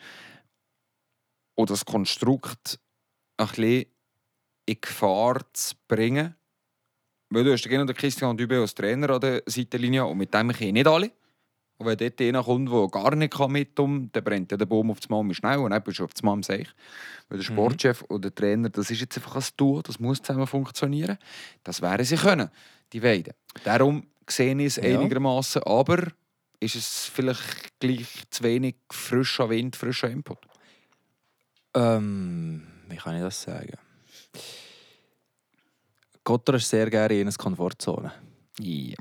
Und 1.55 1.71
das 1.71 1.83
Konstrukt 1.85 2.79
ein 3.37 3.47
bisschen 3.47 3.85
in 4.67 4.77
Gefahr 4.79 5.39
zu 5.53 5.73
bringen. 5.87 6.35
Weil 7.31 7.45
du 7.45 7.53
hast 7.53 7.67
genau 7.67 7.85
den 7.85 7.95
Christian 7.95 8.37
Dübe 8.37 8.59
als 8.59 8.75
Trainer 8.75 9.09
an 9.09 9.21
der 9.21 9.41
Seitenlinie 9.47 10.05
und 10.05 10.19
mit 10.19 10.33
dem 10.33 10.49
kann 10.49 10.67
ich 10.67 10.73
nicht 10.73 10.87
alle. 10.87 11.11
Und 11.81 11.87
wenn 11.87 11.97
dort 11.97 12.21
einer 12.21 12.43
kommt, 12.43 12.69
der 12.71 12.87
gar 12.89 13.15
nicht 13.15 13.47
mit 13.49 13.79
um, 13.79 14.11
dann 14.11 14.23
brennt 14.23 14.51
der 14.51 14.57
Baum 14.67 14.91
auf 14.91 14.99
das 14.99 15.09
Mal 15.09 15.33
schnell 15.33 15.57
und 15.57 15.71
dann 15.71 15.81
bist 15.81 15.97
du 15.97 16.03
auf 16.03 16.13
das 16.13 16.21
Mal 16.21 16.33
am 16.33 16.43
Seich. 16.43 16.67
Weil 17.27 17.39
der 17.39 17.43
Sportchef 17.43 18.03
oder 18.07 18.29
der 18.29 18.35
Trainer, 18.35 18.69
das 18.69 18.91
ist 18.91 19.01
jetzt 19.01 19.17
einfach 19.17 19.35
ein 19.35 19.43
Duo, 19.57 19.81
das 19.81 19.99
muss 19.99 20.21
zusammen 20.21 20.45
funktionieren. 20.45 21.17
Das 21.63 21.81
wären 21.81 22.05
sie 22.05 22.17
können, 22.17 22.51
die 22.93 22.99
beiden. 22.99 23.33
Darum 23.63 24.05
sehe 24.29 24.55
ich 24.59 24.65
es 24.67 24.75
Ja. 24.75 24.99
einigermaßen, 24.99 25.63
aber 25.63 26.11
ist 26.59 26.75
es 26.75 27.05
vielleicht 27.11 27.79
gleich 27.79 28.25
zu 28.29 28.43
wenig 28.43 28.75
frischer 28.91 29.49
Wind, 29.49 29.75
frischer 29.75 30.11
Input? 30.11 30.37
Ähm, 31.73 32.61
wie 32.89 32.97
kann 32.97 33.15
ich 33.15 33.23
das 33.23 33.41
sagen? 33.41 33.73
Gotthard 36.23 36.57
ist 36.57 36.69
sehr 36.69 36.91
gerne 36.91 37.15
in 37.15 37.27
einer 37.27 37.35
Komfortzone. 37.35 38.11
Ja. 38.59 38.97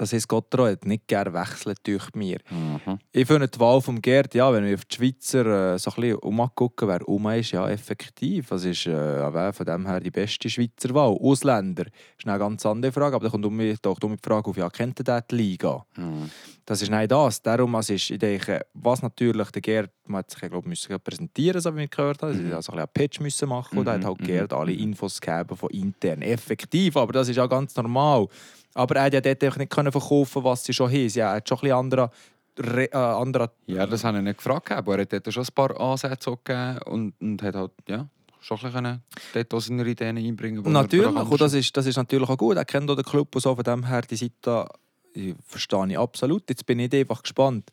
Das 0.00 0.14
heisst, 0.14 0.28
Gotthard 0.28 0.70
hat 0.70 0.86
nicht 0.86 1.06
gerne 1.08 1.34
wechselt 1.34 1.78
durch 1.86 2.14
mir. 2.14 2.38
Mhm. 2.48 2.98
Ich 3.12 3.26
finde 3.26 3.48
die 3.48 3.60
Wahl 3.60 3.82
vom 3.82 4.00
Gerd, 4.00 4.34
ja, 4.34 4.50
wenn 4.50 4.64
wir 4.64 4.72
auf 4.72 4.86
die 4.86 4.96
Schweizer 4.96 5.74
äh, 5.74 5.78
so 5.78 5.90
ein 5.90 6.00
bisschen 6.00 6.16
umgucken, 6.20 6.88
wer 6.88 7.06
um 7.06 7.28
ist, 7.28 7.50
ja, 7.50 7.68
effektiv. 7.68 8.48
Das 8.48 8.64
ist 8.64 8.86
äh, 8.86 9.52
von 9.52 9.66
dem 9.66 9.86
her 9.86 10.00
die 10.00 10.10
beste 10.10 10.48
Schweizer 10.48 10.94
Wahl. 10.94 11.14
Ausländer 11.20 11.84
ist 12.16 12.26
eine 12.26 12.38
ganz 12.38 12.64
andere 12.64 12.92
Frage, 12.92 13.16
aber 13.16 13.26
da 13.26 13.30
kommt 13.30 13.44
um 13.44 13.54
mich, 13.54 13.78
doch 13.82 13.98
um 14.02 14.16
die 14.16 14.22
Frage 14.26 14.48
auf, 14.48 14.56
ja, 14.56 14.70
kennt 14.70 15.00
ihr 15.00 15.20
die 15.20 15.36
Liga? 15.36 15.84
Mhm. 15.98 16.30
Das 16.64 16.80
ist 16.80 16.90
nicht 16.90 17.10
das. 17.10 17.42
Darum, 17.42 17.74
also 17.74 17.92
ist, 17.92 18.10
ich 18.10 18.18
denke, 18.18 18.64
was 18.72 19.02
natürlich 19.02 19.50
der 19.50 19.60
Gerd, 19.60 19.90
man 20.06 20.20
hat 20.20 20.30
sich, 20.30 20.40
glaube 20.40 20.60
ich, 20.60 20.66
müssen 20.66 21.00
präsentieren, 21.00 21.60
so 21.60 21.74
wie 21.74 21.80
wir 21.80 21.88
gehört 21.88 22.22
haben. 22.22 22.32
Sie 22.32 22.54
also 22.54 22.72
ein 22.72 22.76
bisschen 22.76 22.78
einen 22.78 22.88
Pitch 22.94 23.20
müssen 23.20 23.48
machen 23.50 23.76
und 23.76 23.86
er 23.86 23.94
hat 23.94 24.04
halt 24.04 24.20
Mhm, 24.20 24.26
Gerd 24.26 24.52
mhm, 24.52 24.56
alle 24.56 24.72
mhm. 24.72 24.78
Infos 24.78 25.20
gegeben 25.20 25.56
von 25.56 25.68
intern. 25.70 26.22
Effektiv, 26.22 26.96
aber 26.96 27.12
das 27.12 27.28
ist 27.28 27.36
ja 27.36 27.46
ganz 27.46 27.76
normal. 27.76 28.28
Aber 28.74 28.96
er 28.96 29.04
hat 29.04 29.14
ja 29.14 29.20
dort 29.20 29.58
nicht 29.58 29.70
können 29.70 29.92
verkaufen, 29.92 30.44
was 30.44 30.64
sie 30.64 30.72
schon 30.72 30.90
haben. 30.90 31.08
Ja, 31.08 31.30
er 31.30 31.36
hat 31.36 31.48
schon 31.48 31.58
ein 31.58 31.62
bisschen 31.62 31.76
andere, 31.76 32.10
Re, 32.58 32.92
äh, 32.92 32.96
andere 32.96 33.50
Ja, 33.66 33.86
das 33.86 34.04
habe 34.04 34.18
ich 34.18 34.24
nicht 34.24 34.38
gefragt, 34.38 34.70
aber 34.70 34.94
er 34.96 35.02
hat 35.02 35.12
dort 35.12 35.32
schon 35.32 35.44
ein 35.44 35.54
paar 35.54 35.80
Ansätze 35.80 36.30
gegeben 36.30 36.78
und, 36.86 37.14
und 37.20 37.42
hat 37.42 37.54
halt, 37.54 37.72
ja, 37.88 38.06
schon 38.40 38.58
ein 38.58 38.72
bisschen 38.72 39.02
dort 39.32 39.54
auch 39.54 39.60
seine 39.60 39.86
Ideen 39.86 40.18
einbringen 40.18 40.64
er 40.64 40.70
Natürlich, 40.70 41.14
und 41.14 41.40
das 41.40 41.52
ist, 41.54 41.76
das 41.76 41.86
ist 41.86 41.96
natürlich 41.96 42.28
auch 42.28 42.38
gut. 42.38 42.56
Er 42.56 42.64
kennt 42.64 42.90
auch 42.90 42.96
den 42.96 43.04
Club 43.04 43.34
und 43.34 43.40
so, 43.40 43.54
von 43.54 43.64
dem 43.64 43.86
her, 43.86 44.02
die 44.02 44.16
Seite, 44.16 44.66
ich 45.12 45.34
verstehe 45.44 45.86
ich 45.88 45.98
absolut. 45.98 46.48
Jetzt 46.48 46.66
bin 46.66 46.78
ich 46.78 46.92
einfach 46.92 47.22
gespannt. 47.22 47.70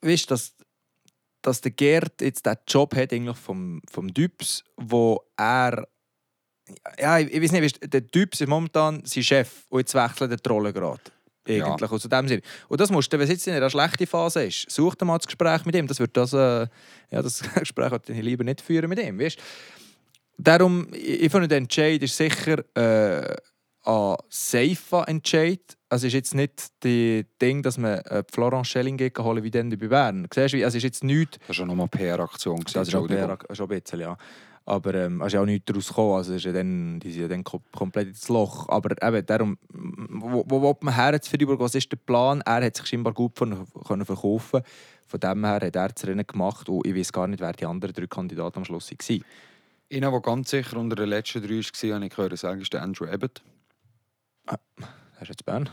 Weißt 0.00 0.30
du, 0.30 0.34
dass, 0.34 0.54
dass 1.40 1.60
der 1.60 1.72
Gerd 1.72 2.20
jetzt 2.20 2.46
den 2.46 2.56
Job 2.66 2.94
hat 2.94 3.12
eigentlich 3.12 3.36
vom, 3.36 3.80
vom 3.90 4.12
Dübs, 4.12 4.64
wo 4.76 5.22
er. 5.36 5.86
Ja, 6.98 7.18
ich, 7.18 7.32
ich 7.32 7.42
weiß 7.42 7.52
nicht, 7.52 7.62
weißt, 7.62 7.92
der 7.92 8.00
Dübs 8.02 8.40
ist 8.40 8.48
momentan 8.48 9.02
sein 9.04 9.22
Chef 9.22 9.50
und 9.68 9.80
jetzt 9.80 9.94
wechselt 9.94 10.30
er 10.30 10.36
die 10.36 10.48
Rolle 10.48 10.72
gerade. 10.72 11.00
Eigentlich, 11.48 11.90
aus 11.90 12.02
dem 12.02 12.28
Sinne. 12.28 12.42
Und 12.68 12.80
das 12.80 12.90
musst 12.90 13.12
du, 13.12 13.16
wenn 13.18 13.24
es 13.24 13.30
jetzt 13.30 13.46
in 13.48 13.54
einer 13.54 13.68
schlechten 13.68 14.06
Phase 14.06 14.44
ist, 14.44 14.70
such 14.70 14.94
dir 14.94 15.04
mal 15.04 15.18
das 15.18 15.26
Gespräch 15.26 15.64
mit 15.64 15.74
ihm. 15.74 15.88
Das 15.88 15.98
wird 15.98 16.16
das, 16.16 16.32
äh, 16.32 16.66
ja, 17.10 17.20
das 17.22 17.42
Gespräch 17.58 17.90
wollte 17.90 18.12
ich 18.12 18.22
lieber 18.22 18.44
nicht 18.44 18.60
führen 18.60 18.88
mit 18.88 19.00
ihm, 19.00 19.18
weißt? 19.18 19.38
Darum, 20.38 20.86
ich, 20.92 21.22
ich 21.24 21.30
finde, 21.32 21.48
der 21.48 21.58
Entscheid 21.58 22.02
ist 22.02 22.16
sicher 22.16 22.58
äh, 22.76 23.36
ein 23.84 24.16
safer 24.28 25.08
Entscheid. 25.08 25.60
Also 25.88 26.06
es 26.06 26.12
ist 26.12 26.14
jetzt 26.14 26.34
nicht 26.34 26.52
das 26.80 27.24
Ding, 27.40 27.62
dass 27.62 27.76
man 27.76 27.98
äh, 27.98 28.22
Florent 28.32 28.66
Schelling 28.66 28.98
holen 29.18 29.42
wie 29.42 29.50
dann 29.50 29.68
bei 29.70 29.88
Bern. 29.88 30.26
Siehst 30.32 30.54
du, 30.54 30.58
wie- 30.58 30.64
also 30.64 30.76
es 30.78 30.84
ist 30.84 30.84
jetzt 30.84 31.04
nichts, 31.04 31.38
Das 31.40 31.48
war 31.48 31.54
schon 31.56 31.68
nochmal 31.68 31.88
PR-Aktion. 31.88 32.60
das 32.72 32.88
ist 32.88 32.92
schon 32.92 33.68
bisschen, 33.68 34.00
ja. 34.00 34.16
Aber 34.64 34.94
ähm, 34.94 35.20
es 35.20 35.28
ist 35.28 35.32
ja 35.32 35.40
auch 35.40 35.46
nichts 35.46 35.66
daraus 35.66 35.88
gekommen. 35.88 36.14
Also 36.14 36.34
ist 36.34 36.44
ja 36.44 36.52
dann, 36.52 37.00
die 37.00 37.10
sind 37.10 37.22
ja 37.22 37.28
dann 37.28 37.42
kom 37.42 37.60
komplett 37.72 38.08
ins 38.08 38.28
Loch. 38.28 38.68
Aber 38.68 38.90
eben, 39.02 39.26
darum, 39.26 39.58
wo, 39.68 40.44
wo 40.46 40.62
will 40.62 40.76
man 40.80 40.94
her 40.94 41.12
jetzt 41.12 41.28
für 41.28 41.36
Freiburg? 41.36 41.60
Was 41.60 41.74
ist 41.74 41.90
der 41.90 41.96
Plan? 41.96 42.40
Er 42.42 42.64
hat 42.64 42.76
sich 42.76 42.86
scheinbar 42.86 43.12
gut 43.12 43.36
von, 43.36 43.66
können 43.86 44.04
verkaufen 44.04 44.62
Von 45.06 45.20
dem 45.20 45.44
her 45.44 45.54
hat 45.54 45.74
er 45.74 45.88
das 45.88 46.06
Rennen 46.06 46.26
gemacht. 46.26 46.68
Und 46.68 46.86
ich 46.86 46.94
weiß 46.94 47.12
gar 47.12 47.26
nicht, 47.26 47.40
wer 47.40 47.52
die 47.52 47.66
anderen 47.66 47.94
drei 47.94 48.06
Kandidaten 48.06 48.58
am 48.58 48.64
Schluss 48.64 48.90
waren. 48.90 49.24
Einer, 49.92 50.10
der 50.10 50.20
ganz 50.20 50.50
sicher 50.50 50.76
unter 50.76 50.96
den 50.96 51.08
letzten 51.08 51.42
drei 51.42 51.58
war, 51.58 51.94
habe 51.96 52.06
ich 52.06 52.14
gehört 52.14 52.38
sagen, 52.38 52.60
ist 52.60 52.72
der 52.72 52.82
Andrew 52.82 53.06
Abbott. 53.06 53.42
Er 54.46 54.58
ist 55.22 55.28
jetzt 55.28 55.44
Bern. 55.44 55.68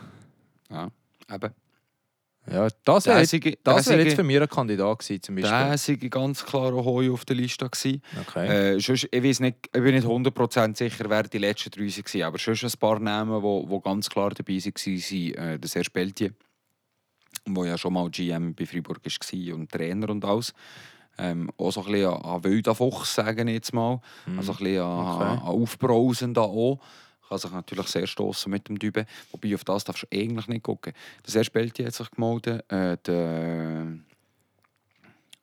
Ja, 0.69 0.89
eben. 1.32 1.54
Ja, 2.52 2.67
das 2.84 3.06
wäre 3.06 3.19
jetzt, 3.21 3.34
das 3.63 3.88
wär 3.89 4.04
jetzt 4.04 4.15
für 4.15 4.23
mich 4.23 4.41
ein 4.41 4.47
Kandidat 4.49 4.99
gewesen, 4.99 5.21
zum 5.21 5.36
Beispiel. 5.36 5.52
Der 5.52 5.78
sei 5.78 5.95
ganz 5.95 6.43
klar 6.43 6.73
auch 6.73 6.86
hoch 6.86 7.04
auf 7.13 7.25
der 7.25 7.36
Liste. 7.36 7.69
Gewesen. 7.69 8.02
Okay. 8.28 8.75
Äh, 8.75 8.80
sonst, 8.80 9.08
ich, 9.12 9.23
weiss 9.23 9.39
nicht, 9.39 9.58
ich 9.65 9.71
bin 9.84 9.93
nicht 9.93 10.08
100% 10.08 10.75
sicher, 10.75 11.06
wer 11.10 11.23
die 11.23 11.38
letzten 11.38 11.69
drei 11.69 11.84
waren. 11.88 12.23
Aber 12.23 12.39
schon 12.39 12.56
ein 12.56 12.80
paar 12.80 12.99
Namen, 12.99 13.32
die 13.38 13.43
wo, 13.43 13.69
wo 13.69 13.80
ganz 13.80 14.10
klar 14.10 14.32
dabei 14.32 14.58
waren, 14.58 15.36
äh, 15.36 15.60
der 15.60 15.69
Serge 15.69 15.91
Beltier, 15.91 16.32
der 17.47 17.65
ja 17.65 17.78
schon 17.78 17.93
mal 17.93 18.10
GM 18.10 18.56
bei 18.56 18.65
Freiburg 18.65 18.99
war 19.04 19.56
und 19.56 19.71
Trainer 19.71 20.10
und 20.10 20.25
alles. 20.25 20.54
Ähm, 21.19 21.52
auch 21.58 21.71
so 21.71 21.84
ein 21.84 21.91
bisschen 21.91 22.13
an, 22.13 22.43
wilder 22.45 22.73
Fuchs, 22.73 23.13
sagen 23.15 23.47
ich 23.49 23.56
jetzt 23.56 23.73
mal. 23.73 23.99
Also 24.38 24.54
ein 24.54 24.58
bisschen 24.60 24.82
an, 24.82 25.15
Okay. 25.15 25.23
an 25.25 25.39
Aufbrausen 25.39 26.34
da 26.34 26.41
auch. 26.41 26.80
Kann 27.30 27.38
sich 27.38 27.52
natürlich 27.52 27.88
sehr 27.88 28.08
stoßen 28.08 28.52
mit 28.52 28.68
dem 28.68 28.80
Dübe. 28.80 29.06
Wobei 29.32 29.54
auf 29.54 29.63
das 29.63 29.84
darfst 29.84 30.04
du 30.04 30.08
eigentlich 30.12 30.48
nicht 30.48 30.63
gucken. 30.63 30.94
Der 31.24 31.32
Serge 31.32 31.52
Beltier 31.52 31.86
hat 31.86 31.94
sich 31.94 32.10
gemeldet. 32.10 32.70
Äh, 32.72 32.98
der 33.06 33.88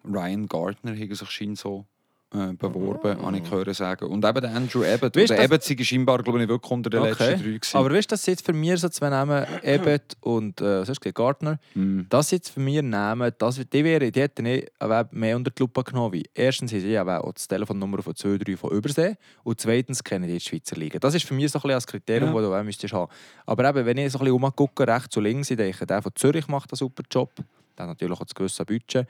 Ryan 0.05 0.47
Gardner 0.49 0.99
hat 0.99 1.17
sich 1.17 1.59
so 1.59 1.87
äh, 2.35 2.53
beworben, 2.55 3.19
Ah. 3.21 3.27
habe 3.27 3.39
ich 3.39 3.51
hören 3.51 3.73
sagen. 3.73 4.07
Und 4.07 4.25
eben 4.25 4.41
der 4.41 4.55
Andrew 4.55 4.83
Abbott. 4.83 5.17
Weißt 5.17 5.31
der 5.31 5.45
Abbott 5.45 5.63
sei 5.63 5.77
scheinbar, 5.79 6.23
glaube 6.23 6.43
ich, 6.43 6.49
wirklich 6.49 6.71
unter 6.73 6.91
den 6.91 7.03
letzten 7.05 7.25
drei 7.25 7.35
gewesen. 7.37 7.77
Aber 7.77 7.91
weißt 7.93 8.11
du, 8.11 8.15
das 8.15 8.27
jetzt 8.27 8.45
für 8.45 8.53
mich 8.53 8.81
so 8.81 8.89
zwei 8.89 9.11
Namen, 9.11 9.47
Abbott 9.65 10.17
und 10.21 10.61
äh, 10.61 10.81
was 10.81 10.89
hast 10.89 11.05
du 11.05 11.13
Gardner. 11.13 11.59
Hm. 11.75 12.07
Das 12.09 12.33
jetzt 12.33 12.51
für 12.51 12.61
mich 12.61 12.83
Namen, 12.83 13.31
das, 13.39 13.61
die, 13.73 13.85
wäre, 13.85 14.11
die 14.11 14.21
hätten 14.21 14.45
ich 14.47 14.67
aber 14.81 15.09
mehr 15.13 15.37
unter 15.37 15.51
die 15.53 15.63
Lupe 15.63 15.85
genommen. 15.85 16.13
Wie. 16.15 16.25
Erstens 16.35 16.73
haben 16.73 16.81
sie 16.81 16.99
auch 16.99 17.33
die 17.33 17.47
Telefonnummer 17.47 18.03
von 18.03 18.15
2, 18.17 18.39
3 18.39 18.57
von 18.57 18.71
Übersee 18.73 19.15
und 19.45 19.61
zweitens 19.61 20.03
kennen 20.03 20.27
die 20.27 20.35
die 20.35 20.41
Schweizer 20.41 20.77
Liga. 20.77 20.99
Das 20.99 21.15
ist 21.15 21.25
für 21.25 21.35
mich 21.35 21.51
so 21.53 21.59
ein 21.59 21.63
bisschen 21.63 21.77
das 21.77 21.87
Kriterium, 21.87 22.35
Ja. 22.35 22.41
das 22.41 22.51
du 22.51 22.55
auch 22.57 22.63
müsstest 22.65 22.93
haben. 22.93 23.11
Aber 23.47 23.69
eben, 23.69 23.87
wenn 23.87 23.99
ich 23.99 24.11
so 24.13 24.19
ein 24.19 24.25
bisschen 24.25 24.35
umgucke, 24.43 24.87
rechts 24.87 25.17
und 25.17 25.23
links, 25.23 25.51
ich 25.51 25.57
denke, 25.57 25.87
der 25.87 26.03
von 26.03 26.13
Zürich 26.17 26.49
macht 26.49 26.73
einen 26.73 26.77
super 26.77 27.05
Job. 27.11 27.31
Der 27.79 27.85
hat 27.85 27.89
natürlich 27.91 28.19
auch 28.19 28.25
das 28.25 28.35
gewisse 28.35 28.65
Budget. 28.65 29.07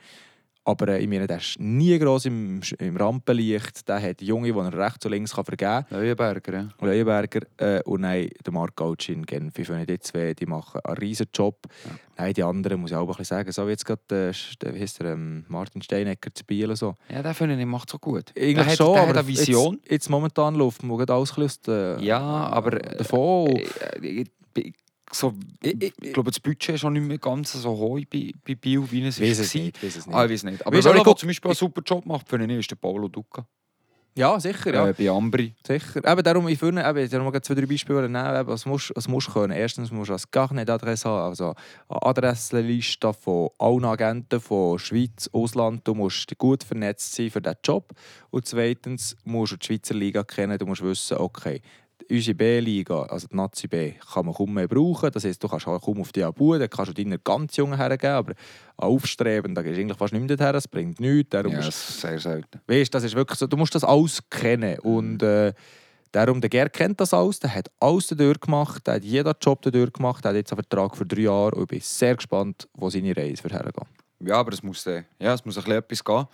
Aber 0.67 0.89
äh, 0.89 0.99
ich 0.99 1.07
meine, 1.07 1.27
der 1.27 1.37
ist 1.37 1.57
nie 1.61 1.97
gross 1.97 2.25
im, 2.25 2.59
im 2.79 2.97
Rampenlicht. 2.97 3.87
Der 3.87 4.01
hat 4.01 4.21
Junge, 4.21 4.51
die 4.51 4.59
er 4.59 4.77
rechts 4.77 5.05
und 5.05 5.13
links 5.13 5.33
kann 5.33 5.45
vergeben 5.45 5.85
kann. 5.89 5.97
Leuenberger, 5.97 6.53
ja. 6.53 6.69
Leuenberger 6.81 7.39
äh, 7.55 7.81
und 7.83 8.01
nein, 8.01 8.29
der 8.45 8.51
Marc 8.51 8.75
Gautsch 8.75 9.07
in 9.07 9.25
Genf. 9.25 9.57
Ich 9.57 9.67
finde, 9.67 9.85
die 9.85 9.99
zwei 9.99 10.33
die 10.33 10.45
machen 10.45 10.81
einen 10.83 10.97
riesen 10.97 11.27
Job. 11.33 11.67
Nein, 12.17 12.33
die 12.33 12.43
anderen 12.43 12.81
muss 12.81 12.91
ich 12.91 12.97
auch 12.97 13.03
ein 13.03 13.07
bisschen 13.07 13.23
sagen. 13.23 13.51
So 13.53 13.65
wie 13.65 13.71
jetzt 13.71 13.85
gerade, 13.85 14.01
äh, 14.11 14.73
wie 14.73 14.85
der, 14.85 15.13
ähm, 15.13 15.45
Martin 15.47 15.81
Steinecker 15.81 16.33
zu 16.33 16.43
Biel. 16.43 16.75
So. 16.75 16.95
Ja, 17.07 17.23
der 17.23 17.33
finde 17.33 17.57
ich 17.57 17.65
macht 17.65 17.89
so 17.89 17.97
gut. 17.97 18.33
Eigentlich 18.37 18.75
schon, 18.75 18.91
der 18.91 19.03
aber 19.03 19.09
hat 19.11 19.17
eine 19.19 19.27
Vision. 19.27 19.75
Jetzt, 19.75 19.91
jetzt 19.91 20.09
momentan 20.09 20.55
läuft 20.55 20.83
man 20.83 20.99
alles 20.99 21.31
ein 21.31 21.43
bisschen 21.43 21.43
aus 21.45 21.61
der, 21.61 21.97
Ja, 22.01 22.19
aber, 22.19 22.73
äh, 22.73 22.97
davon. 22.97 23.55
Äh, 23.55 23.65
ich, 24.01 24.31
ich, 24.57 24.73
so, 25.11 25.33
Ich- 25.61 25.93
ich- 26.01 26.13
glaube, 26.13 26.31
das 26.31 26.39
Budget 26.39 26.75
ist 26.75 26.81
schon 26.81 26.93
nicht 26.93 27.07
mehr 27.07 27.17
ganz 27.17 27.53
so 27.53 27.69
hoch 27.69 27.99
bei, 28.11 28.31
bei 28.45 28.55
Biel, 28.55 28.83
wie 28.91 29.05
es 29.07 29.19
Weiß 29.21 29.39
es 29.39 29.55
war. 29.55 29.61
nicht, 29.61 29.83
weiß 29.83 29.95
es 29.95 30.07
nicht. 30.07 30.15
Ah, 30.15 30.25
ich 30.25 30.31
weiß 30.31 30.43
nicht. 30.43 30.65
Aber 30.65 30.75
Weißt 30.77 30.85
wer 30.87 31.15
zum 31.15 31.27
Beispiel 31.27 31.49
einen 31.49 31.55
super 31.55 31.81
Job 31.85 32.05
macht, 32.05 32.27
finde 32.27 32.45
ich, 32.53 32.59
ist 32.59 32.71
der 32.71 32.75
Paulo 32.75 33.07
Duca. 33.07 33.45
Ja, 34.15 34.39
sicher. 34.39 34.73
Ja. 34.73 34.87
Äh, 34.89 34.93
bei 34.93 35.09
Ambri. 35.09 35.53
Sicher. 35.65 36.03
Eben 36.03 36.23
darum, 36.23 36.47
ich 36.47 36.57
finde, 36.57 36.83
eben, 36.83 37.07
darum 37.07 37.31
zwei, 37.43 37.53
drei 37.53 37.67
Beispiele 37.67 38.09
nehmen. 38.09 38.35
Eben, 38.35 38.47
was 38.47 38.65
musst 38.65 38.91
was 38.95 39.07
musst 39.07 39.27
du 39.27 39.33
können? 39.33 39.51
Erstens 39.53 39.91
musst 39.91 40.09
du 40.09 40.13
eine 40.15 40.21
Garnet-Adresse 40.31 41.07
haben, 41.07 41.29
also 41.29 41.53
eine 41.87 42.01
Adressenliste 42.01 43.13
von 43.13 43.49
allen 43.59 43.85
Agenten 43.85 44.39
von 44.39 44.79
Schweiz, 44.79 45.29
Ausland. 45.31 45.87
Du 45.87 45.93
musst 45.93 46.35
gut 46.39 46.63
vernetzt 46.63 47.13
sein 47.13 47.29
für 47.29 47.41
diesen 47.41 47.57
Job. 47.63 47.91
Und 48.31 48.47
zweitens 48.47 49.15
musst 49.23 49.51
du 49.51 49.57
die 49.57 49.65
Schweizer 49.67 49.93
Liga 49.93 50.23
kennen. 50.23 50.57
Du 50.57 50.65
musst 50.65 50.81
wissen, 50.81 51.17
okay, 51.17 51.61
unsere 52.09 52.35
B-Liga, 52.35 53.03
also 53.03 53.27
die 53.27 53.35
Nazi 53.35 53.67
B, 53.67 53.93
kann 54.13 54.25
man 54.25 54.35
kaum 54.35 54.53
mehr 54.53 54.67
brauchen. 54.67 55.11
Das 55.11 55.23
heisst, 55.23 55.43
du 55.43 55.47
kannst 55.47 55.67
halt 55.67 55.81
kaum 55.81 56.01
auf 56.01 56.11
die 56.11 56.23
Abu, 56.23 56.57
dann 56.57 56.69
kannst 56.69 56.89
du 56.89 56.93
deinen 56.93 57.19
ganz 57.23 57.55
Jungen 57.57 57.77
hergeben, 57.77 58.15
aber 58.15 58.33
Aufstreben, 58.77 59.55
da 59.55 59.61
gehst 59.61 59.77
du 59.77 59.81
eigentlich 59.81 59.97
fast 59.97 60.13
nicht 60.13 60.27
mehr 60.27 60.37
her, 60.37 60.55
es 60.55 60.67
bringt 60.67 60.99
nichts. 60.99 61.29
Darum 61.29 61.51
Ja, 61.51 61.57
musst 61.57 61.69
das 61.69 61.89
ist 61.89 62.01
sehr 62.01 62.19
selten. 62.19 62.61
Weißt, 62.67 62.93
das 62.93 63.03
ist 63.03 63.15
wirklich 63.15 63.39
so, 63.39 63.47
du 63.47 63.57
musst 63.57 63.73
das 63.75 63.83
alles 63.83 64.21
kennen. 64.29 64.79
Und 64.79 65.23
äh, 65.23 65.53
darum, 66.11 66.39
der 66.41 66.49
Gerd 66.49 66.73
kennt 66.73 66.99
das 66.99 67.13
alles, 67.13 67.39
der 67.39 67.53
hat 67.53 67.69
alles 67.79 68.07
dadurch 68.07 68.39
gemacht, 68.39 68.85
der 68.85 68.95
hat 68.95 69.03
jeden 69.03 69.33
Job 69.41 69.61
dadurch 69.61 69.93
gemacht, 69.93 70.23
der 70.23 70.29
hat 70.29 70.35
jetzt 70.37 70.51
einen 70.51 70.63
Vertrag 70.63 70.95
für 70.95 71.05
drei 71.05 71.21
Jahre 71.21 71.55
und 71.55 71.63
ich 71.63 71.67
bin 71.67 71.81
sehr 71.81 72.15
gespannt, 72.15 72.67
wo 72.73 72.89
seine 72.89 73.15
Reise 73.15 73.41
für 73.41 73.49
hergeht. 73.49 73.73
Ja, 74.19 74.35
aber 74.35 74.53
es 74.53 74.63
muss, 74.63 74.85
äh, 74.87 75.03
ja, 75.19 75.33
es 75.33 75.45
muss 75.45 75.57
ein 75.57 75.63
bisschen 75.63 75.77
etwas 75.77 76.03
gehen. 76.03 76.25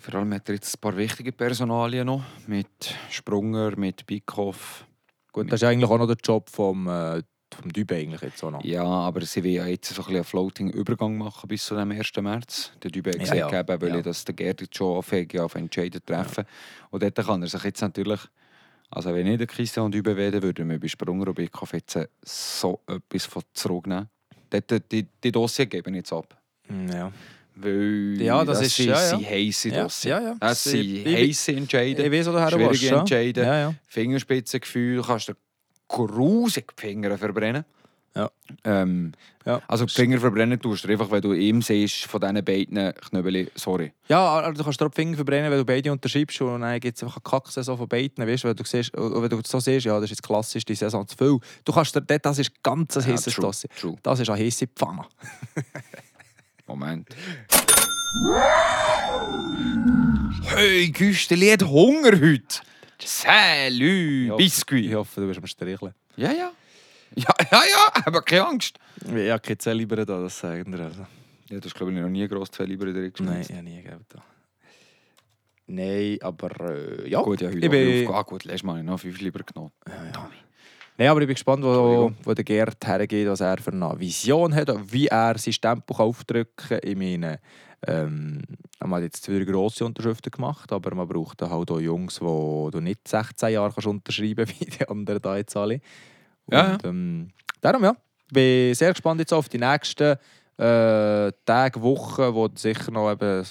Vor 0.00 0.14
allem 0.14 0.32
hat 0.34 0.48
er 0.48 0.54
jetzt 0.56 0.76
ein 0.76 0.80
paar 0.80 0.96
wichtige 0.96 1.32
Personalien 1.32 2.06
noch. 2.06 2.22
Mit 2.46 2.66
Sprunger, 3.10 3.76
mit 3.76 4.06
Bickhoff. 4.06 4.86
Gut, 5.32 5.50
das 5.50 5.62
ist 5.62 5.68
eigentlich 5.68 5.90
auch 5.90 5.98
noch 5.98 6.06
der 6.06 6.16
Job 6.22 6.48
vom, 6.48 6.86
äh, 6.86 7.22
vom 7.52 7.72
Dübe 7.72 7.96
eigentlich 7.96 8.22
jetzt 8.22 8.42
auch 8.44 8.50
noch. 8.50 8.64
Ja, 8.64 8.84
aber 8.84 9.22
sie 9.22 9.42
will 9.42 9.52
ja 9.52 9.66
jetzt 9.66 9.92
so 9.94 10.02
ein 10.04 10.14
einen 10.14 10.24
Floating-Übergang 10.24 11.16
machen 11.18 11.48
bis 11.48 11.64
zu 11.66 11.74
dem 11.74 11.90
1. 11.90 12.12
März. 12.22 12.72
Der 12.82 12.90
Dübe 12.90 13.10
hat 13.10 13.16
Ja, 13.16 13.22
gesagt, 13.22 13.52
ja. 13.52 13.60
eben, 13.60 13.82
weil 13.82 13.88
Ja. 13.88 13.96
ich 13.98 14.04
das 14.04 14.24
der 14.24 14.46
jetzt 14.46 14.76
schon 14.76 14.96
anfängt, 14.96 15.38
auf 15.40 15.54
Entscheiden 15.54 16.00
treffen. 16.04 16.44
Und 16.90 17.02
dort 17.02 17.16
kann 17.16 17.42
er 17.42 17.48
sich 17.48 17.62
jetzt 17.64 17.80
natürlich... 17.80 18.20
Also 18.88 19.12
wenn 19.12 19.26
ich 19.26 19.38
der 19.38 19.48
Christian 19.48 19.90
Dübe 19.90 20.16
wäre, 20.16 20.40
würde 20.42 20.66
wir 20.68 20.78
bei 20.78 20.86
Sprunger 20.86 21.26
und 21.28 21.34
Bickhoff 21.34 21.72
jetzt 21.72 21.98
so 22.22 22.80
etwas 22.86 23.26
von 23.26 23.42
zurücknehmen. 23.52 24.08
Dort, 24.48 24.92
die, 24.92 25.08
die 25.24 25.32
Dossier 25.32 25.66
geben 25.66 25.94
jetzt 25.96 26.12
ab. 26.12 26.40
Ja. 26.88 27.10
Weil 27.58 28.20
Ja, 28.20 28.44
das 28.44 28.60
ist- 28.60 28.76
sind, 28.76 28.86
ja, 28.88 28.94
ja. 29.00 29.08
sind 29.08 29.28
heisse 29.30 29.68
Ja, 29.70 29.82
Dossier. 29.84 30.10
ja, 30.10 30.20
ja. 30.20 30.36
Das 30.38 30.66
Ich- 30.66 30.72
sind 30.72 31.06
ich- 31.06 31.16
heisse 31.16 31.52
Entscheide. 31.52 32.02
Ich 32.04 32.12
weiß, 32.12 32.26
wo 32.28 32.32
du 32.32 32.38
Schwierige 32.48 32.70
willst, 32.70 32.82
ja. 32.82 32.98
Entscheide. 33.00 33.40
Ja, 33.42 33.58
ja. 33.58 33.74
Fingerspitzengefühl, 33.88 34.96
du 34.96 35.02
kannst 35.02 35.28
dir 35.28 35.36
grusig 35.88 36.72
die 36.76 36.80
Finger 36.80 37.16
verbrennen. 37.16 37.64
Ja. 38.14 38.30
Ähm, 38.64 39.12
Ja. 39.44 39.60
Also 39.68 39.84
die 39.84 39.92
Finger 39.94 40.18
verbrennen 40.18 40.58
tust 40.60 40.82
du 40.84 40.88
einfach, 40.88 41.08
wenn 41.10 41.20
du 41.20 41.32
ihm 41.32 41.62
siehst, 41.62 42.06
von 42.06 42.20
diesen 42.20 42.44
beiden 42.44 42.92
Knöbeli, 42.94 43.48
sorry. 43.54 43.92
Ja, 44.08 44.18
aber 44.18 44.52
du 44.52 44.64
kannst 44.64 44.80
dir 44.80 44.88
die 44.88 44.94
Finger 44.94 45.14
verbrennen, 45.16 45.50
wenn 45.52 45.58
du 45.58 45.64
beide 45.64 45.92
unterschreibst 45.92 46.40
und 46.40 46.62
dann 46.62 46.80
gibt 46.80 46.96
es 46.96 47.04
einfach 47.04 47.18
eine 47.24 47.30
Kacksaison 47.30 47.78
von 47.78 47.86
beiden, 47.86 48.26
weißt, 48.26 48.42
du, 48.42 48.48
wenn 48.48 48.56
du 48.56 48.64
siehst, 48.64 48.90
wenn 48.94 49.28
du 49.28 49.40
so 49.46 49.60
siehst, 49.60 49.86
ja, 49.86 49.94
das 49.94 50.04
ist 50.04 50.10
jetzt 50.18 50.22
klassisch 50.24 50.64
die 50.64 50.74
Saison 50.74 51.06
zu 51.06 51.16
viel. 51.16 51.38
Du 51.64 51.72
kannst 51.72 51.94
dir, 51.94 52.00
das 52.02 52.38
ist 52.40 52.60
ganz 52.62 52.96
ein 52.96 53.08
Ja, 53.08 53.16
true, 53.16 53.34
Dossier. 53.42 53.70
Das 54.02 54.18
ist 54.18 54.28
eine 54.28 54.42
heiße 54.44 54.66
Pfanne. 54.74 55.04
Moment. 56.66 57.08
Hey, 60.54 60.88
Güsteli 60.90 61.50
hat 61.52 61.62
Hunger 61.62 62.12
heute. 62.20 62.60
Salü, 62.98 64.30
Ich 64.32 64.36
Biscuit. 64.36 64.94
hoffe, 64.94 65.20
du 65.20 65.28
wirst 65.28 65.40
mir 65.40 65.48
streicheln. 65.48 65.94
Ja, 66.16 66.32
ja. 66.32 66.50
Ja, 67.14 67.34
ja, 67.50 67.62
ja, 67.62 68.02
aber 68.04 68.22
keine 68.22 68.46
Angst. 68.46 68.78
Ich 69.02 69.30
habe 69.30 69.40
keine 69.40 69.58
Zelle 69.58 69.78
lieber 69.78 69.96
da, 70.04 70.20
das 70.20 70.38
sagen 70.38 70.72
wir. 70.72 70.80
Also. 70.84 71.06
Ja, 71.48 71.56
das 71.58 71.66
ist, 71.66 71.74
glaube 71.74 71.92
ich, 71.92 71.98
noch 71.98 72.08
nie 72.08 72.26
gross 72.26 72.48
Lieber 72.58 72.86
drin 72.86 73.12
Nein, 73.20 73.40
ich 73.42 73.52
habe 73.52 73.62
nie 73.62 73.76
gegeben. 73.82 74.04
da. 74.08 74.22
Nein, 75.68 76.18
aber 76.20 76.70
äh, 76.70 77.08
ja. 77.08 77.22
Gut, 77.22 77.40
ja, 77.40 77.48
heute 77.48 77.58
ich 77.58 77.70
bin. 77.70 78.08
Ah, 78.12 78.22
gut, 78.22 78.44
letztes 78.44 78.64
Mal 78.64 78.72
habe 78.72 78.80
ich 78.80 78.86
noch 78.86 79.00
fünf 79.00 79.20
lieber 79.20 79.40
genommen. 79.44 79.72
Nein, 80.98 81.08
aber 81.08 81.20
ich 81.20 81.26
bin 81.26 81.34
gespannt, 81.34 81.62
wo, 81.62 82.10
wo 82.24 82.34
der 82.34 82.44
Gerd 82.44 82.86
hergeht, 82.86 83.28
was 83.28 83.40
er 83.40 83.58
für 83.58 83.72
eine 83.72 83.98
Vision 83.98 84.54
hat, 84.54 84.70
wie 84.90 85.08
er 85.08 85.36
sein 85.36 85.52
Stempel 85.52 85.96
aufdrücken 85.96 86.68
kann. 86.68 86.80
Ich 86.82 86.96
meine, 86.96 87.38
ähm, 87.86 88.40
man 88.80 88.94
hat 88.94 89.02
jetzt 89.02 89.24
zwei 89.24 89.44
grosse 89.44 89.84
Unterschriften 89.84 90.30
gemacht, 90.30 90.72
aber 90.72 90.94
man 90.94 91.06
braucht 91.06 91.42
halt 91.42 91.70
auch 91.70 91.80
Jungs, 91.80 92.20
wo 92.20 92.70
du 92.70 92.80
nicht 92.80 93.06
16 93.06 93.50
Jahre 93.50 93.72
kannst 93.72 93.86
unterschreiben 93.86 94.48
wie 94.58 94.64
die 94.64 94.88
anderen 94.88 95.20
da 95.20 95.36
jetzt 95.36 95.56
alle. 95.56 95.80
Ja, 96.50 96.72
Und, 96.72 96.84
ähm, 96.84 97.30
darum 97.60 97.84
ja, 97.84 97.94
ich 98.28 98.32
bin 98.32 98.74
sehr 98.74 98.92
gespannt 98.92 99.20
jetzt 99.20 99.34
auf 99.34 99.48
die 99.48 99.58
nächsten 99.58 100.16
äh, 100.56 101.32
Tage, 101.44 101.82
Wochen, 101.82 102.34
wo 102.34 102.48
sicher 102.54 102.90
noch 102.90 103.10
eben, 103.10 103.44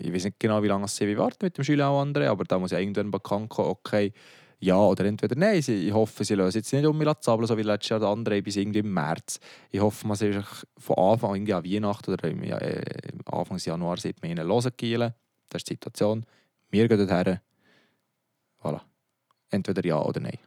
ich 0.00 0.12
weiß 0.12 0.24
nicht 0.24 0.40
genau, 0.40 0.62
wie 0.62 0.68
lange 0.68 0.88
sie 0.88 1.18
warten 1.18 1.44
mit 1.44 1.58
dem 1.58 1.64
Schüler 1.64 1.92
und 1.92 2.08
anderen, 2.08 2.28
aber 2.28 2.44
da 2.44 2.58
muss 2.58 2.70
ja 2.70 2.78
irgendwann 2.78 3.10
bekannt 3.10 3.50
kommen, 3.50 3.68
okay, 3.68 4.12
ja 4.58 4.78
oder 4.78 5.04
entweder 5.04 5.36
nein. 5.36 5.62
Ich 5.66 5.92
hoffe, 5.92 6.24
sie 6.24 6.34
lösen 6.34 6.58
jetzt 6.58 6.72
nicht 6.72 6.86
um 6.86 6.96
mich 6.96 7.08
zabeln, 7.20 7.46
so 7.46 7.56
wie 7.56 7.62
letztes 7.62 7.90
Jahr 7.90 8.00
der 8.00 8.08
andere 8.08 8.42
bis 8.42 8.56
irgendwie 8.56 8.80
im 8.80 8.92
März. 8.92 9.38
Ich 9.70 9.80
hoffe, 9.80 10.06
man 10.06 10.16
sich 10.16 10.36
von 10.78 10.96
Anfang 10.96 11.34
irgendwie 11.34 11.54
an 11.54 11.64
Weihnachten 11.64 12.12
oder 12.12 12.28
im, 12.28 12.42
äh, 12.42 12.82
Anfang 13.26 13.58
Januar 13.58 13.98
sieht 13.98 14.22
man 14.22 14.30
ihnen 14.30 14.46
hören. 14.46 15.14
Das 15.48 15.60
ist 15.60 15.68
die 15.68 15.74
Situation. 15.74 16.24
Wir 16.70 16.88
gehen 16.88 17.06
dorthin. 17.06 17.38
Voilà. 18.62 18.80
Entweder 19.50 19.84
ja 19.84 20.00
oder 20.02 20.20
nein. 20.20 20.38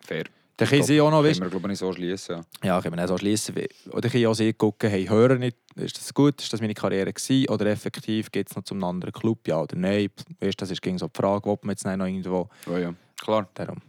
Fair. 0.00 0.24
Dann 0.60 0.68
können 0.68 0.82
sie 0.82 1.00
auch 1.00 1.10
noch, 1.10 1.24
weißt, 1.24 1.40
Können 1.40 1.50
wir, 1.50 1.58
glaube 1.58 1.68
ich, 1.68 1.70
nicht 1.70 1.78
so 1.78 1.90
schließen. 1.90 2.36
Ja. 2.62 2.74
ja, 2.74 2.82
können 2.82 2.92
wir 2.92 2.98
dann 2.98 3.08
so 3.08 3.16
schließen. 3.16 3.54
Oder 3.92 4.06
ich 4.06 4.12
kann 4.12 4.26
auch 4.26 4.34
sie 4.34 4.52
gucken, 4.52 4.90
hey, 4.90 5.06
höre 5.06 5.38
nicht, 5.38 5.56
ist 5.76 5.96
das 5.96 6.12
gut, 6.12 6.38
ist 6.42 6.52
das 6.52 6.60
meine 6.60 6.74
Karriere 6.74 7.10
gewesen? 7.14 7.48
Oder 7.48 7.64
effektiv 7.66 8.30
geht 8.30 8.50
es 8.50 8.56
noch 8.56 8.64
zum 8.64 8.84
anderen 8.84 9.12
Club, 9.12 9.48
ja 9.48 9.62
oder 9.62 9.74
nein? 9.74 10.10
Weißt, 10.38 10.60
das 10.60 10.70
ist 10.70 10.82
gegen 10.82 10.98
so 10.98 11.08
die 11.08 11.16
Frage, 11.16 11.48
ob 11.48 11.64
man 11.64 11.72
jetzt 11.72 11.86
noch 11.86 11.92
irgendwo... 11.92 12.50
Oh, 12.66 12.76
ja. 12.76 12.94
Klar. 13.20 13.48
Darum. 13.52 13.82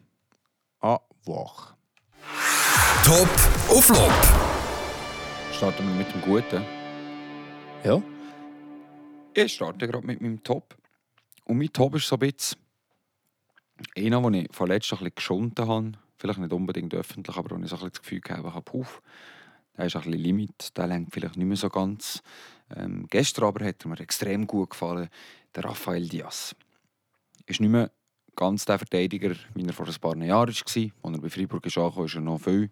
Ah, 0.81 0.99
wach. 1.25 1.73
Top 3.05 3.29
auf 3.69 3.85
Flop. 3.85 4.11
Starten 5.53 5.87
wir 5.87 5.95
mit 5.95 6.13
dem 6.13 6.21
Guten. 6.21 6.65
Ja? 7.85 8.01
Ich 9.33 9.53
starte 9.53 9.87
gerade 9.87 10.05
mit 10.05 10.21
meinem 10.21 10.43
Top. 10.43 10.75
Und 11.45 11.59
mein 11.59 11.71
Top 11.71 11.95
ist 11.95 12.07
so 12.07 12.17
ein 12.17 12.19
bisschen 12.19 12.59
einer, 13.95 14.21
den 14.21 14.33
ich 14.33 14.47
vorletzt 14.51 14.91
ein 14.91 14.97
bisschen 14.97 15.15
geschunden 15.15 15.67
habe. 15.67 15.91
Vielleicht 16.17 16.39
nicht 16.39 16.51
unbedingt 16.51 16.93
öffentlich, 16.93 17.37
aber 17.37 17.55
wo 17.55 17.63
ich 17.63 17.69
so 17.69 17.77
ein 17.77 17.79
bisschen 17.79 17.91
das 17.93 18.01
Gefühl 18.01 18.21
gehabt 18.21 18.43
habe, 18.43 18.61
puff, 18.61 19.01
der 19.77 19.85
ist 19.85 19.95
ein 19.95 20.01
bisschen 20.03 20.19
Limit, 20.19 20.77
der 20.77 20.87
lenkt 20.87 21.13
vielleicht 21.13 21.37
nicht 21.37 21.47
mehr 21.47 21.57
so 21.57 21.69
ganz. 21.69 22.21
Ähm, 22.75 23.07
gestern 23.09 23.45
aber 23.45 23.65
hat 23.65 23.85
er 23.85 23.87
mir 23.87 23.99
extrem 24.01 24.45
gut 24.45 24.71
gefallen, 24.71 25.09
der 25.55 25.63
Rafael 25.63 26.07
Diaz. 26.09 26.53
Ist 27.45 27.61
nicht 27.61 27.69
mehr 27.69 27.91
ganz 28.35 28.65
der 28.65 28.77
Verteidiger, 28.77 29.35
wie 29.53 29.65
er 29.65 29.73
vor 29.73 29.87
ein 29.87 29.95
paar 29.99 30.17
Jahren 30.17 30.29
war. 30.29 30.47
Als 30.47 30.75
er 30.75 31.21
bei 31.21 31.29
Freiburg 31.29 31.65
angekommen, 31.65 32.05
ist 32.05 32.15
er 32.15 32.21
noch 32.21 32.39
viel 32.39 32.69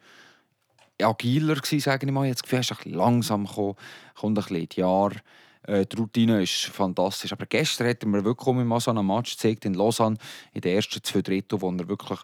agiler 1.01 1.55
gewesen, 1.55 1.79
sage 1.79 2.05
ich 2.05 2.11
mal. 2.11 2.27
Jetzt 2.27 2.43
Gefühl, 2.43 2.59
er 2.59 2.61
ist 2.61 2.85
langsam 2.85 3.45
gekommen, 3.45 3.75
kommt 4.15 4.37
ein 4.37 4.43
bisschen 4.43 4.69
die 4.69 4.79
Jahre. 4.79 5.15
Äh, 5.63 5.85
die 5.85 5.95
Routine 5.95 6.43
ist 6.43 6.65
fantastisch. 6.65 7.31
Aber 7.31 7.45
gestern 7.45 7.87
hat 7.87 8.03
er 8.03 8.09
mir 8.09 8.23
wirklich 8.23 8.55
mal 8.55 8.79
so 8.79 8.91
einen 8.91 9.05
Match 9.05 9.31
gezeigt 9.31 9.65
in 9.65 9.73
Lausanne, 9.73 10.17
in 10.53 10.61
den 10.61 10.75
ersten 10.75 11.03
zwei 11.03 11.21
Drittel, 11.21 11.61
wo 11.61 11.69
er 11.69 11.87
wirklich 11.87 12.19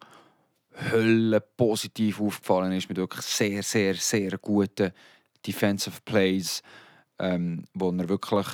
Hölle 0.91 1.41
positiv 1.41 2.19
aufgefallen 2.19 2.73
ist, 2.73 2.89
mit 2.89 2.97
wirklich 2.97 3.25
sehr, 3.25 3.63
sehr, 3.63 3.95
sehr 3.95 4.37
guten 4.37 4.91
Defensive 5.45 6.01
Plays, 6.03 6.61
ähm, 7.19 7.65
wo 7.73 7.91
er 7.91 8.09
wirklich 8.09 8.47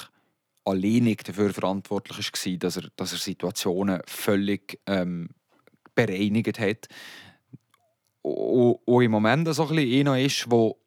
alleinig 0.65 1.23
dafür 1.23 1.53
verantwortlich 1.53 2.31
war, 2.31 2.57
dass 2.57 2.77
er, 2.77 2.89
dass 2.95 3.13
er 3.13 3.17
Situationen 3.17 4.01
völlig 4.05 4.79
ähm, 4.87 5.29
bereinigt 5.95 6.59
hat. 6.59 6.87
Und, 8.21 8.79
im 9.03 9.11
Moment 9.11 9.53
so 9.53 9.63
ein 9.67 9.75
bisschen 9.75 10.07
einer 10.07 10.19
ist, 10.19 10.49
wo 10.49 10.77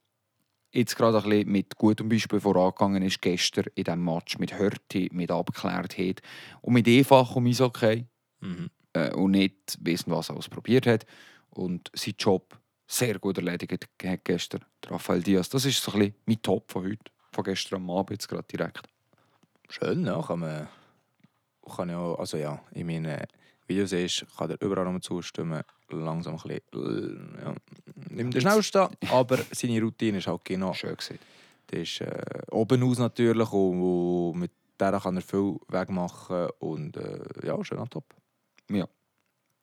jetzt 0.73 0.97
gerade 0.97 1.19
ein 1.19 1.29
bisschen 1.29 1.53
mit 1.53 1.77
gutem 1.77 2.09
Beispiel 2.09 2.41
vorangegangen 2.41 3.03
ist, 3.03 3.23
gestern 3.23 3.67
in 3.75 3.85
diesem 3.85 4.05
Match 4.05 4.39
mit 4.39 4.59
Hörti, 4.59 5.09
mit 5.13 5.31
Abgeklärtheit 5.31 6.21
und 6.63 6.75
mit 6.75 6.89
einfach 6.89 7.35
um 7.37 7.47
Eishockey 7.47 8.07
Mhm. 8.41 8.71
äh, 8.93 9.13
und 9.15 9.31
nicht 9.33 9.79
wissen, 9.81 10.11
was 10.11 10.29
er 10.29 10.35
alles 10.35 10.49
probiert 10.49 10.87
hat. 10.87 11.07
Und 11.51 11.91
sein 11.95 12.15
Job 12.19 12.59
sehr 12.87 13.19
gut 13.19 13.39
erledigt 13.39 13.89
hat 14.03 14.25
gestern, 14.25 14.65
der 14.83 14.93
Rafael 14.93 15.23
Diaz. 15.23 15.49
Das 15.49 15.65
ist 15.65 15.83
so 15.83 15.93
ein 15.93 15.99
bisschen 16.01 16.15
mein 16.27 16.43
Top 16.43 16.71
von 16.71 16.85
heute, 16.85 17.13
von 17.33 17.45
gestern 17.45 17.77
am 17.77 17.91
Abend 17.91 18.11
jetzt 18.11 18.29
gerade 18.29 18.47
direkt. 18.51 18.94
Schön, 19.69 20.05
ja. 20.07 20.23
Kann 20.23 20.41
man. 20.41 20.69
Kann 21.77 21.89
ja, 21.89 22.15
also 22.15 22.37
ja, 22.37 22.61
in 22.73 22.87
meinen 22.87 23.23
Videos 23.67 23.93
ist, 23.93 24.27
kann 24.37 24.51
er 24.51 24.61
überall 24.61 24.93
noch 24.93 25.01
zustimmen. 25.01 25.63
Langsam 25.89 26.35
ein 26.35 26.61
bisschen. 26.73 27.39
Ja, 27.43 27.55
nimmt 28.11 28.35
den 28.35 28.41
schnellsten, 28.41 28.89
aber 29.11 29.39
seine 29.53 29.81
Routine 29.81 30.19
ist 30.19 30.27
halt 30.27 30.45
genau. 30.45 30.73
Schön 30.75 30.97
gesehen. 30.97 31.19
Das 31.69 31.81
ist 31.81 32.01
äh, 32.03 32.43
oben 32.51 32.83
aus 32.83 32.99
natürlich 32.99 33.51
und, 33.53 33.81
und 34.33 34.39
mit 34.39 34.53
der 34.79 35.01
kann 35.01 35.17
er 35.17 35.23
viel 35.23 35.57
Weg 35.69 35.89
machen 35.89 36.49
und 36.59 36.97
äh, 36.97 37.21
ja, 37.47 37.63
schön 37.65 37.89
top. 37.89 38.05
Ja, 38.69 38.87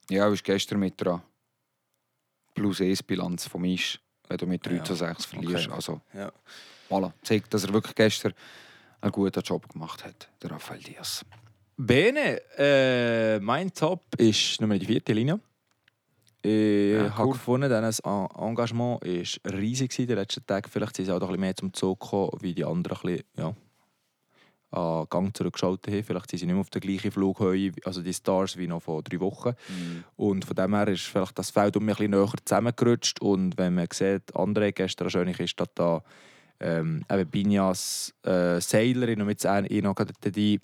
ja 0.10 0.28
ist 0.30 0.44
gestern 0.44 0.80
mit 0.80 1.00
der 1.02 1.22
plus 2.56 2.82
1 2.82 3.04
Bilanz 3.04 3.48
vom 3.48 3.66
Isch, 3.66 4.00
wenn 4.28 4.38
du 4.38 4.48
mit 4.48 4.66
3 4.66 4.76
Ja. 4.76 4.84
zu 4.84 4.96
6 4.96 5.26
verlierst. 5.26 5.68
Okay. 5.68 5.76
Also, 5.76 6.02
Ja. 6.14 6.32
voilà. 6.90 7.12
Zeigt, 7.22 7.54
dass 7.54 7.64
er 7.66 7.74
wirklich 7.74 7.96
gestern 7.96 8.34
einen 9.02 9.12
guten 9.12 9.42
Job 9.42 9.68
gemacht 9.70 10.04
hat, 10.06 10.30
der 10.42 10.52
Rafael 10.52 10.80
Diaz. 10.82 11.26
Bene, 11.78 12.42
äh, 12.58 13.40
mein 13.40 13.74
Top 13.74 14.04
ist 14.18 14.62
Nummer 14.62 14.78
die 14.78 14.86
vierte 14.86 15.14
Linie. 15.14 15.40
Ich 16.44 16.94
Ja, 16.94 17.16
habe 17.16 17.28
cool. 17.28 17.34
gefunden, 17.34 17.70
das 17.70 18.00
En- 18.00 18.28
Engagement 18.38 19.02
war 19.04 19.54
riesig 19.54 19.98
in 20.00 20.08
den 20.08 20.18
letzten 20.18 20.46
Tagen. 20.46 20.70
Vielleicht 20.72 20.96
sind 20.96 21.06
sie 21.06 21.12
auch 21.12 21.16
ein 21.16 21.28
bisschen 21.28 21.40
mehr 21.40 21.56
zum 21.56 21.74
Zug 21.74 22.00
gekommen, 22.00 22.32
wie 22.42 22.54
die 22.54 22.66
anderen 22.66 22.98
ein 22.98 23.02
bisschen, 23.02 23.24
ja, 23.38 23.54
an 24.72 25.06
Gang 25.10 25.36
zurückgeschaltet 25.36 25.94
haben. 25.94 26.04
Vielleicht 26.04 26.30
sind 26.30 26.40
sie 26.40 26.46
nicht 26.46 26.54
mehr 26.56 26.62
auf 26.62 26.70
der 26.70 26.82
gleichen 26.82 27.12
Flughöhe, 27.12 27.72
also 27.84 28.02
die 28.02 28.14
Stars, 28.14 28.58
wie 28.58 28.68
noch 28.68 28.82
vor 28.82 29.04
drei 29.04 29.20
Wochen. 29.20 29.54
Und 30.16 30.46
von 30.46 30.56
dem 30.56 30.74
her 30.74 30.88
ist 30.88 31.02
vielleicht 31.04 31.38
das 31.38 31.50
Feld 31.52 31.76
um 31.78 31.86
mich 31.86 32.00
ein 32.00 32.10
bisschen 32.10 32.26
näher 32.26 32.34
zusammengerutscht. 32.46 33.22
Und 33.22 33.58
wenn 33.58 33.76
man 33.76 33.88
sieht, 33.92 34.34
André 34.34 34.72
gestern 34.72 35.06
eine 35.08 35.12
schöne 35.12 35.34
Kiste 35.34 35.66
da, 35.76 36.02
ähm, 36.62 37.04
eben 37.12 37.30
Binjas 37.30 38.14
äh, 38.24 38.62
Seilerin 38.62 39.22
und 39.22 39.28
mit 39.28 39.44
ihnen 39.44 39.84
noch 39.84 39.96
die, 40.24 40.60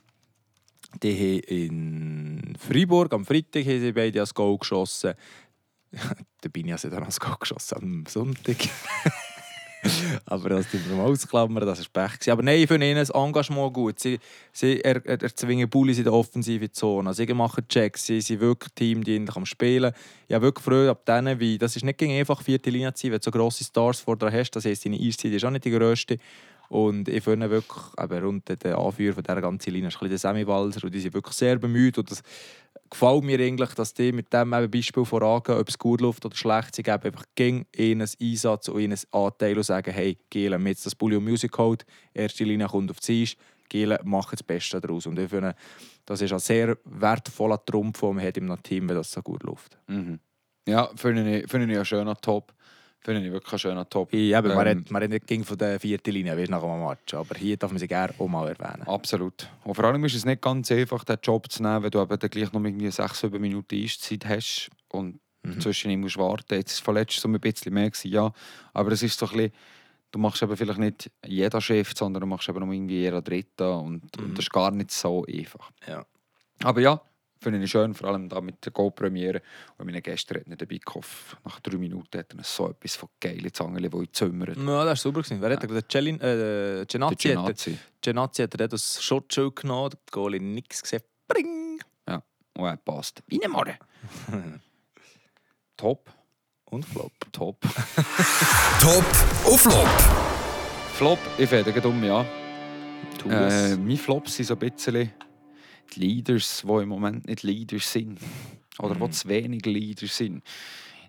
die 1.02 1.14
haben 1.14 1.44
in 1.48 2.58
Freiburg 2.58 3.14
am 3.14 3.26
Freitag 3.26 3.66
haben 3.66 3.82
sie 3.82 3.92
beide 3.92 4.20
als 4.20 4.34
Goal 4.34 4.58
geschossen. 4.58 5.14
Der 6.44 6.50
Binjas 6.50 6.84
hat 6.84 6.94
dann 6.94 7.04
als 7.04 7.20
Goal 7.20 7.38
geschossen 7.40 7.78
am 7.78 8.06
Sonntag. 8.06 8.58
Aber 10.26 10.50
das 10.50 10.70
tun 10.70 10.82
wir 10.88 10.96
mal 10.96 11.06
ausklammern, 11.06 11.66
das 11.66 11.88
war 11.94 12.08
Pech. 12.08 12.32
Aber 12.32 12.44
nein, 12.44 12.60
ich 12.60 12.68
finde 12.68 12.88
ihnen 12.90 13.00
das 13.00 13.10
Engagement 13.10 13.74
gut. 13.74 14.00
Sie, 14.00 14.20
sie 14.52 14.82
er, 14.82 15.06
er, 15.06 15.22
erzwingen 15.22 15.70
Bullis 15.70 15.98
in 15.98 16.04
der 16.04 16.14
offensiven 16.14 16.72
Zone. 16.74 17.14
Sie 17.14 17.26
machen 17.34 17.68
Checks, 17.68 18.06
sie 18.06 18.22
sind 18.22 18.40
wirklich 18.40 18.74
Team, 18.74 19.04
die 19.04 19.24
am 19.34 19.46
Spielen. 19.46 19.94
Ich 20.28 20.36
habe 20.36 20.46
wirklich 20.46 20.66
Freude 20.66 20.90
ab 20.90 21.06
denen, 21.06 21.40
wie, 21.40 21.58
das 21.58 21.76
ist 21.76 21.86
nicht 21.86 21.98
gegen 21.98 22.14
einfach 22.14 22.42
vierte 22.42 22.70
Linie 22.70 22.94
zu 22.94 23.04
sein, 23.04 23.12
wenn 23.12 23.20
du 23.20 23.24
so 23.24 23.32
grosse 23.32 23.64
Stars 23.64 24.00
vor 24.00 24.18
dir 24.18 24.32
hast. 24.32 24.52
Das 24.52 24.66
heisst, 24.66 24.86
deine 24.86 24.98
Eiszeit 24.98 25.32
ist 25.32 25.46
auch 25.46 25.52
nicht 25.52 25.66
die 25.66 25.72
grösste. 25.72 26.18
Und 26.70 27.08
ich 27.08 27.24
finde 27.24 27.50
wirklich, 27.50 27.84
eben 27.98 28.24
rund 28.24 28.64
den 28.64 28.74
Anführer 28.74 29.14
von 29.14 29.24
dieser 29.24 29.42
ganzen 29.42 29.72
Linie 29.72 29.88
ist 29.88 29.96
ein 29.96 30.00
bisschen 30.00 30.10
der 30.10 30.18
Sammy 30.18 30.48
Walser 30.48 30.84
und 30.84 30.94
die 30.94 31.00
sind 31.00 31.14
wirklich 31.14 31.36
sehr 31.36 31.58
bemüht. 31.58 31.98
Und 31.98 32.12
das 32.12 32.22
gefällt 32.90 33.24
mir 33.24 33.40
eigentlich, 33.40 33.74
dass 33.74 33.94
die 33.94 34.12
mit 34.12 34.32
dem 34.34 34.50
Beispiel 34.50 35.06
vorangehen, 35.06 35.60
ob 35.60 35.70
es 35.70 35.78
gut 35.78 36.02
läuft 36.02 36.26
oder 36.26 36.36
schlecht, 36.36 36.76
sie 36.76 36.84
geben 36.84 37.04
einfach 37.04 37.26
gegen 37.36 37.66
ihnen 37.76 38.08
Einsatz 38.22 38.68
und 38.68 38.82
ihnen 38.82 38.98
Anteil 39.12 39.58
und 39.58 39.64
sagen, 39.64 39.92
hey, 39.92 40.18
haben 40.36 40.68
jetzt 40.68 40.86
das 40.86 40.96
Bullion 40.96 41.24
Music 41.24 41.52
Code, 41.52 41.86
erste 42.14 42.44
Linie 42.44 42.68
kommt 42.68 42.92
auf 42.92 43.00
die 43.00 43.24
Eis, 43.24 43.36
Gielen, 43.70 43.98
mach 44.04 44.32
das 44.32 44.44
Beste 44.44 44.80
daraus. 44.80 45.06
Und 45.06 45.20
ich 45.20 45.30
finde, 45.30 45.56
das 46.06 46.22
ist 46.22 46.32
ein 46.32 46.40
sehr 46.40 46.78
wertvoller 46.86 47.64
Trumpf, 47.64 48.00
den 48.00 48.16
man 48.16 48.26
hat 48.26 48.38
im 48.38 48.64
Team, 48.64 48.88
wenn 48.88 48.96
das 48.96 49.12
so 49.12 49.22
gut 49.22 49.44
läuft. 49.44 49.78
Mhm. 49.88 50.20
Ja, 50.68 50.90
finde 50.96 51.40
ich, 51.40 51.50
finde 51.50 51.72
ich 51.72 51.76
einen 51.78 51.86
schönen 51.86 52.16
Top. 52.22 52.54
Finde 53.02 53.26
ich 53.26 53.32
wirklich 53.32 53.54
einen 53.54 53.60
schönen 53.60 53.90
Top. 53.90 54.12
Eben, 54.14 54.48
man, 54.54 54.68
Ähm, 54.68 54.80
hat, 54.80 54.92
man 54.92 55.04
hat 55.04 55.30
nicht 55.30 55.46
von 55.46 55.58
der 55.58 55.80
vierten 55.80 56.12
Linie, 56.12 56.38
weißt, 56.38 56.50
nach 56.52 56.62
einem 56.64 56.86
Match, 56.86 57.14
aber 57.14 57.36
hier 57.36 57.56
darf 57.58 57.72
man 57.72 57.80
sie 57.80 57.88
gerne 57.88 58.14
auch 58.18 58.28
mal 58.28 58.48
erwähnen. 58.50 58.86
Absolut. 58.88 59.50
Und 59.64 59.76
vor 59.76 59.86
allem 59.86 60.04
ist 60.06 60.16
es 60.16 60.26
nicht 60.26 60.42
ganz 60.42 60.72
einfach, 60.72 61.04
den 61.06 61.18
Job 61.24 61.50
zu 61.52 61.64
nehmen, 61.64 61.84
wenn 61.84 61.92
du 61.92 62.02
eben 62.02 62.20
dann 62.20 62.30
gleich 62.30 62.52
noch 62.52 62.64
irgendwie 62.64 62.92
6, 62.92 63.20
7 63.22 63.40
Minuten 63.42 63.76
Eiszeit 63.76 64.26
hast 64.26 64.70
und 64.90 65.20
Mhm. 65.44 65.62
zwischen 65.62 66.00
musst 66.02 66.18
warten. 66.18 66.56
Jetzt 66.56 66.86
war 66.86 66.96
letztes 66.96 67.22
so 67.22 67.30
ein 67.30 67.40
bisschen 67.40 67.74
mehr, 67.74 67.90
gewesen, 67.90 68.10
ja. 68.12 68.34
Aber 68.74 68.92
es 68.92 69.04
ist 69.04 69.18
so 69.18 69.28
ein 69.28 69.32
bisschen, 69.34 69.52
du 70.12 70.20
machst 70.20 70.42
eben 70.42 70.58
vielleicht 70.58 70.80
nicht 70.80 71.12
jeder 71.26 71.62
Chef, 71.62 71.94
sondern 71.96 72.22
du 72.22 72.28
machst 72.28 72.50
eben 72.50 72.60
noch 72.60 72.74
irgendwie 72.74 72.96
jeder 73.02 73.22
Dritte 73.22 73.72
und, 73.78 74.02
Mhm. 74.20 74.26
und 74.26 74.38
das 74.38 74.46
ist 74.46 74.52
gar 74.52 74.72
nicht 74.72 74.92
so 74.92 75.24
einfach. 75.26 75.72
Ja. 75.88 76.06
Aber 76.64 76.82
ja, 76.82 77.00
finde 77.42 77.64
ich 77.64 77.72
schön, 77.72 77.94
vor 77.94 78.10
allem 78.10 78.30
da 78.30 78.42
mit 78.42 78.64
der 78.66 78.72
Go-Premiere. 78.72 79.42
Und 79.78 79.86
meine 79.86 80.02
Gäste 80.02 80.36
hat 80.36 80.48
nicht 80.48 80.62
dabei 80.62 80.80
gehofft. 80.84 81.38
Nach 81.46 81.60
drei 81.60 81.78
Minuten 81.78 82.18
hat 82.18 82.34
er 82.36 82.44
so 82.44 82.70
etwas 82.70 82.96
von 82.96 83.10
geile 83.20 83.52
Zangerli, 83.52 83.90
die 83.90 84.12
zimmern. 84.12 84.56
Ja, 84.68 84.86
das 84.86 84.86
war 84.86 84.96
super. 84.96 85.22
Gewesen. 85.22 85.42
Wer 85.42 85.52
hat 85.52 85.64
er? 85.64 85.70
Der 85.70 85.88
Celin, 85.88 86.20
äh, 86.22 86.86
Genazzi 86.88 87.30
hat 87.30 87.36
er. 87.38 87.44
Genazzi. 87.44 87.78
Genazzi 88.02 88.42
hat 88.44 88.60
er 88.60 88.68
das 88.68 89.04
Schutzschild 89.04 89.56
genommen, 89.56 89.90
der 89.92 90.00
Goalie 90.12 90.40
nichts 90.40 90.82
gesehen. 90.82 91.02
Bring! 91.28 91.80
Und 92.60 92.66
er 92.66 92.78
passt. 92.78 93.22
Wie 93.28 93.44
ein 93.46 93.52
Morgen. 93.52 93.78
Top. 95.76 96.10
Und 96.66 96.84
Flop. 96.86 97.12
Top. 97.32 97.62
Top 98.82 99.06
auf 99.46 99.62
Flop. 99.62 99.88
Flop, 100.96 101.20
ich 101.38 101.48
fände 101.48 101.72
gerade 101.72 101.88
um, 101.88 102.04
ja. 102.04 102.26
Tu 103.20 103.30
Äh, 103.30 103.46
es. 103.74 103.78
meine 103.78 103.96
Flops 103.98 104.36
sind 104.36 104.46
so 104.46 104.56
ein 104.56 104.60
bisschen 104.72 105.12
die 105.96 106.00
Leaders, 106.00 106.64
die 106.68 106.82
im 106.84 106.90
Moment 106.90 107.26
nicht 107.28 107.44
Leaders 107.44 107.92
sind. 107.92 108.20
Oder 108.80 108.96
Mhm. 108.96 109.06
die 109.06 109.12
zu 109.12 109.28
wenig 109.30 109.66
Leaders 109.66 110.18
sind. 110.18 110.44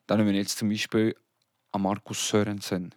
Da 0.07 0.17
nehmen 0.17 0.31
wir 0.31 0.39
jetzt 0.39 0.59
zum 0.59 0.69
Beispiel 0.71 1.15
an 1.73 1.83
Markus 1.83 2.29
Sörensen. 2.29 2.95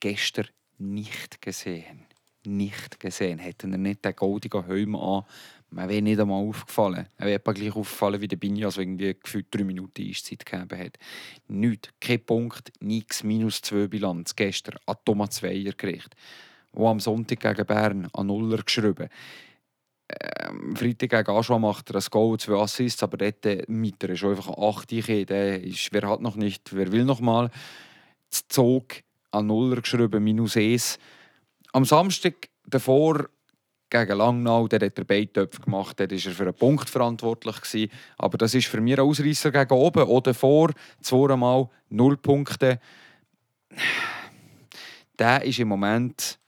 Gestern 0.00 0.48
nicht 0.78 1.40
gesehen. 1.42 2.06
Nicht 2.46 3.00
gesehen. 3.00 3.38
Hätten 3.38 3.72
er 3.72 3.78
nicht 3.78 4.04
den 4.04 4.14
goldigen 4.16 4.66
Helm 4.66 4.96
an, 4.96 5.24
mir 5.70 5.88
wäre 5.88 6.02
nicht 6.02 6.20
einmal 6.20 6.46
aufgefallen. 6.46 7.08
Er 7.16 7.26
wäre 7.26 7.40
gleich 7.40 7.74
aufgefallen 7.74 8.20
wie 8.20 8.28
der 8.28 8.36
Binjas, 8.36 8.74
der 8.74 8.84
irgendwie 8.84 9.16
gefühlt 9.20 9.46
drei 9.50 9.64
Minuten 9.64 10.08
Eiszeit 10.08 10.46
gegeben 10.46 10.78
hat. 10.78 10.98
Nichts. 11.48 11.88
Kein 12.00 12.24
Punkt, 12.24 12.70
nichts. 12.80 13.24
Minus 13.24 13.60
zwei 13.60 13.88
Bilanz. 13.88 14.36
Gestern 14.36 14.78
an 14.86 14.96
Thomas 15.04 15.30
Zweier 15.30 15.72
gerichtet. 15.72 16.14
Wo 16.72 16.88
am 16.88 17.00
Sonntag 17.00 17.40
gegen 17.40 17.66
Bern 17.66 18.08
an 18.12 18.26
Nuller 18.26 18.62
geschrieben. 18.62 19.08
Ähm, 20.08 20.76
Freitag 20.76 21.10
gegen 21.10 21.36
Aschua 21.36 21.58
macht 21.58 21.90
er 21.90 21.96
ein 21.96 22.06
Goal, 22.10 22.38
zwei 22.38 22.60
Assists, 22.60 23.02
aber 23.02 23.16
dort 23.16 23.46
äh, 23.46 23.64
mit 23.68 24.02
er 24.02 24.10
ist 24.10 24.24
einfach 24.24 24.48
ein 24.48 24.62
8 24.62 24.90
Der 25.30 25.62
ist, 25.62 25.92
wer 25.92 26.08
hat 26.08 26.20
noch 26.20 26.36
nicht, 26.36 26.74
wer 26.74 26.92
will 26.92 27.04
noch 27.04 27.20
mal. 27.20 27.50
Das 28.30 28.46
Zog 28.48 29.02
an 29.30 29.46
Nuller 29.46 29.80
geschrieben, 29.80 30.22
minus 30.22 30.56
1. 30.56 30.98
Am 31.72 31.84
Samstag 31.84 32.48
davor 32.66 33.28
gegen 33.88 34.18
Langnau, 34.18 34.68
der 34.68 34.86
hat 34.86 34.98
er 34.98 35.04
beide 35.04 35.32
Töpfe 35.32 35.62
gemacht, 35.62 35.98
dort 35.98 36.10
war 36.10 36.18
er 36.18 36.32
für 36.32 36.42
einen 36.42 36.54
Punkt 36.54 36.90
verantwortlich. 36.90 37.60
Gewesen. 37.60 37.90
Aber 38.18 38.36
das 38.36 38.54
ist 38.54 38.66
für 38.66 38.80
mich 38.80 38.98
ein 38.98 39.00
Ausreißer 39.00 39.50
gegen 39.50 39.72
oben. 39.72 40.02
Oder 40.02 40.32
davor, 40.32 40.70
zweimal 41.00 41.68
null 41.88 42.16
Punkte. 42.16 42.80
Der 45.18 45.44
ist 45.44 45.60
im 45.60 45.68
Moment 45.68 46.38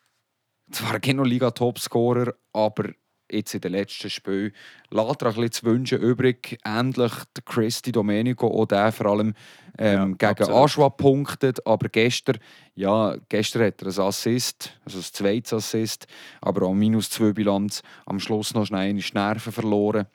zwar 0.70 0.98
kein 0.98 1.18
Liga-Topscorer, 1.18 2.34
aber 2.52 2.90
jetzt 3.30 3.54
in 3.54 3.60
den 3.60 3.72
letzten 3.72 4.10
Spielen 4.10 4.52
lässt 4.90 5.22
er 5.22 5.28
ein 5.28 5.34
bisschen 5.34 5.52
zu 5.52 5.66
wünschen 5.66 6.00
übrig. 6.00 6.58
Ähnlich 6.64 7.12
der 7.34 7.42
Christy 7.44 7.92
Domenico, 7.92 8.46
auch 8.48 8.66
der 8.66 8.92
vor 8.92 9.06
allem 9.06 9.34
ähm, 9.78 10.16
Ja, 10.20 10.32
gegen. 10.32 10.50
Aschwa 10.50 10.88
punktet. 10.88 11.66
Aber 11.66 11.88
gestern, 11.88 12.38
ja, 12.74 13.16
gestern 13.28 13.66
hat 13.66 13.82
er 13.82 13.88
ein 13.88 14.00
Assist, 14.00 14.78
also 14.84 14.98
ein 14.98 15.04
zweites 15.04 15.52
Assist, 15.52 16.06
aber 16.40 16.66
auch 16.66 16.74
minus 16.74 17.10
zwei 17.10 17.32
Bilanz. 17.32 17.82
Am 18.06 18.20
Schluss 18.20 18.54
noch 18.54 18.66
schnell 18.66 18.90
eine 18.90 19.02
Nerven 19.12 19.52
verloren. 19.52 20.06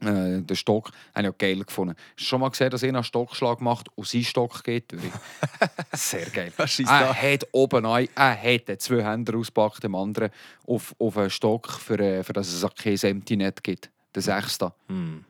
Äh, 0.00 0.42
den 0.42 0.56
Stock 0.56 0.90
habe 1.14 1.26
ich 1.26 1.32
auch 1.32 1.38
geil 1.38 1.64
gefunden. 1.64 1.96
Schon 2.16 2.40
mal 2.40 2.50
gesehen, 2.50 2.70
dass 2.70 2.84
einer 2.84 2.98
einen 2.98 3.04
Stockschlag 3.04 3.60
macht 3.62 3.88
und 3.96 4.06
sein 4.06 4.24
Stock 4.24 4.62
geht 4.62 4.92
durch? 4.92 5.02
Sehr 5.92 6.26
geil. 6.26 6.52
Er 6.58 7.14
hat 7.14 7.46
oben 7.52 7.86
ein, 7.86 8.08
er 8.14 8.42
hat 8.42 8.80
zwei 8.82 9.02
Hände 9.02 9.34
ausgepackt, 9.36 9.82
dem 9.82 9.94
anderen 9.94 10.30
auf, 10.66 10.94
auf 10.98 11.16
einen 11.16 11.30
Stock, 11.30 11.70
für, 11.70 11.98
äh, 11.98 12.22
für 12.22 12.34
dass 12.34 12.52
es 12.52 12.66
kein 12.76 12.96
Empty 12.96 13.36
Net 13.36 13.64
gibt. 13.64 13.90
Der 14.14 14.22
Sechste. 14.22 14.72
Hm. 14.88 15.24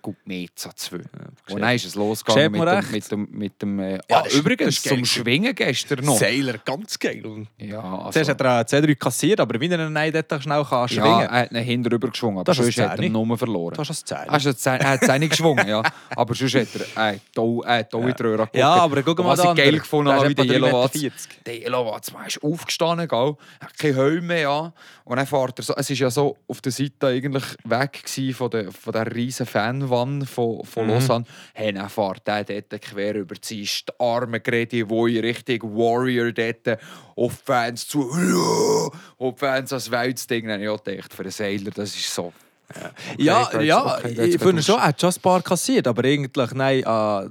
Gut 0.00 0.16
Metz 0.24 0.66
an 0.66 0.72
zwei. 0.74 0.96
Ja, 0.98 1.54
Und 1.54 1.60
dann 1.60 1.74
ist 1.74 1.84
es 1.84 1.94
losgegangen 1.94 2.52
mit 2.52 2.62
dem, 2.62 2.90
mit 2.90 3.10
dem, 3.12 3.28
mit 3.30 3.62
dem 3.62 3.78
äh, 3.78 3.92
Ja, 4.08 4.20
ah, 4.22 4.26
ist- 4.26 4.34
übrigens 4.36 4.76
ist 4.78 4.88
zum 4.88 5.04
Schwingen 5.04 5.54
gestern 5.54 6.04
noch. 6.04 6.18
Seiler, 6.18 6.56
ganz 6.64 6.98
geil. 6.98 7.46
Ja, 7.58 7.80
also, 7.80 8.10
Zuerst 8.12 8.30
hat 8.30 8.40
er 8.40 8.60
äh, 8.60 8.66
zwei, 8.66 8.80
drei 8.80 8.94
kassiert, 8.94 9.40
aber 9.40 9.60
wie 9.60 9.68
er 9.68 9.90
nein, 9.90 10.12
dort 10.12 10.42
schnell 10.42 10.64
kann 10.64 10.88
schwingen 10.88 11.06
ja, 11.06 11.26
kann. 11.26 11.34
er 11.34 11.40
hat 11.42 11.52
ihn 11.52 11.58
hinterüber 11.62 12.08
geschwungen, 12.08 12.38
aber 12.38 12.44
Das 12.44 12.58
ist 12.58 12.64
sonst 12.64 12.78
eine 12.78 12.88
hat 12.90 12.98
er 12.98 13.02
Zehni. 13.02 13.10
nur 13.26 13.38
verloren. 13.38 13.74
Das 13.76 13.88
Er 13.90 14.56
Zehn. 14.56 14.78
hat 14.86 15.02
er 15.02 15.08
hat 15.12 15.20
nicht 15.20 15.30
geschwungen, 15.30 15.68
ja. 15.68 15.82
Aber 16.16 16.34
sonst 16.34 16.54
hat 16.54 16.68
er 16.96 17.12
äh, 17.12 17.18
Tau, 17.34 17.62
äh, 17.64 17.84
Tau 17.84 18.00
in 18.06 18.14
die 18.14 18.22
Röhre 18.22 18.36
geguckt. 18.38 18.56
Ja, 18.56 18.74
aber 18.74 19.02
guck 19.02 19.18
mal 19.18 19.28
Was 19.28 19.42
da 19.42 19.50
ich 19.52 19.58
geil 19.58 19.78
gefunden 19.78 20.10
habe, 20.12 20.28
wie 20.28 20.34
der 20.34 20.46
Yellow 20.46 20.72
Watts. 20.72 21.28
Der 21.44 21.54
Yellow 21.60 21.84
Watts 21.86 22.12
man 22.12 22.26
ist 22.26 22.42
aufgestanden, 22.42 23.06
gell? 23.08 23.36
Hat 23.60 23.76
keinen 23.78 23.94
Helm 23.94 24.26
mehr 24.26 24.48
an. 24.48 24.72
Und 25.04 25.16
dann 25.18 25.26
fährt 25.26 25.58
er 25.58 25.62
so, 25.62 25.74
es 25.76 25.90
war 25.90 25.96
ja 25.96 26.10
so 26.10 26.36
auf 26.48 26.62
der 26.62 26.72
Seite 26.72 27.08
eigentlich 27.08 27.44
weg 27.64 28.04
von 28.34 28.48
der, 28.50 28.72
von 28.72 28.92
der 28.92 29.06
riesen 29.34 29.46
Fanwanne 29.46 30.26
von, 30.26 30.64
von 30.64 30.86
Mhm. 30.86 30.90
Lausanne. 30.92 31.24
Hey, 31.52 31.72
dann 31.72 31.88
fährt 31.88 32.26
der 32.26 32.44
dort 32.44 32.82
quer 32.82 33.14
über 33.14 33.34
die 33.34 33.68
Arme 33.98 34.40
Gredi, 34.40 34.88
wo 34.88 35.06
in 35.06 35.20
Richtung 35.20 35.76
Warrior 35.76 36.32
dort 36.32 36.78
auf 37.16 37.36
die 37.38 37.44
Fans 37.44 37.86
zu, 37.86 38.10
auf 39.18 39.34
die 39.34 39.38
Fans 39.38 39.72
als 39.72 39.90
Weltsding. 39.90 40.44
Dann 40.46 40.54
habe 40.54 40.64
ich 40.64 40.68
auch 40.68 40.82
gedacht, 40.82 41.12
für 41.12 41.22
einen 41.22 41.30
Seiler, 41.30 41.70
das 41.70 41.94
ist 41.94 42.14
so. 42.14 42.32
Ja, 43.18 43.42
Okay, 43.42 43.66
ja, 43.66 43.98
okay, 43.98 44.24
ich 44.24 44.40
finde 44.40 44.62
schon, 44.62 44.76
er 44.76 44.86
hat 44.86 45.00
schon 45.00 45.10
ein 45.10 45.20
paar 45.20 45.42
kassiert, 45.42 45.86
aber 45.86 46.02
eigentlich, 46.04 46.50
nein, 46.52 46.78
äh, 46.78 47.28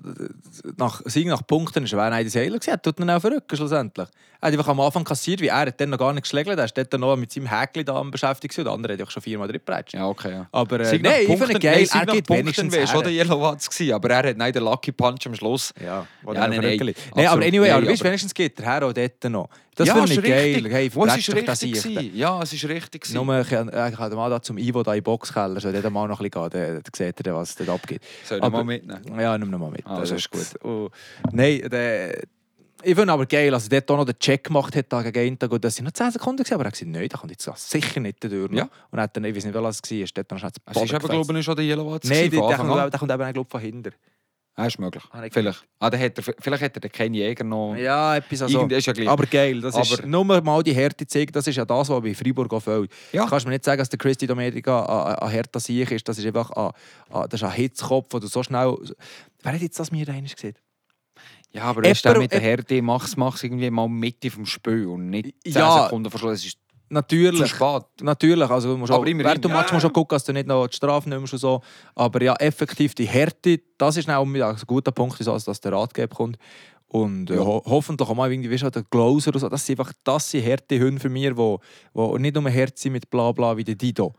nach, 0.77 1.01
Sieg 1.05 1.27
nach 1.27 1.45
Punkten 1.45 1.83
ist 1.85 1.93
er 1.93 2.09
der 2.11 2.29
Seiler 2.29 2.59
gewesen, 2.59 2.79
tut 2.83 2.99
ihn 2.99 3.09
auch 3.09 3.19
verrückt 3.19 3.51
schlussendlich. 3.57 4.07
Er 4.43 4.47
hat 4.47 4.53
einfach 4.55 4.67
am 4.67 4.79
Anfang 4.81 5.05
kassiert, 5.05 5.39
wie 5.39 5.47
er 5.47 5.67
hat 5.67 5.79
dann 5.79 5.89
noch 5.89 5.97
gar 5.97 6.11
nicht 6.11 6.23
geschlägt, 6.23 6.49
er 6.49 6.65
ist 6.65 6.77
dort 6.77 6.91
noch 6.99 7.15
mit 7.15 7.31
seinem 7.31 7.47
Häkchen 7.47 7.85
da 7.85 8.03
beschäftigt 8.03 8.57
und 8.57 8.65
der 8.65 8.73
andere 8.73 8.97
hat 8.97 9.09
schon 9.09 9.23
viermal 9.23 9.47
drin 9.47 9.61
gepeitscht. 9.65 9.93
Ja, 9.93 10.05
okay. 10.05 10.31
Ja. 10.31 10.47
Aber 10.51 10.81
äh, 10.81 10.99
nein, 10.99 11.21
ich 11.21 11.37
finde 11.37 11.59
geil, 11.59 11.87
er 11.89 12.05
geht 12.05 12.29
wenigstens 12.29 12.73
wäre 12.73 12.85
schon 12.85 13.03
her. 13.03 13.09
der 13.09 13.13
Yellow 13.13 13.39
Watts 13.39 13.69
gewesen, 13.69 13.93
aber 13.93 14.09
er 14.09 14.29
hat 14.29 14.35
nein, 14.37 14.51
den 14.51 14.63
Lucky 14.63 14.91
Punch 14.91 15.25
am 15.27 15.33
Schluss. 15.33 15.73
Ja, 15.79 16.05
Ja, 16.27 16.47
nein, 16.49 16.59
nein. 16.59 16.93
Nein, 17.15 17.27
aber 17.27 17.41
anyway, 17.41 17.69
aber 17.71 17.87
weißt, 17.87 18.03
wenigstens 18.03 18.33
geht 18.33 18.59
der 18.59 18.65
Herr 18.65 18.85
auch 18.85 18.91
dort 18.91 19.23
noch. 19.29 19.47
Das 19.75 19.87
ja, 19.87 19.95
finde 19.95 20.13
ich 20.13 20.21
geil. 20.21 20.67
Hey, 20.69 20.93
Wo, 20.93 21.05
es 21.05 21.17
ist 21.17 21.33
richtig. 21.33 22.13
Ja, 22.13 22.41
es 22.41 22.51
ist 22.51 22.65
richtig. 22.65 23.13
Nur, 23.13 23.39
ich 23.39 23.47
kann 23.47 23.69
ich 23.69 23.95
kann 23.95 24.13
mal 24.13 24.29
da 24.29 24.41
zum 24.41 24.57
Ivo 24.57 24.83
da 24.83 24.93
in 24.93 25.03
Boxkeller, 25.03 25.61
soll 25.61 25.71
der 25.71 25.89
mal 25.89 26.05
noch 26.09 26.19
ein 26.19 26.29
bisschen 26.29 26.49
gehen, 26.51 26.81
dann 26.83 26.93
seht 26.93 27.25
ihr, 27.25 27.33
was 27.33 27.55
dort 27.55 27.69
abgeht. 27.69 28.01
Soll 28.25 28.41
ich 28.43 28.49
mal 28.49 28.65
mitnehmen? 28.65 29.17
Ja, 29.17 29.37
nimm 29.37 29.49
noch 29.49 29.59
mal 29.59 29.71
mit. 29.71 29.87
Ah, 29.87 30.01
das 30.01 30.09
so 30.09 30.15
ist 30.15 30.29
gut. 30.29 30.61
Und, 30.63 30.91
nein, 31.31 31.65
der, 31.71 32.23
ich 32.83 32.95
finde 32.95 33.13
aber 33.13 33.25
geil, 33.25 33.53
er 33.53 33.59
dort 33.59 33.91
auch 33.91 33.97
noch 33.97 34.05
den 34.05 34.19
Check 34.19 34.45
gemacht 34.45 34.75
hat 34.75 34.85
da 34.89 35.01
gegen. 35.01 35.37
Gut, 35.37 35.63
das 35.63 35.75
sind 35.75 35.85
noch 35.85 35.91
10 35.91 36.11
Sekunden, 36.11 36.43
gewesen, 36.43 36.53
aber 36.55 36.63
er 36.63 36.67
hat 36.67 36.73
gesagt, 36.73 36.91
nein, 36.91 37.07
da 37.07 37.17
kommt 37.17 37.31
jetzt 37.31 37.69
sicher 37.69 37.99
nicht 37.99 38.23
durch. 38.23 38.51
Ja. 38.51 38.69
Und 38.91 38.99
hat 38.99 39.15
dann, 39.15 39.25
ich 39.25 39.35
weiß 39.35 39.45
nicht, 39.45 39.55
was 39.55 39.81
es 39.83 39.91
war, 39.91 39.97
ist 39.97 40.17
dort 40.17 40.31
noch 40.31 40.39
schnell 40.39 40.51
zu 40.51 40.61
Es 40.65 40.81
ist 40.81 40.93
eben, 40.93 41.07
glaube 41.07 41.39
ich, 41.39 41.45
schon 41.45 41.55
der 41.55 41.65
Yellow 41.65 41.91
Watts 41.91 42.09
Nein, 42.09 42.29
der, 42.29 42.47
der, 42.47 42.57
kommt, 42.57 42.93
der 42.93 42.99
kommt 42.99 43.11
eben, 43.11 43.33
glaube 43.33 43.47
ich, 43.47 43.51
von 43.51 43.61
hinten. 43.61 43.93
Ah, 44.55 44.67
ist 44.67 44.77
möglich. 44.77 45.03
Vielleicht. 45.31 45.65
Ah, 45.79 45.89
dann 45.89 45.99
hat 45.99 46.15
er, 46.15 46.33
vielleicht 46.39 46.63
hat 46.63 46.75
er 46.75 46.79
den 46.79 46.91
Ken 46.91 47.11
Jäger 47.15 47.43
noch... 47.43 47.75
Ja, 47.75 48.17
etwas 48.17 48.43
also. 48.43 48.67
Ist 48.67 48.85
ja 48.85 48.93
gleich. 48.93 49.09
Aber 49.09 49.25
geil, 49.25 49.59
das 49.59 49.75
ist 49.75 49.99
Aber- 49.99 50.07
nur 50.07 50.23
mal 50.23 50.61
die 50.61 50.73
Härte 50.73 51.07
zeigt, 51.07 51.35
das 51.35 51.47
ist 51.47 51.55
ja 51.55 51.65
das, 51.65 51.89
was 51.89 52.01
bei 52.03 52.13
Freiburg 52.13 52.53
auch 52.53 52.59
fehlt. 52.59 52.91
Ja. 53.11 53.23
Du 53.23 53.29
kannst 53.31 53.47
mir 53.47 53.53
nicht 53.53 53.65
sagen, 53.65 53.79
dass 53.79 53.89
der 53.89 53.97
Christy 53.97 54.27
Domedica 54.27 54.83
an, 54.85 55.15
an 55.15 55.29
Hertha 55.31 55.59
sieg 55.59 55.89
ist, 55.89 56.07
das 56.07 56.19
ist 56.19 56.25
einfach 56.27 56.51
an, 56.51 56.71
das 57.29 57.41
ist 57.41 57.43
ein 57.43 57.51
Hitzkopf, 57.51 58.09
wo 58.11 58.19
du 58.19 58.27
so 58.27 58.43
schnell... 58.43 58.77
Wer 59.41 59.53
hat 59.53 59.61
jetzt 59.61 59.79
das 59.79 59.91
mir 59.91 60.07
einmal 60.07 60.21
gesehen? 60.21 60.53
Ja, 61.53 61.63
aber 61.65 61.83
weißt 61.83 62.05
du, 62.05 62.17
mit 62.19 62.31
der 62.31 62.39
Härte 62.41 62.81
mach's, 62.81 63.15
mach's 63.15 63.43
irgendwie 63.43 63.69
mal 63.69 63.87
Mitte 63.87 64.31
vom 64.31 64.45
Spiel 64.45 64.87
und 64.87 65.09
nicht 65.09 65.35
10 65.43 65.53
Ja. 65.53 65.83
Sekunden 65.83 66.09
vor 66.09 66.19
Schluss. 66.19 66.39
Es 66.39 66.45
ist 66.45 66.53
zu 66.53 66.59
Natürlich. 66.89 67.47
spät. 67.49 67.83
Natürlich, 68.01 68.49
also 68.49 68.71
du 68.71 68.77
musst 68.77 68.91
Aber 68.91 69.01
auch, 69.03 69.05
immerhin, 69.05 69.25
während 69.25 69.45
du 69.45 69.49
ja. 69.49 69.65
Musst 69.71 69.83
du 69.83 69.87
auch 69.87 69.93
gucken, 69.93 70.15
dass 70.15 70.23
du 70.23 70.33
nicht 70.33 70.47
noch 70.47 70.67
die 70.67 70.75
Strafe 70.75 71.09
nimmst 71.09 71.33
und 71.33 71.39
so. 71.39 71.61
Aber 71.95 72.21
ja, 72.23 72.35
effektiv 72.35 72.93
die 72.95 73.05
Härte, 73.05 73.59
das 73.77 73.97
ist 73.97 74.09
auch 74.09 74.25
ein 74.25 74.57
guter 74.67 74.91
Punkt, 74.91 75.19
dass 75.25 75.61
der 75.61 75.71
Ratgeber 75.73 76.15
kommt. 76.15 76.37
Und 76.87 77.31
äh, 77.31 77.35
Ja. 77.35 77.41
ho 77.41 77.63
hoffentlich 77.65 78.07
auch 78.07 78.13
mal 78.15 78.31
irgendwie, 78.31 78.51
weißt 78.51 78.63
du, 78.63 78.69
der 78.69 78.83
Glauser 78.83 79.29
oder 79.29 79.39
so, 79.39 79.49
das 79.49 79.65
sind 79.65 79.79
einfach 79.79 79.93
das 80.03 80.29
sind 80.29 80.45
harte 80.45 80.79
Hunde 80.79 80.99
für 80.99 81.09
mich, 81.09 81.35
wo, 81.35 81.59
wo 81.93 82.17
nicht 82.19 82.35
nur 82.35 82.51
hart 82.51 82.77
sind 82.77 82.93
mit 82.93 83.09
bla 83.09 83.31
bla 83.31 83.57
wie 83.57 83.63
der 83.63 83.73
Dido. 83.75 84.13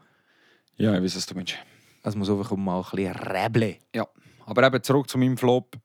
Ja, 0.77 0.95
ich 0.97 1.03
weiß, 1.03 1.17
was 1.17 1.27
du 1.27 1.35
meinst. 1.37 1.55
Es 2.03 2.17
muss 2.17 2.29
einfach 2.29 2.57
mal 2.57 2.79
ein 2.81 2.85
bisschen 2.97 3.15
räbeln. 3.15 3.77
Ja, 3.95 4.07
aber 4.47 4.67
eben 4.67 4.83
zurück 4.83 5.09
zu 5.09 5.19
meinem 5.19 5.37
Flop. 5.37 5.77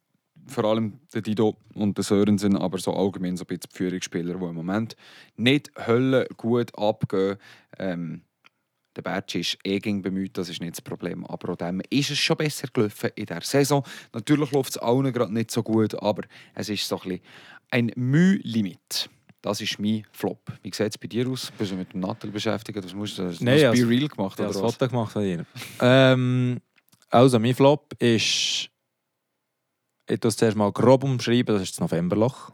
Vor 0.49 0.65
allem 0.65 0.99
der 1.13 1.21
Dido 1.21 1.55
und 1.75 1.97
der 1.97 2.03
Sörensen, 2.03 2.57
aber 2.57 2.77
so 2.79 2.93
allgemein 2.93 3.37
so 3.37 3.43
ein 3.43 3.47
bisschen 3.47 3.69
die 3.71 3.77
Führungsspieler, 3.77 4.35
die 4.35 4.45
im 4.45 4.55
Moment 4.55 4.95
nicht 5.37 5.71
Hölle 5.87 6.27
gut 6.37 6.77
abgehen. 6.77 7.37
Ähm, 7.77 8.21
der 8.95 9.03
Bertsch 9.03 9.35
ist 9.35 9.57
eh 9.63 9.79
gegen 9.79 10.01
bemüht, 10.01 10.37
das 10.37 10.49
ist 10.49 10.59
nicht 10.61 10.73
das 10.73 10.81
Problem. 10.81 11.25
Aber 11.25 11.53
auch 11.53 11.55
dem 11.55 11.81
ist 11.89 12.09
es 12.09 12.17
schon 12.17 12.35
besser 12.37 12.67
gelaufen 12.73 13.11
in 13.15 13.25
der 13.27 13.41
Saison. 13.41 13.83
Natürlich 14.13 14.51
läuft 14.51 14.71
es 14.71 14.77
allen 14.77 15.13
gerade 15.13 15.33
nicht 15.33 15.51
so 15.51 15.61
gut, 15.63 15.95
aber 16.01 16.23
es 16.55 16.69
ist 16.69 16.87
so 16.87 16.99
ein, 17.01 17.09
bisschen 17.09 17.21
ein 17.71 17.91
Mühlimit. 17.95 19.09
Das 19.41 19.61
ist 19.61 19.79
mein 19.79 20.05
Flop. 20.11 20.51
Wie 20.63 20.71
sieht 20.73 20.89
es 20.89 20.97
bei 20.97 21.07
dir 21.07 21.29
aus? 21.29 21.51
Bist 21.57 21.71
du 21.71 21.75
mit 21.75 21.93
dem 21.93 22.01
Nattel 22.01 22.29
beschäftigt? 22.31 22.83
Was 22.83 22.93
musst 22.93 23.17
du, 23.17 23.23
hast 23.27 23.39
du 23.39 23.45
Nein, 23.45 23.63
also- 23.63 23.83
Be 23.83 23.87
Real 23.89 24.07
gemacht? 24.09 24.37
Habe 24.39 24.49
Oder 24.49 24.61
das? 24.61 24.73
Foto 24.73 24.87
gemacht 24.89 25.13
von 25.13 25.21
dir. 25.23 25.45
ähm, 25.79 26.59
also, 27.09 27.39
mein 27.39 27.53
Flop 27.55 27.93
ist. 27.99 28.69
Ich 30.09 30.25
es 30.25 30.37
zuerst 30.37 30.57
mal 30.57 30.71
grob 30.71 31.03
umschreiben, 31.03 31.53
das 31.53 31.61
ist 31.61 31.73
das 31.73 31.81
Novemberloch. 31.81 32.51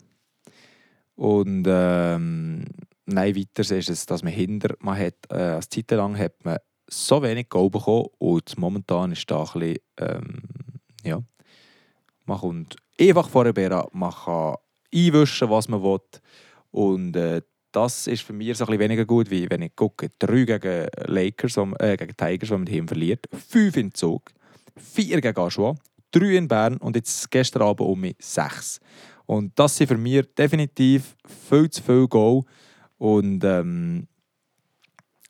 Und 1.16 1.66
ähm, 1.68 2.66
nein, 3.06 3.36
weiter 3.36 3.62
ist 3.62 3.90
es, 3.90 4.06
dass 4.06 4.24
man 4.24 4.34
hinter, 4.34 4.76
man 4.80 5.00
hat, 5.00 5.16
äh, 5.30 5.36
eine 5.36 5.62
Zeit 5.62 5.90
lang 5.92 6.18
hat 6.18 6.44
man 6.44 6.58
so 6.88 7.24
wenig 7.24 7.48
Goal 7.48 7.70
bekommen 7.70 8.08
und 8.18 8.58
momentan 8.58 9.14
ist 9.14 9.32
da 9.32 9.44
ein 9.44 9.60
bisschen, 9.60 9.78
ähm, 9.98 10.42
ja, 11.04 11.22
man 12.26 12.40
kommt 12.40 12.76
einfach 13.00 13.30
vor 13.30 13.46
der 13.46 13.54
Bera, 13.54 13.88
man 13.94 14.12
kann 14.12 14.56
einwischen, 14.94 15.50
was 15.50 15.70
man 15.70 15.82
will 15.82 16.00
und 16.72 17.16
äh, 17.16 17.42
das 17.72 18.08
ist 18.08 18.24
für 18.24 18.34
mich 18.34 18.58
so 18.58 18.66
ein 18.66 18.68
bisschen 18.68 18.80
weniger 18.82 19.06
gut, 19.06 19.30
wie 19.32 19.50
wenn 19.50 19.62
ich 19.62 19.76
gucke, 19.76 20.10
drei 20.20 20.44
gegen 20.44 20.88
Lakers, 21.06 21.58
äh, 21.80 21.96
gegen 21.96 22.18
Tigers, 22.18 22.50
die 22.50 22.54
man 22.54 22.66
daheim 22.66 22.88
verliert, 22.88 23.28
fünf 23.32 23.78
in 23.78 23.94
Zug, 23.94 24.32
vier 24.76 25.22
gegen 25.22 25.38
Aschua, 25.38 25.76
drei 26.20 26.36
in 26.36 26.48
Bern 26.48 26.78
und 26.78 26.96
jetzt 26.96 27.30
gestern 27.30 27.64
Abend 27.64 27.82
um 27.82 28.00
mich 28.00 28.16
sechs. 28.20 28.80
Und 29.26 29.52
das 29.56 29.76
sind 29.76 29.88
für 29.88 29.98
mich 29.98 30.26
definitiv 30.38 31.16
viel 31.50 31.70
zu 31.70 31.82
viel 31.82 32.08
Goal. 32.08 32.44
Und 32.98 33.44
ähm, 33.44 34.08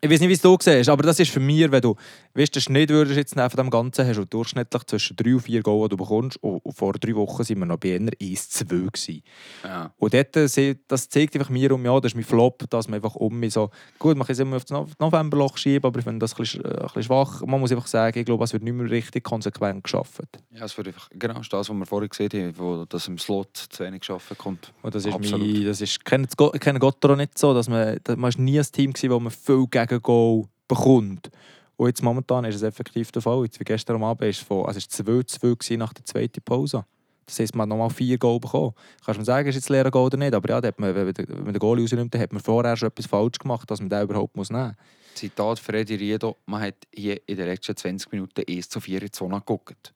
ich 0.02 0.10
weiß 0.10 0.20
nicht, 0.20 0.30
wie 0.30 0.34
es 0.34 0.42
du 0.42 0.58
siehst, 0.60 0.90
aber 0.90 1.04
das 1.04 1.20
ist 1.20 1.32
für 1.32 1.40
mich, 1.40 1.72
wenn 1.72 1.82
du 1.82 1.96
weißt, 2.36 2.54
den 2.56 2.62
Schnitt 2.62 2.90
würdest 2.90 3.16
jetzt 3.18 3.36
nehmen 3.36 3.50
von 3.50 3.58
dem 3.58 3.70
Ganzen, 3.70 4.06
hast 4.08 4.18
du 4.18 4.26
durchschnittlich 4.26 4.84
zwischen 4.84 5.16
drei 5.16 5.34
und 5.34 5.40
vier 5.42 5.62
Goal, 5.64 5.88
die 5.88 5.96
du 5.96 6.04
bekommst. 6.04 6.38
Und 6.42 6.62
vor 6.76 6.94
drei 6.94 7.16
Wochen 7.16 7.40
waren 7.48 7.60
wir 7.60 7.66
noch 7.66 7.78
bei 7.78 7.96
einer 7.96 8.12
1-2 8.12 8.66
gewesen. 8.66 9.22
Ja. 9.64 9.94
Und 9.98 10.14
dort, 10.14 10.36
äh, 10.36 10.76
das 10.88 11.10
zeigt 11.10 11.36
einfach 11.36 11.50
mir 11.50 11.72
um, 11.72 11.84
ja, 11.86 12.00
das 12.00 12.12
ist 12.12 12.16
mein 12.16 12.24
Flop, 12.24 12.70
dass 12.70 12.88
man 12.88 12.96
einfach 12.96 13.16
um 13.16 13.40
mich 13.40 13.54
so, 13.54 13.70
gut, 14.00 14.18
man 14.18 14.28
kann 14.28 14.34
es 14.34 14.40
immer 14.40 14.58
auf 14.58 14.66
das 14.66 14.72
No- 14.72 14.88
Novemberloch 15.00 15.58
schieben, 15.58 15.88
aber 15.88 16.00
ich 16.00 16.04
finde 16.06 16.20
das 16.20 16.34
ein 16.34 16.38
bisschen, 16.38 16.66
äh, 16.66 16.68
ein 16.70 16.82
bisschen 16.86 17.04
schwach. 17.04 17.42
Man 17.46 17.60
muss 17.60 17.72
einfach 17.72 17.88
sagen, 17.88 18.20
ich 18.20 18.26
glaube, 18.26 18.44
es 18.44 18.54
wird 18.54 18.64
nicht 18.64 18.74
mehr 18.74 18.90
richtig 18.90 19.24
konsequent 19.24 19.84
geschafft. 19.84 20.22
Ja, 20.52 20.66
es 20.66 20.78
wird 20.78 20.88
einfach, 20.88 21.10
genau, 21.14 21.36
das 21.36 21.44
ist 21.44 21.54
das, 21.54 21.70
was 21.70 21.76
wir 21.76 21.86
vorhin 21.86 22.10
gesehen 22.10 22.30
haben, 22.34 22.58
wo 22.58 22.86
das 22.86 23.08
im 23.08 23.18
Slot 23.18 23.56
zu 23.70 23.84
wenig 23.84 24.02
geschaffen 24.02 24.38
kommt. 24.38 24.74
Und 24.82 24.94
das 24.94 25.06
ist 25.06 25.14
Absolut. 25.14 25.48
mein, 25.48 25.66
das 25.66 25.82
ist, 25.82 25.92
ich 25.98 26.04
kenne 26.04 26.26
das 26.26 26.36
Go- 26.36 26.52
ich 26.54 26.60
kenne 26.60 26.80
Gottero 26.80 27.16
nicht 27.16 27.38
so, 27.38 27.54
dass 27.54 27.70
man, 27.70 27.98
man 28.18 28.30
ist 28.30 28.40
nie 28.40 28.60
ein 28.60 28.66
Team 28.72 28.92
gewesen, 28.94 29.12
wo 29.12 29.20
man 29.20 29.32
viel 29.32 29.66
Gegengol 29.70 30.46
bekommt. 30.68 31.30
Und 31.78 31.88
jetzt 31.88 32.02
momentan 32.04 32.46
ist 32.46 32.56
es 32.56 32.64
effektiv 32.64 33.12
der 33.12 33.22
Fall. 33.22 33.44
Jetzt 33.44 33.60
wie 33.60 33.64
gestern 33.64 33.98
am 33.98 34.04
Abend 34.04 34.30
ist 34.30 34.42
es 34.42 34.44
von, 34.48 34.66
also 34.66 34.78
es 34.78 35.06
war 35.08 35.14
2-2 35.16 35.40
gewesen 35.58 35.80
nach 35.80 35.94
der 35.94 36.06
zweiten 36.06 36.42
Pause. 36.42 36.86
Das 37.26 37.40
heisst, 37.40 37.56
man 37.56 37.64
hat 37.64 37.70
nochmal 37.70 37.90
vier 37.90 38.18
Goal 38.18 38.40
bekommen. 38.40 38.74
Kannst 39.04 39.18
du 39.18 39.22
mir 39.22 39.26
sagen, 39.26 39.50
ist 39.50 39.56
jetzt 39.56 39.70
leerer 39.70 39.90
Goal 39.90 40.06
oder 40.06 40.18
nicht? 40.18 40.34
Aber 40.34 40.48
ja, 40.48 40.62
hat 40.62 40.80
man, 40.80 40.94
wenn 40.96 41.06
man 41.06 41.14
den- 41.54 41.60
Goal 41.60 41.80
rausnimmt, 41.80 42.14
dann 42.14 42.22
hat 42.22 42.32
man 42.32 42.42
vorher 42.42 42.78
schon 42.78 42.88
etwas 42.90 43.08
falsch 43.08 43.40
gemacht, 43.40 43.70
dass 43.70 43.80
man 43.80 43.90
den 43.90 44.04
überhaupt 44.04 44.36
muss 44.38 44.50
nehmen 44.52 44.68
muss. 44.68 44.76
Zitat 45.16 45.60
Freddy 45.60 45.96
Riedo, 45.96 46.38
man 46.46 46.62
hat 46.62 46.76
hier 46.94 47.20
in 47.28 47.38
den 47.38 47.48
letzten 47.48 47.76
20 47.76 48.12
Minuten 48.12 48.44
1 48.48 48.70
zu 48.70 48.80
4 48.80 49.00
in 49.00 49.06
die 49.06 49.12
Zone 49.12 49.36
geguckt. 49.40 49.94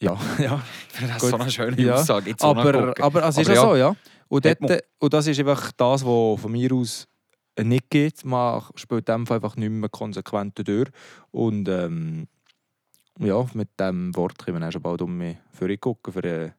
Ja, 0.00 0.18
ja. 0.38 0.62
Das 0.98 1.22
ist 1.22 1.28
so 1.30 1.36
eine 1.36 1.50
schöne 1.50 1.80
Ja, 1.82 1.94
Aussage. 1.96 2.34
Aber, 2.40 2.94
aber 2.98 3.24
es 3.28 3.36
ist 3.36 3.46
Aber 3.48 3.54
ja 3.54 3.60
so, 3.60 3.76
ja. 3.76 3.96
Und, 4.28 4.44
dort, 4.44 4.58
und 5.00 5.12
das 5.12 5.26
ist 5.26 5.38
einfach 5.40 5.72
das, 5.72 6.04
was 6.04 6.40
von 6.40 6.52
mir 6.52 6.72
aus 6.72 7.06
nicht 7.64 7.90
geht. 7.90 8.24
Man 8.24 8.62
spielt 8.74 9.08
dem 9.08 9.30
einfach 9.30 9.56
nicht 9.56 9.70
mehr 9.70 9.88
konsequent 9.88 10.66
durch. 10.66 10.88
Und 11.30 11.68
ähm, 11.68 12.26
ja, 13.18 13.44
mit 13.54 13.68
diesem 13.78 14.14
Wort 14.16 14.38
können 14.38 14.56
wir 14.56 14.60
dann 14.60 14.72
schon 14.72 14.82
bald 14.82 15.02
um 15.02 15.16
mich 15.16 15.36
gucken 15.80 16.12
für 16.12 16.24
äh, 16.24 16.50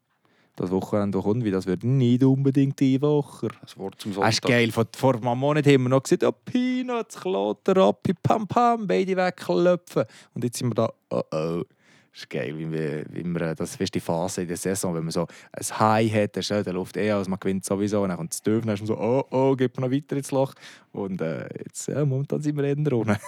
das 0.55 0.69
Wochenende, 0.69 1.17
das 1.17 1.25
kommt, 1.25 1.43
weil 1.43 1.51
das 1.51 1.65
wird 1.65 1.83
nicht 1.83 2.23
unbedingt 2.23 2.79
die 2.79 3.01
Woche. 3.01 3.47
Das 3.61 3.77
Wort 3.77 3.99
zum 3.99 4.11
Das 4.11 4.15
Sonntag. 4.15 4.33
ist 4.33 4.41
geil. 4.41 4.71
Vor, 4.71 4.85
vor 4.95 5.15
einem 5.15 5.37
Monat 5.39 5.65
haben 5.65 5.83
wir 5.83 5.89
noch 5.89 6.03
gesagt, 6.03 6.23
oh, 6.23 6.31
Peanuts, 6.45 7.19
Klotter, 7.19 7.77
Appi, 7.77 8.13
Pam 8.13 8.47
Pam, 8.47 8.85
beide 8.85 9.15
wegklopfen. 9.15 10.03
Und 10.33 10.43
jetzt 10.43 10.57
sind 10.57 10.69
wir 10.69 10.75
da, 10.75 10.93
oh 11.09 11.21
oh. 11.33 11.63
Das 12.11 12.21
ist 12.21 12.29
geil, 12.29 12.57
wie 12.57 12.69
wir, 12.69 13.05
wie 13.09 13.23
wir 13.23 13.55
das 13.55 13.77
ist 13.77 13.95
die 13.95 13.99
Phase 14.01 14.41
in 14.41 14.47
der 14.49 14.57
Saison, 14.57 14.93
wenn 14.93 15.03
man 15.03 15.11
so 15.11 15.27
ein 15.53 15.79
High 15.79 16.11
hat, 16.13 16.35
dann 16.35 16.41
ist 16.41 16.49
der 16.49 16.73
Luft 16.73 16.97
eh 16.97 17.13
aus, 17.13 17.29
man 17.29 17.39
gewinnt 17.39 17.63
sowieso, 17.63 18.03
und 18.03 18.09
dann 18.09 18.17
kommt 18.17 18.33
das 18.33 18.41
Dürfen, 18.41 18.67
dann 18.67 18.73
ist 18.75 18.81
man 18.81 18.87
so, 18.87 18.97
oh 18.99 19.25
oh, 19.31 19.55
geht 19.55 19.77
man 19.77 19.89
noch 19.89 19.95
weiter 19.95 20.17
ins 20.17 20.31
Loch. 20.31 20.53
Und 20.91 21.21
äh, 21.21 21.47
jetzt, 21.57 21.87
ja, 21.87 22.03
momentan 22.03 22.41
sind 22.41 22.57
wir 22.57 22.65
eher 22.65 22.77
unten. 22.77 23.17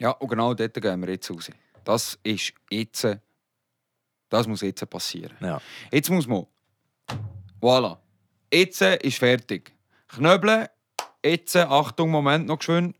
Ja, 0.00 0.12
und 0.12 0.28
genau 0.28 0.54
dort 0.54 0.72
gehen 0.80 1.00
wir 1.02 1.10
jetzt 1.10 1.30
raus. 1.30 1.50
Das 1.84 2.18
ist 2.22 2.54
jetzt 2.70 3.06
Das 4.30 4.46
muss 4.46 4.62
jetzt 4.62 4.88
passieren. 4.88 5.36
Ja. 5.40 5.60
Jetzt 5.92 6.08
muss 6.08 6.26
man. 6.26 6.46
Voilà. 7.60 7.98
Jetzt 8.52 8.80
ist 8.80 9.18
fertig. 9.18 9.76
Knöbeln. 10.08 10.68
Jetzt, 11.22 11.54
Achtung, 11.56 12.10
Moment 12.10 12.46
noch 12.46 12.58
geschwind. 12.58 12.96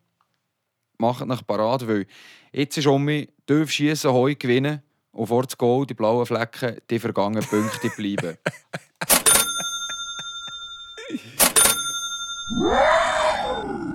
Macht 0.99 1.25
nach 1.25 1.47
parat, 1.47 1.89
weil 1.89 2.07
jetzt 2.53 2.79
ist 2.79 2.87
um 2.87 3.05
mich, 3.05 3.29
darf 3.47 3.71
schießen, 3.71 4.13
heu 4.13 4.35
gewinnen. 4.35 4.83
Und 5.13 5.27
vor 5.27 5.43
das 5.43 5.59
Goal, 5.59 5.87
die 5.87 5.95
blauen 5.95 6.25
Flecken, 6.25 6.77
die 6.89 6.99
vergangenen 6.99 7.45
Punkte 7.45 7.91
bleiben. 7.97 8.39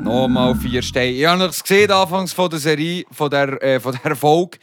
Nochmal 0.01 0.55
vier 0.55 0.81
Steine. 0.81 1.11
Ich 1.11 1.25
habe 1.25 1.45
es 1.45 1.63
gesehen, 1.63 1.91
anfangs 1.91 2.33
von 2.33 2.49
der 2.49 2.59
Serie, 2.59 3.05
von 3.11 3.29
der, 3.29 3.63
äh, 3.63 3.79
von 3.79 3.97
der 4.03 4.15
Folge. 4.15 4.57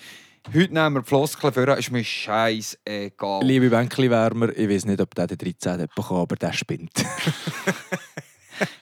Heute 0.55 0.75
nehmen 0.75 0.97
wir 0.97 1.03
die 1.03 1.09
Floskeln 1.09 1.53
für, 1.53 1.79
ist 1.79 1.91
mir 1.91 2.05
scheißegal. 2.05 3.45
Liebe 3.45 3.71
Bänkli-Wärmer, 3.71 4.57
ich 4.57 4.69
weiß 4.69 4.87
nicht, 4.87 5.01
ob 5.01 5.15
der 5.15 5.29
den 5.29 5.39
13 5.39 5.83
hat 5.83 5.95
bekommen, 5.95 6.21
aber 6.21 6.37
der 6.37 6.53
spinnt. 6.53 6.93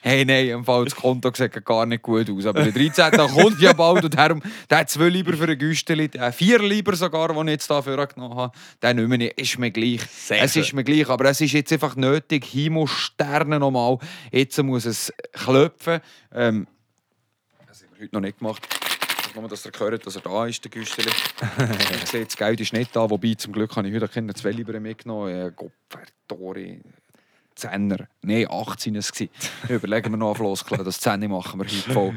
Hey, 0.01 0.25
nein, 0.25 0.49
im 0.49 0.65
Fall 0.65 0.85
das 0.85 0.95
Konto 0.95 1.31
sieht 1.33 1.63
gar 1.65 1.85
nicht 1.85 2.01
gut 2.01 2.29
aus. 2.29 2.45
Aber 2.45 2.63
der 2.63 2.71
13. 2.71 3.11
kommt 3.29 3.59
ja 3.59 3.73
bald 3.73 4.03
und 4.03 4.17
darum, 4.17 4.41
der 4.69 4.79
hat 4.79 4.89
zwei 4.89 5.09
lieber 5.09 5.33
für 5.33 5.47
ein 5.47 5.57
Güsteli, 5.57 6.09
der 6.09 6.31
vier 6.33 6.59
lieber 6.59 6.95
sogar, 6.95 7.33
die 7.33 7.39
ich 7.39 7.47
jetzt 7.47 7.69
dafür 7.69 8.05
genommen 8.07 8.35
habe. 8.35 8.57
Den 8.81 8.97
nicht 8.97 9.19
mehr, 9.19 9.37
ist 9.37 9.59
mir 9.59 9.71
gleich. 9.71 10.01
Sehr 10.09 10.43
es 10.43 10.55
ist 10.55 10.73
mir 10.73 10.83
gleich, 10.83 11.09
aber 11.09 11.25
es 11.25 11.41
ist 11.41 11.53
jetzt 11.53 11.71
einfach 11.71 11.95
nötig. 11.95 12.45
Himo 12.45 12.87
Sterne 12.87 13.59
nochmal. 13.59 13.97
Jetzt 14.31 14.61
muss 14.63 14.85
es 14.85 15.13
klopfen. 15.33 16.01
Ähm, 16.33 16.67
das 17.67 17.83
haben 17.83 17.89
wir 17.93 18.03
heute 18.03 18.15
noch 18.15 18.21
nicht 18.21 18.39
gemacht. 18.39 18.67
Nur, 19.35 19.47
dass 19.47 19.65
er 19.65 19.71
gehört, 19.71 20.05
dass 20.05 20.15
er 20.15 20.21
da 20.21 20.45
ist, 20.45 20.63
der 20.63 20.71
Güsteli. 20.71 21.09
ich 22.03 22.09
sehe, 22.09 22.25
das 22.25 22.35
Geld 22.35 22.59
ist 22.59 22.73
nicht 22.73 22.93
da, 22.95 23.09
wobei 23.09 23.33
zum 23.35 23.53
Glück 23.53 23.75
habe 23.75 23.87
ich 23.87 23.95
heute 23.95 24.07
keine 24.09 24.33
zwei 24.33 24.51
lieber 24.51 24.77
mitgenommen. 24.79 25.29
Äh, 25.29 25.51
Gott, 25.55 25.71
Dori. 26.27 26.81
Zehner. 27.55 28.07
Nein, 28.21 28.47
18 28.49 28.93
war 28.93 28.99
es. 28.99 29.11
Überlegen 29.69 30.11
wir 30.11 30.17
noch 30.17 30.35
Floskeln. 30.35 30.83
Das 30.83 30.99
Zehner 30.99 31.27
machen 31.27 31.59
wir 31.59 31.65
heute 31.65 31.93
voll. 31.93 32.13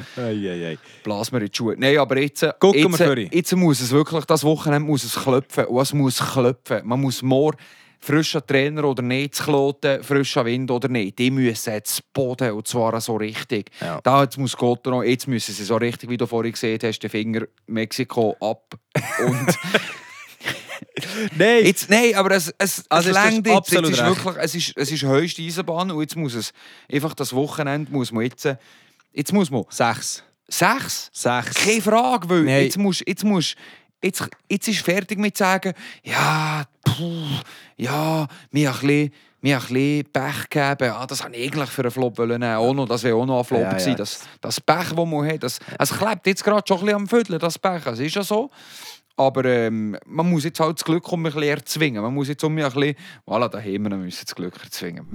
Blasen 1.02 1.32
wir 1.32 1.40
in 1.40 1.48
die 1.48 1.56
Schuhe. 1.56 1.74
Nein, 1.76 1.98
aber 1.98 2.18
jetzt, 2.18 2.46
Gucken 2.58 2.98
wir 2.98 3.18
jetzt, 3.18 3.34
jetzt 3.34 3.56
muss 3.56 3.80
es 3.80 3.90
wirklich, 3.90 4.24
das 4.24 4.44
Wochenende 4.44 4.86
muss 4.86 5.04
es 5.04 5.14
klopfen. 5.14 5.66
Und 5.66 5.82
es 5.82 5.92
muss 5.92 6.18
klopfen. 6.18 6.80
Man 6.84 7.00
muss 7.00 7.22
morgen 7.22 7.58
frischer 8.04 8.46
Trainer 8.46 8.84
oder 8.84 9.02
nicht 9.02 9.34
zu 9.34 9.44
kloten, 9.44 10.02
frischer 10.04 10.44
Wind 10.44 10.70
oder 10.70 10.88
nicht. 10.88 11.18
Die 11.18 11.30
müssen 11.30 11.72
jetzt 11.72 12.12
Boden 12.12 12.52
und 12.52 12.68
zwar 12.68 13.00
so 13.00 13.16
richtig. 13.16 13.70
Ja. 13.80 14.00
Da 14.02 14.22
jetzt 14.22 14.38
muss 14.38 14.56
Gott 14.56 14.84
noch, 14.86 15.02
jetzt 15.02 15.26
müssen 15.26 15.54
sie 15.54 15.64
so 15.64 15.76
richtig, 15.76 16.10
wie 16.10 16.16
du 16.16 16.26
vorhin 16.26 16.52
gesehen 16.52 16.78
hast, 16.82 16.98
den 17.00 17.10
Finger 17.10 17.46
Mexiko 17.66 18.36
ab. 18.40 18.74
Und 19.26 19.58
Nein! 21.36 21.64
Jetzt, 21.66 21.90
nein, 21.90 22.14
aber 22.14 22.32
es, 22.32 22.52
es, 22.58 22.84
Also 22.88 23.10
es 23.10 23.14
längt 23.14 23.46
jetzt. 23.46 23.56
absolut 23.56 23.90
jetzt 23.90 23.98
ist 23.98 24.04
recht. 24.06 24.24
wirklich, 24.24 24.44
es 24.44 24.54
ist, 24.54 24.72
es 24.76 24.92
ist 24.92 25.02
höchste 25.02 25.42
Eisenbahn 25.42 25.90
und 25.90 26.00
jetzt 26.00 26.16
muss 26.16 26.34
es 26.34 26.52
einfach 26.90 27.14
das 27.14 27.32
Wochenende 27.32 27.90
muss 27.92 28.12
man 28.12 28.24
jetzt, 28.24 28.48
jetzt 29.12 29.32
muss 29.32 29.50
man 29.50 29.64
Sechs. 29.70 30.22
sechs, 30.48 31.10
Sechs. 31.12 31.54
keine 31.54 31.82
Frage, 31.82 32.28
weil 32.28 32.42
Nein. 32.42 32.64
jetzt 32.64 32.78
muss, 32.78 33.02
jetzt 33.06 33.24
muss, 33.24 33.54
jetzt, 34.02 34.28
jetzt 34.48 34.68
ist 34.68 34.80
fertig 34.80 35.18
mit 35.18 35.36
sagen, 35.36 35.72
ja, 36.02 36.64
puh, 36.84 37.22
ja, 37.76 38.26
mir 38.50 38.70
ein 38.72 38.80
bisschen 38.80 39.12
mir 39.40 39.56
ein 39.58 39.62
bisschen 39.62 40.04
Pech 40.10 40.48
gegeben. 40.48 40.90
Ah, 40.96 41.06
das 41.06 41.22
habe 41.22 41.36
ich 41.36 41.52
eigentlich 41.52 41.68
für 41.68 41.82
einen 41.82 41.90
Flop 41.90 42.18
nehmen. 42.18 42.42
Auch 42.44 42.72
noch, 42.72 42.88
das 42.88 43.02
wäre 43.02 43.14
auch 43.16 43.26
noch 43.26 43.40
ein 43.40 43.44
Flop 43.44 43.60
Ja, 43.60 43.76
ja. 43.76 43.94
Das, 43.94 44.20
das 44.40 44.58
Pech, 44.58 44.88
das 44.88 45.06
man 45.06 45.28
hat, 45.28 45.42
das, 45.42 45.58
es 45.78 45.90
klebt 45.92 46.26
jetzt 46.26 46.42
gerade 46.42 46.62
schon 46.66 46.78
ein 46.78 46.84
bisschen 46.86 46.96
am 46.96 47.06
Viertel, 47.08 47.38
das 47.38 47.58
Pech. 47.58 47.84
Es 47.84 47.98
ist 47.98 48.14
ja 48.14 48.22
so. 48.22 48.50
Aber 49.16 49.44
ähm, 49.44 49.96
man 50.06 50.28
muss 50.28 50.42
jetzt 50.44 50.58
halt 50.58 50.78
das 50.78 50.84
Glück 50.84 51.10
um 51.12 51.20
ein 51.20 51.24
bisschen 51.24 51.42
erzwingen. 51.44 52.02
Man 52.02 52.12
muss 52.14 52.28
jetzt 52.28 52.42
um 52.42 52.56
ein 52.58 52.64
bisschen... 52.64 52.96
Voilà, 53.26 53.48
da 53.48 53.58
haben 53.58 53.82
wir 53.90 53.96
müssen 53.96 54.24
das 54.26 54.34
Glück 54.34 54.54
erzwingen. 54.62 55.06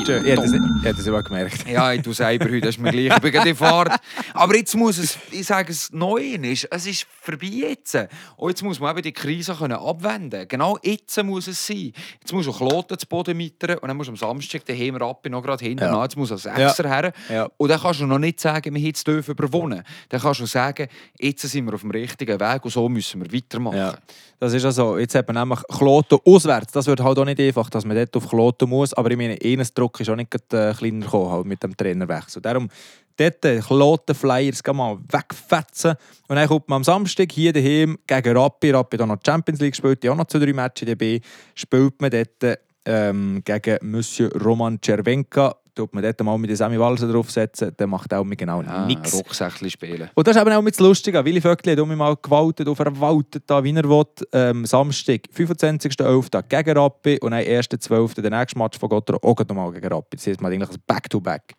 Ich 0.00 0.08
es- 0.08 0.52
ich 0.52 0.84
hätte 0.84 1.00
es 1.00 1.06
immer 1.06 1.22
gemerkt. 1.22 1.68
ja, 1.68 1.92
ich 1.92 2.02
tue 2.02 2.14
selber 2.14 2.44
heute, 2.46 2.60
das 2.60 2.70
ist 2.70 2.78
mir 2.80 2.90
gleich. 2.92 3.06
Ich 3.16 3.20
bin 3.22 3.32
gerade 3.32 3.48
in 3.50 3.56
Fahrt. 3.56 3.98
Aber 4.32 4.56
jetzt 4.56 4.76
muss 4.76 4.98
es, 4.98 5.18
ich 5.32 5.44
sage 5.46 5.72
es 5.72 5.92
neu, 5.92 6.20
ist, 6.20 6.68
es 6.70 6.86
ist 6.86 7.06
vorbei 7.20 7.46
jetzt. 7.46 7.96
Und 8.36 8.50
jetzt 8.50 8.62
muss 8.62 8.78
man 8.80 8.92
eben 8.92 9.02
die 9.02 9.12
Krise 9.12 9.54
können 9.54 9.72
abwenden 9.78 10.46
Genau 10.48 10.78
jetzt 10.82 11.22
muss 11.24 11.46
es 11.48 11.66
sein. 11.66 11.92
Jetzt 12.20 12.32
muss 12.32 12.46
auch 12.48 12.56
Kloten 12.58 12.98
zu 12.98 13.06
Boden 13.06 13.36
mittern 13.36 13.78
und 13.78 13.88
dann 13.88 13.96
musst 13.96 14.08
du 14.08 14.12
am 14.12 14.16
Samstag 14.16 14.64
den 14.64 14.76
Hemer 14.76 15.02
ab 15.02 15.26
noch 15.28 15.42
gerade 15.42 15.64
hinten 15.64 15.84
Ja. 15.84 15.96
an. 15.96 16.02
Jetzt 16.02 16.16
muss 16.16 16.30
er 16.30 16.38
Sechser 16.38 16.88
her. 16.88 17.12
Ja. 17.28 17.48
Und 17.56 17.68
dann 17.70 17.80
kannst 17.80 18.00
du 18.00 18.06
noch 18.06 18.18
nicht 18.18 18.40
sagen, 18.40 18.74
wir 18.74 18.80
haben 18.82 18.92
dürfen 19.06 19.32
überwonnen. 19.32 19.82
Dann 20.08 20.20
kannst 20.20 20.40
du 20.40 20.46
sagen, 20.46 20.88
jetzt 21.18 21.42
sind 21.42 21.66
wir 21.66 21.74
auf 21.74 21.80
dem 21.82 21.90
richtigen 21.90 22.38
Weg 22.40 22.64
und 22.68 22.72
so 22.72 22.88
müssen 22.88 23.22
wir 23.22 23.32
weitermachen. 23.32 23.78
Ja, 23.78 23.94
das 24.38 24.52
ist 24.52 24.64
also, 24.64 24.98
jetzt 24.98 25.14
man 25.14 25.34
nämlich 25.34 25.60
Kloten 25.68 26.18
auswärts. 26.24 26.72
Das 26.72 26.86
wird 26.86 27.00
halt 27.00 27.18
auch 27.18 27.24
nicht 27.24 27.40
einfach, 27.40 27.70
dass 27.70 27.84
man 27.86 27.96
dort 27.96 28.14
auf 28.14 28.28
Kloten 28.28 28.68
muss. 28.68 28.92
Aber 28.92 29.10
ich 29.10 29.16
meine, 29.16 29.38
eines 29.42 29.72
Druck 29.72 29.98
ist 30.00 30.10
auch 30.10 30.16
nicht 30.16 30.34
äh, 30.34 30.74
kleiner 30.74 31.06
gekommen 31.06 31.32
halt 31.32 31.46
mit 31.46 31.62
dem 31.62 31.76
Trainerwechsel. 31.76 32.42
Darum 32.42 32.68
dort 33.16 33.44
äh, 33.44 33.60
Kloten 33.60 34.14
Flyers 34.14 34.62
mal 34.72 34.98
wegfetzen. 35.10 35.94
Und 36.28 36.36
dann 36.36 36.46
kommt 36.46 36.68
man 36.68 36.76
am 36.76 36.84
Samstag 36.84 37.32
hier 37.32 37.52
daheim 37.52 37.98
gegen 38.06 38.36
Rappi. 38.36 38.70
Rappi 38.70 39.00
auch 39.00 39.06
noch 39.06 39.18
Champions 39.24 39.60
League 39.60 39.72
gespielt, 39.72 40.02
die 40.02 40.10
auch 40.10 40.16
noch 40.16 40.26
zwei, 40.26 40.40
drei 40.40 40.52
Matches 40.52 40.86
dabei. 40.86 41.20
Spielt 41.54 42.00
man 42.00 42.10
dort 42.10 42.58
ähm, 42.84 43.42
gegen 43.44 43.78
Monsieur 43.90 44.30
Roman 44.40 44.78
Cervenka. 44.84 45.56
Tut 45.78 45.94
man 45.94 46.02
dort 46.02 46.20
mal 46.24 46.36
mit 46.38 46.50
dem 46.50 46.56
Sammy 46.56 46.76
Walser 46.76 47.06
draufsetzen, 47.06 47.70
dann 47.76 47.90
macht 47.90 48.12
auch 48.12 48.26
genau 48.30 48.62
Ah, 48.62 48.84
nichts. 48.84 49.14
Rucksäckchen 49.14 49.70
spielen. 49.70 50.10
Und 50.12 50.26
das 50.26 50.34
ist 50.34 50.42
eben 50.42 50.50
auch 50.50 50.60
mit 50.60 50.74
das 50.74 50.80
Lustige. 50.80 51.24
Willi 51.24 51.40
Vöckli 51.40 51.76
hat 51.76 51.86
mich 51.86 51.96
mal 51.96 52.16
gewaltet 52.20 52.66
und 52.66 52.74
verwaltet, 52.74 53.44
da, 53.46 53.62
wie 53.62 53.72
er 53.72 53.88
will. 53.88 54.04
Ähm, 54.32 54.66
Samstag, 54.66 55.20
25.11. 55.32 56.42
gegen 56.48 56.76
Rappi 56.76 57.20
und 57.20 57.30
dann 57.30 57.42
1.12. 57.44 58.20
der 58.20 58.30
nächste 58.36 58.58
Match 58.58 58.76
von 58.76 58.88
Gottero 58.88 59.20
auch 59.22 59.38
nochmal 59.38 59.70
gegen 59.70 59.86
Rappi. 59.86 60.16
Das 60.16 60.26
heißt, 60.26 60.40
man 60.40 60.50
hat 60.50 60.60
eigentlich 60.60 60.76
ein 60.76 60.82
Back-to-Back. 60.84 61.54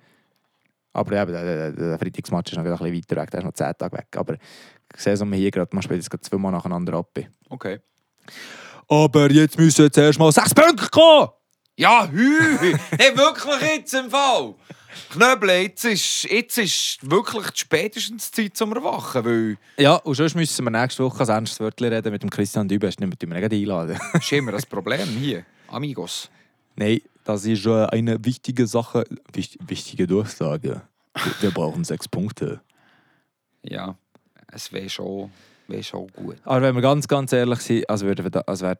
Aber 0.91 1.21
eben, 1.21 1.31
der, 1.31 1.43
der, 1.43 1.71
der 1.71 1.97
Freitagsmatch 1.97 2.51
ist 2.51 2.57
noch 2.57 2.65
ein 2.65 2.71
bisschen 2.71 2.93
weiter 2.93 3.21
weg, 3.21 3.31
der 3.31 3.39
ist 3.39 3.45
noch 3.45 3.53
10 3.53 3.71
Tage 3.77 3.97
weg. 3.97 4.07
Aber 4.17 4.33
ich 4.33 5.01
sehe 5.01 5.13
es 5.13 5.23
hier 5.23 5.51
gerade, 5.51 5.69
man 5.73 5.81
spielt 5.81 6.01
jetzt 6.01 6.09
gerade 6.09 6.23
zweimal 6.23 6.51
nacheinander 6.51 6.91
Rappi. 6.91 7.25
Okay. 7.47 7.79
Aber 8.89 9.31
jetzt 9.31 9.57
müssen 9.57 9.83
jetzt 9.85 9.97
erst 9.97 10.19
mal 10.19 10.29
6 10.29 10.53
Punkte 10.53 10.89
kommen! 10.89 11.29
Ja, 11.79 12.09
hü! 12.11 12.77
hey, 12.97 13.15
wirklich 13.15 13.61
jetzt 13.61 13.93
im 13.93 14.09
Fall! 14.09 14.53
Knöbel, 15.11 15.49
jetzt 15.49 15.85
ist, 15.85 16.23
jetzt 16.25 16.57
ist 16.57 17.09
wirklich 17.09 17.45
spätestens 17.55 18.31
Zeit 18.31 18.57
zum 18.57 18.73
Erwachen, 18.73 19.23
weil 19.23 19.57
Ja, 19.77 19.95
und 19.95 20.13
sonst 20.13 20.35
müssen 20.35 20.65
wir 20.65 20.71
nächste 20.71 21.05
Woche 21.05 21.21
als 21.21 21.29
ernstes 21.29 21.61
Wörtchen 21.61 21.87
reden 21.87 22.11
mit 22.11 22.21
dem 22.21 22.29
Christian 22.29 22.67
Dübe. 22.67 22.89
Du 22.89 23.05
nicht 23.05 23.09
mit 23.09 23.23
ihm 23.23 23.31
einladen? 23.31 23.97
das 24.11 24.23
ist 24.23 24.31
immer 24.33 24.51
das 24.51 24.65
Problem 24.65 25.07
hier. 25.07 25.45
Amigos. 25.69 26.29
Nein, 26.75 26.99
das 27.23 27.45
ist 27.45 27.65
äh, 27.65 27.85
eine 27.85 28.25
wichtige 28.25 28.67
Sache, 28.67 29.05
wicht, 29.31 29.57
wichtige 29.65 30.05
Durchsage. 30.05 30.81
Wir, 31.13 31.33
wir 31.39 31.51
brauchen 31.51 31.85
sechs 31.85 32.09
Punkte. 32.09 32.59
Ja, 33.63 33.95
es 34.51 34.73
wäre 34.73 34.89
schon, 34.89 35.31
wär 35.69 35.81
schon 35.81 36.07
gut. 36.09 36.35
Aber 36.43 36.61
wenn 36.61 36.75
wir 36.75 36.81
ganz, 36.81 37.07
ganz 37.07 37.31
ehrlich 37.31 37.61
sind, 37.61 37.89
also 37.89 38.05
würde, 38.05 38.25
wir 38.25 38.49
also 38.49 38.65
wär, 38.65 38.77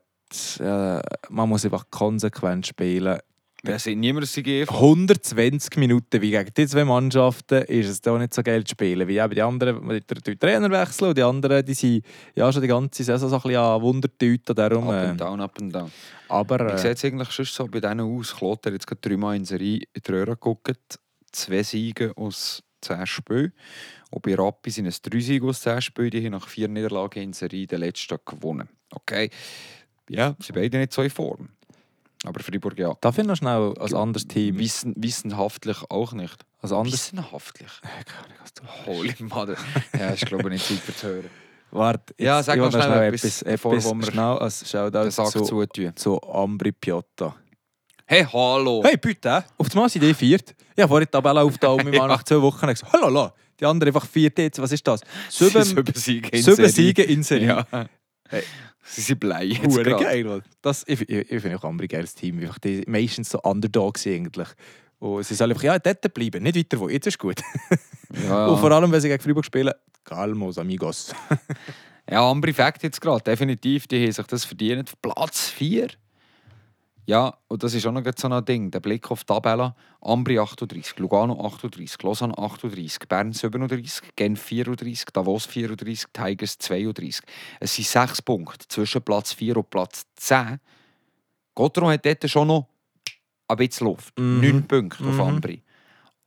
äh, 0.59 1.01
man 1.29 1.49
muss 1.49 1.65
einfach 1.65 1.85
konsequent 1.89 2.67
spielen. 2.67 3.19
Wir 3.63 3.77
sind 3.77 3.99
niemand 3.99 4.25
ein 4.25 4.29
CGF. 4.29 4.69
120 4.69 5.75
Minuten 5.77 6.21
wie 6.21 6.31
gegen 6.31 6.53
die 6.55 6.67
zwei 6.67 6.85
Mannschaften 6.85 7.63
ist 7.63 7.89
es 7.89 8.01
da 8.01 8.17
nicht 8.17 8.33
so 8.33 8.41
geil 8.41 8.63
zu 8.63 8.71
spielen. 8.71 9.07
Wie 9.07 9.17
eben 9.17 9.35
die 9.35 9.41
anderen, 9.41 9.89
die, 9.89 9.99
die, 10.01 10.21
die 10.21 10.35
Trainer 10.37 10.71
wechseln 10.71 11.09
und 11.09 11.17
die 11.17 11.23
anderen, 11.23 11.65
die 11.65 11.73
sind 11.73 12.05
ja 12.35 12.51
schon 12.51 12.61
die 12.61 12.69
ganze 12.69 13.03
Saison 13.03 13.29
so 13.29 13.35
ein 13.35 13.41
bisschen 13.41 13.57
an 13.57 13.81
Wundertüten. 13.81 14.55
Darum, 14.55 14.87
Up 14.87 14.93
äh, 14.93 15.07
and 15.09 15.21
down, 15.21 15.41
up 15.41 15.59
and 15.59 15.75
down. 15.75 15.91
aber 16.29 16.73
äh, 16.73 16.77
sieht 16.77 16.97
es 16.97 17.05
eigentlich 17.05 17.31
schon 17.31 17.45
so 17.45 17.67
bei 17.67 17.81
denen 17.81 18.01
aus? 18.01 18.35
Klotter 18.35 18.71
jetzt 18.71 18.87
gerade 18.87 19.01
dreimal 19.01 19.35
in 19.35 19.43
Serie 19.43 19.81
in 19.93 20.01
die 20.05 20.11
Röhre 20.11 20.31
geguckt. 20.31 20.99
Zwei 21.31 21.63
Siege 21.63 22.13
aus 22.15 22.63
10 22.81 23.05
Spielen. 23.07 23.53
Und 24.09 24.21
bei 24.21 24.35
Rappi 24.35 24.71
sind 24.71 24.85
es 24.85 25.01
drei 25.01 25.19
Siege 25.19 25.45
aus 25.45 25.61
10 25.61 25.81
Spielen. 25.81 26.11
Die 26.11 26.25
haben 26.25 26.31
nach 26.31 26.47
vier 26.47 26.69
Niederlagen 26.69 27.21
in 27.21 27.33
Serie 27.33 27.67
den 27.67 27.81
letzten 27.81 28.17
gewonnen. 28.25 28.69
Okay. 28.91 29.29
Ja, 30.09 30.35
sie 30.39 30.51
beide 30.51 30.77
nicht 30.77 30.93
so 30.93 31.01
in 31.01 31.09
Form. 31.09 31.49
Aber 32.25 32.41
Freiburg 32.41 32.77
ja. 32.77 32.93
da 32.99 33.11
finde 33.11 33.33
ich 33.33 33.41
noch 33.41 33.47
schnell 33.47 33.73
als 33.79 33.93
anderes 33.93 34.27
Team. 34.27 34.57
Wissen, 34.57 34.93
wissenhaftlich 34.97 35.77
auch 35.89 36.11
nicht. 36.11 36.45
Als 36.61 36.73
anderes 36.73 36.93
Wissenhaftlich? 36.93 37.71
Holy 38.85 39.15
Mother. 39.19 39.55
Ja, 39.97 40.13
ich 40.13 40.25
glaube 40.25 40.49
nicht 40.49 40.65
Zeit 40.65 40.79
für 40.79 40.95
zu 40.95 41.07
hören. 41.07 41.29
Warte, 41.71 42.13
Ja, 42.17 42.41
sag 42.43 42.55
ich 42.55 42.61
noch 42.61 42.73
will 42.73 42.81
schnell 42.81 43.13
etwas, 43.13 43.43
bevor 43.43 43.73
etwas 43.73 43.93
wir 43.93 44.11
schnell 44.11 44.37
als 44.39 44.69
Shoutout 44.69 45.11
zu, 45.11 45.41
zutun. 45.43 45.95
zu 45.95 46.21
Ambri 46.23 46.71
Piotta. 46.71 47.35
Hey, 48.05 48.25
hallo! 48.25 48.81
Hey, 48.83 48.97
bitte! 48.97 49.45
Auf 49.57 49.67
das 49.67 49.75
Mal 49.75 49.87
sind 49.87 50.01
die 50.01 50.13
viert. 50.15 50.55
Ich 50.75 50.81
habe 50.81 50.87
vorhin 50.89 51.05
die 51.05 51.11
Tabelle 51.11 51.45
wir 51.45 51.53
waren 51.99 52.07
nach 52.07 52.23
zwei 52.23 52.41
Wochen 52.41 52.65
gesagt, 52.65 52.91
hallo, 52.91 53.29
die 53.59 53.65
anderen 53.65 53.93
einfach 53.93 54.07
viert 54.07 54.39
jetzt. 54.39 54.59
Was 54.59 54.71
ist 54.71 54.85
das? 54.87 55.01
Sieben, 55.29 55.63
Sieben 55.63 55.93
Siege 55.93 56.29
in 56.29 56.41
sieben 56.43 56.55
Serie. 56.55 56.69
Siege 56.71 57.03
in 57.03 57.23
Serie. 57.23 57.65
Ja. 57.71 57.85
Hey. 58.27 58.43
Sie 58.91 59.01
sind 59.01 59.19
blei 59.19 59.45
jetzt 59.45 59.65
Hure 59.65 59.91
geil, 59.97 60.23
Mann. 60.23 60.41
das, 60.61 60.83
ich, 60.87 61.01
ich, 61.01 61.31
ich 61.31 61.41
finde 61.41 61.57
auch 61.57 61.63
Ambri 61.63 61.85
ein 61.85 61.89
geiles 61.89 62.15
Team. 62.15 62.39
Einfach 62.39 62.59
die 62.59 62.83
meistens 62.87 63.29
so 63.29 63.39
Underdogs 63.41 64.05
eigentlich. 64.07 64.47
Und 64.99 65.25
sie 65.25 65.35
sollen 65.35 65.51
einfach, 65.51 65.63
ja, 65.63 65.79
dort 65.79 66.13
bleiben, 66.13 66.43
nicht 66.43 66.57
weiter 66.57 66.79
wo. 66.79 66.89
Jetzt 66.89 67.07
ist 67.07 67.19
gut. 67.19 67.41
Ja. 68.27 68.47
Und 68.47 68.57
vor 68.57 68.71
allem, 68.71 68.91
wenn 68.91 68.99
sie 68.99 69.07
gegen 69.07 69.21
Freiburg 69.21 69.45
spielen, 69.45 69.71
calmos, 70.03 70.57
amigos. 70.57 71.13
Ja, 72.09 72.27
Ambri 72.27 72.53
Fact 72.53 72.81
jetzt 72.81 72.99
gerade, 72.99 73.23
definitiv, 73.23 73.85
die 73.85 74.03
haben 74.03 74.11
sich 74.11 74.25
das 74.25 74.45
verdient. 74.45 74.93
Platz 74.99 75.49
4. 75.49 75.89
Ja, 77.09 77.33
und 77.47 77.63
das 77.63 77.73
ist 77.73 77.87
auch 77.87 77.91
noch 77.91 78.03
so 78.15 78.27
ein 78.29 78.45
Ding, 78.45 78.69
der 78.69 78.81
Blick 78.81 79.09
auf 79.09 79.21
die 79.23 79.33
Tabelle. 79.33 79.73
Ambri 79.99 80.37
38, 80.37 80.99
Lugano 80.99 81.43
38, 81.43 82.03
Lausanne 82.03 82.37
38, 82.37 82.99
Bern 83.09 83.33
37, 83.33 84.15
Genf 84.15 84.39
34, 84.43 85.05
Davos 85.05 85.47
34, 85.47 86.05
Tigers 86.13 86.59
32. 86.59 87.23
Es 87.59 87.73
sind 87.73 87.87
sechs 87.87 88.21
Punkte 88.21 88.67
zwischen 88.67 89.01
Platz 89.01 89.33
4 89.33 89.57
und 89.57 89.71
Platz 89.71 90.05
10. 90.17 90.59
Gotteron 91.55 91.93
hat 91.93 92.05
dort 92.05 92.29
schon 92.29 92.47
noch 92.47 92.67
ein 93.47 93.57
bisschen 93.57 93.87
Luft. 93.87 94.19
Mhm. 94.19 94.41
9 94.41 94.67
Punkte 94.67 95.03
auf 95.03 95.15
Mhm. 95.15 95.19
Ambri. 95.21 95.63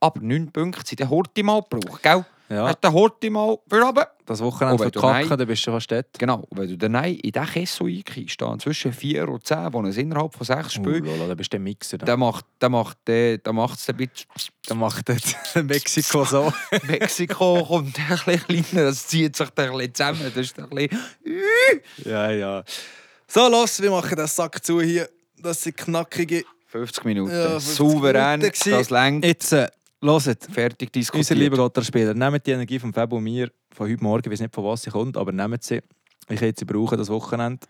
Aber 0.01 0.19
9 0.19 0.51
Punkte 0.51 0.85
sind 0.85 0.99
der 0.99 1.09
Horti 1.09 1.43
mal 1.43 1.61
gebraucht, 1.61 2.03
gell? 2.03 2.25
Ja, 2.49 2.67
Hat 2.67 2.83
der 2.83 2.91
Horti 2.93 3.29
mal 3.29 3.57
für 3.67 3.81
runter. 3.81 4.11
das 4.25 4.39
Wochenende 4.41 4.75
Oh, 4.75 4.77
verkacken, 4.89 5.29
nein- 5.29 5.37
dann 5.37 5.47
bist 5.47 5.65
du 5.65 5.71
fast 5.71 5.89
dort. 5.89 6.07
Genau, 6.19 6.45
und 6.49 6.57
wenn 6.59 6.67
du 6.67 6.77
dann 6.77 6.91
nein 6.91 7.15
in 7.15 7.31
diesen 7.31 7.47
Kessel 7.47 7.87
einkiehst, 7.87 8.39
da 8.41 8.57
zwischen 8.59 8.91
4 8.93 9.27
und 9.29 9.47
10, 9.47 9.71
wo 9.73 9.81
es 9.83 9.97
innerhalb 9.97 10.33
von 10.35 10.45
6 10.45 10.65
Oh, 10.65 10.69
Spielen, 10.69 11.05
Lola, 11.05 11.27
dann 11.27 11.37
bist 11.37 11.51
du 11.53 11.57
der 11.57 11.61
Mixer. 11.61 11.97
Da. 11.97 12.05
dann 12.05 12.19
macht 12.19 12.45
es 12.59 12.69
macht, 12.69 12.97
der- 13.07 13.37
dann 13.39 13.55
macht's 13.55 13.89
ein 13.89 13.95
bisschen... 13.95 14.27
Dann 14.67 14.77
macht 14.77 15.07
dort 15.09 15.23
Mexiko 15.65 16.25
so. 16.25 16.53
Mexiko 16.87 17.63
kommt 17.65 17.97
ein 17.97 18.19
bisschen 18.25 18.63
kleiner, 18.65 18.87
das 18.89 19.07
zieht 19.07 19.35
sich 19.35 19.49
dann 19.51 19.69
ein 19.71 19.77
bisschen 19.77 19.93
zusammen. 19.95 20.31
Das 20.35 20.45
ist 20.45 20.59
ein 20.59 20.69
bisschen... 20.69 20.99
ja, 22.05 22.31
ja. 22.31 22.63
So, 23.27 23.47
los, 23.49 23.81
wir 23.81 23.89
machen 23.89 24.15
den 24.15 24.27
Sack 24.27 24.63
zu 24.63 24.81
hier. 24.81 25.09
Das 25.37 25.61
sind 25.61 25.77
knackige... 25.77 26.43
50 26.67 27.05
Minuten. 27.05 27.31
Ja, 27.31 27.49
50 27.51 27.75
Souverän, 27.75 28.39
Minuten 28.39 28.69
das 28.71 28.89
längt. 28.89 29.25
Jetzt, 29.25 29.55
hört. 30.03 30.43
Fertig 30.51 30.91
diskutiert. 30.91 31.31
Unser 31.31 31.35
lieber 31.35 31.57
Gotterspieler, 31.57 32.13
nehmt 32.13 32.45
die 32.45 32.51
Energie 32.51 32.79
vom 32.79 32.93
Fab 32.93 33.11
und 33.13 33.23
mir 33.23 33.49
von 33.73 33.89
heute 33.89 34.03
Morgen, 34.03 34.23
ich 34.25 34.31
weiß 34.31 34.41
nicht 34.41 34.53
von 34.53 34.63
was 34.65 34.83
sie 34.83 34.91
kommt, 34.91 35.17
aber 35.17 35.31
nehmt 35.31 35.63
sie. 35.63 35.81
Ich 36.29 36.41
hätte 36.41 36.59
sie 36.59 36.65
brauchen, 36.65 36.97
das 36.97 37.09
Wochenende. 37.09 37.65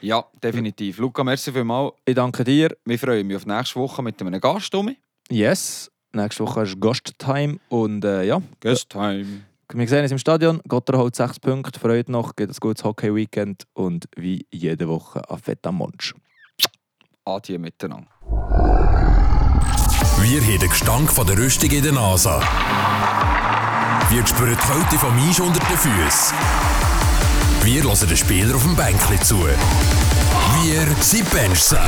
Ja, 0.00 0.24
definitiv. 0.42 0.98
Luca, 0.98 1.22
merci 1.22 1.52
vielmals. 1.52 1.92
Ich 2.04 2.14
danke 2.14 2.42
dir. 2.42 2.76
Wir 2.84 2.98
freuen 2.98 3.26
mich 3.26 3.36
auf 3.36 3.46
nächste 3.46 3.78
Woche 3.78 4.02
mit 4.02 4.20
einem 4.20 4.40
Gast. 4.40 4.70
Tommy. 4.72 4.98
Yes. 5.30 5.90
Nächste 6.12 6.44
Woche 6.44 6.62
ist 6.62 6.80
Gast-Time. 6.80 7.58
Und 7.68 8.04
äh, 8.04 8.24
ja, 8.24 8.42
Gast 8.60 8.90
time. 8.90 9.24
wir 9.72 9.88
sehen 9.88 10.02
uns 10.02 10.12
im 10.12 10.18
Stadion. 10.18 10.60
Gotter 10.68 10.98
holt 10.98 11.14
6 11.16 11.40
Punkte, 11.40 11.78
freut 11.78 12.08
noch, 12.08 12.36
geht 12.36 12.50
ein 12.50 12.56
gutes 12.60 12.84
Hockey-Weekend 12.84 13.64
und 13.72 14.06
wie 14.16 14.46
jede 14.52 14.88
Woche 14.88 15.22
auf 15.30 15.40
Fett 15.40 15.66
am 15.66 15.76
Monsch. 15.76 16.14
Adieu 17.24 17.58
miteinander. 17.58 18.08
Wir 20.22 20.40
haben 20.40 20.58
den 20.60 20.70
Gestank 20.70 21.12
von 21.12 21.26
der 21.26 21.36
Rüstung 21.36 21.70
in 21.70 21.82
der 21.82 21.92
Nase. 21.92 22.38
Wir 24.08 24.24
spüren 24.24 24.56
die 24.56 24.72
Kälte 24.72 24.98
vom 24.98 25.28
Eis 25.28 25.40
unter 25.40 25.58
den 25.58 25.76
Füßen. 25.76 26.36
Wir 27.64 27.82
hören 27.82 28.08
den 28.08 28.16
Spieler 28.16 28.54
auf 28.54 28.62
dem 28.62 28.76
Bänkli 28.76 29.18
zu. 29.20 29.38
Wir 30.62 30.86
sind 31.00 31.28
Benchside. 31.30 31.80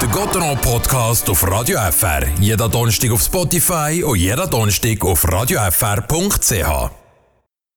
Der 0.00 0.08
Gotteron 0.08 0.58
Podcast 0.58 1.30
auf 1.30 1.48
Radio 1.48 1.78
FR. 1.78 2.26
Jeder 2.40 2.68
Donnerstag 2.68 3.12
auf 3.12 3.22
Spotify 3.22 4.02
und 4.04 4.18
jeder 4.18 4.48
Donnerstag 4.48 5.04
auf 5.04 5.24
radiofr.ch. 5.30 6.99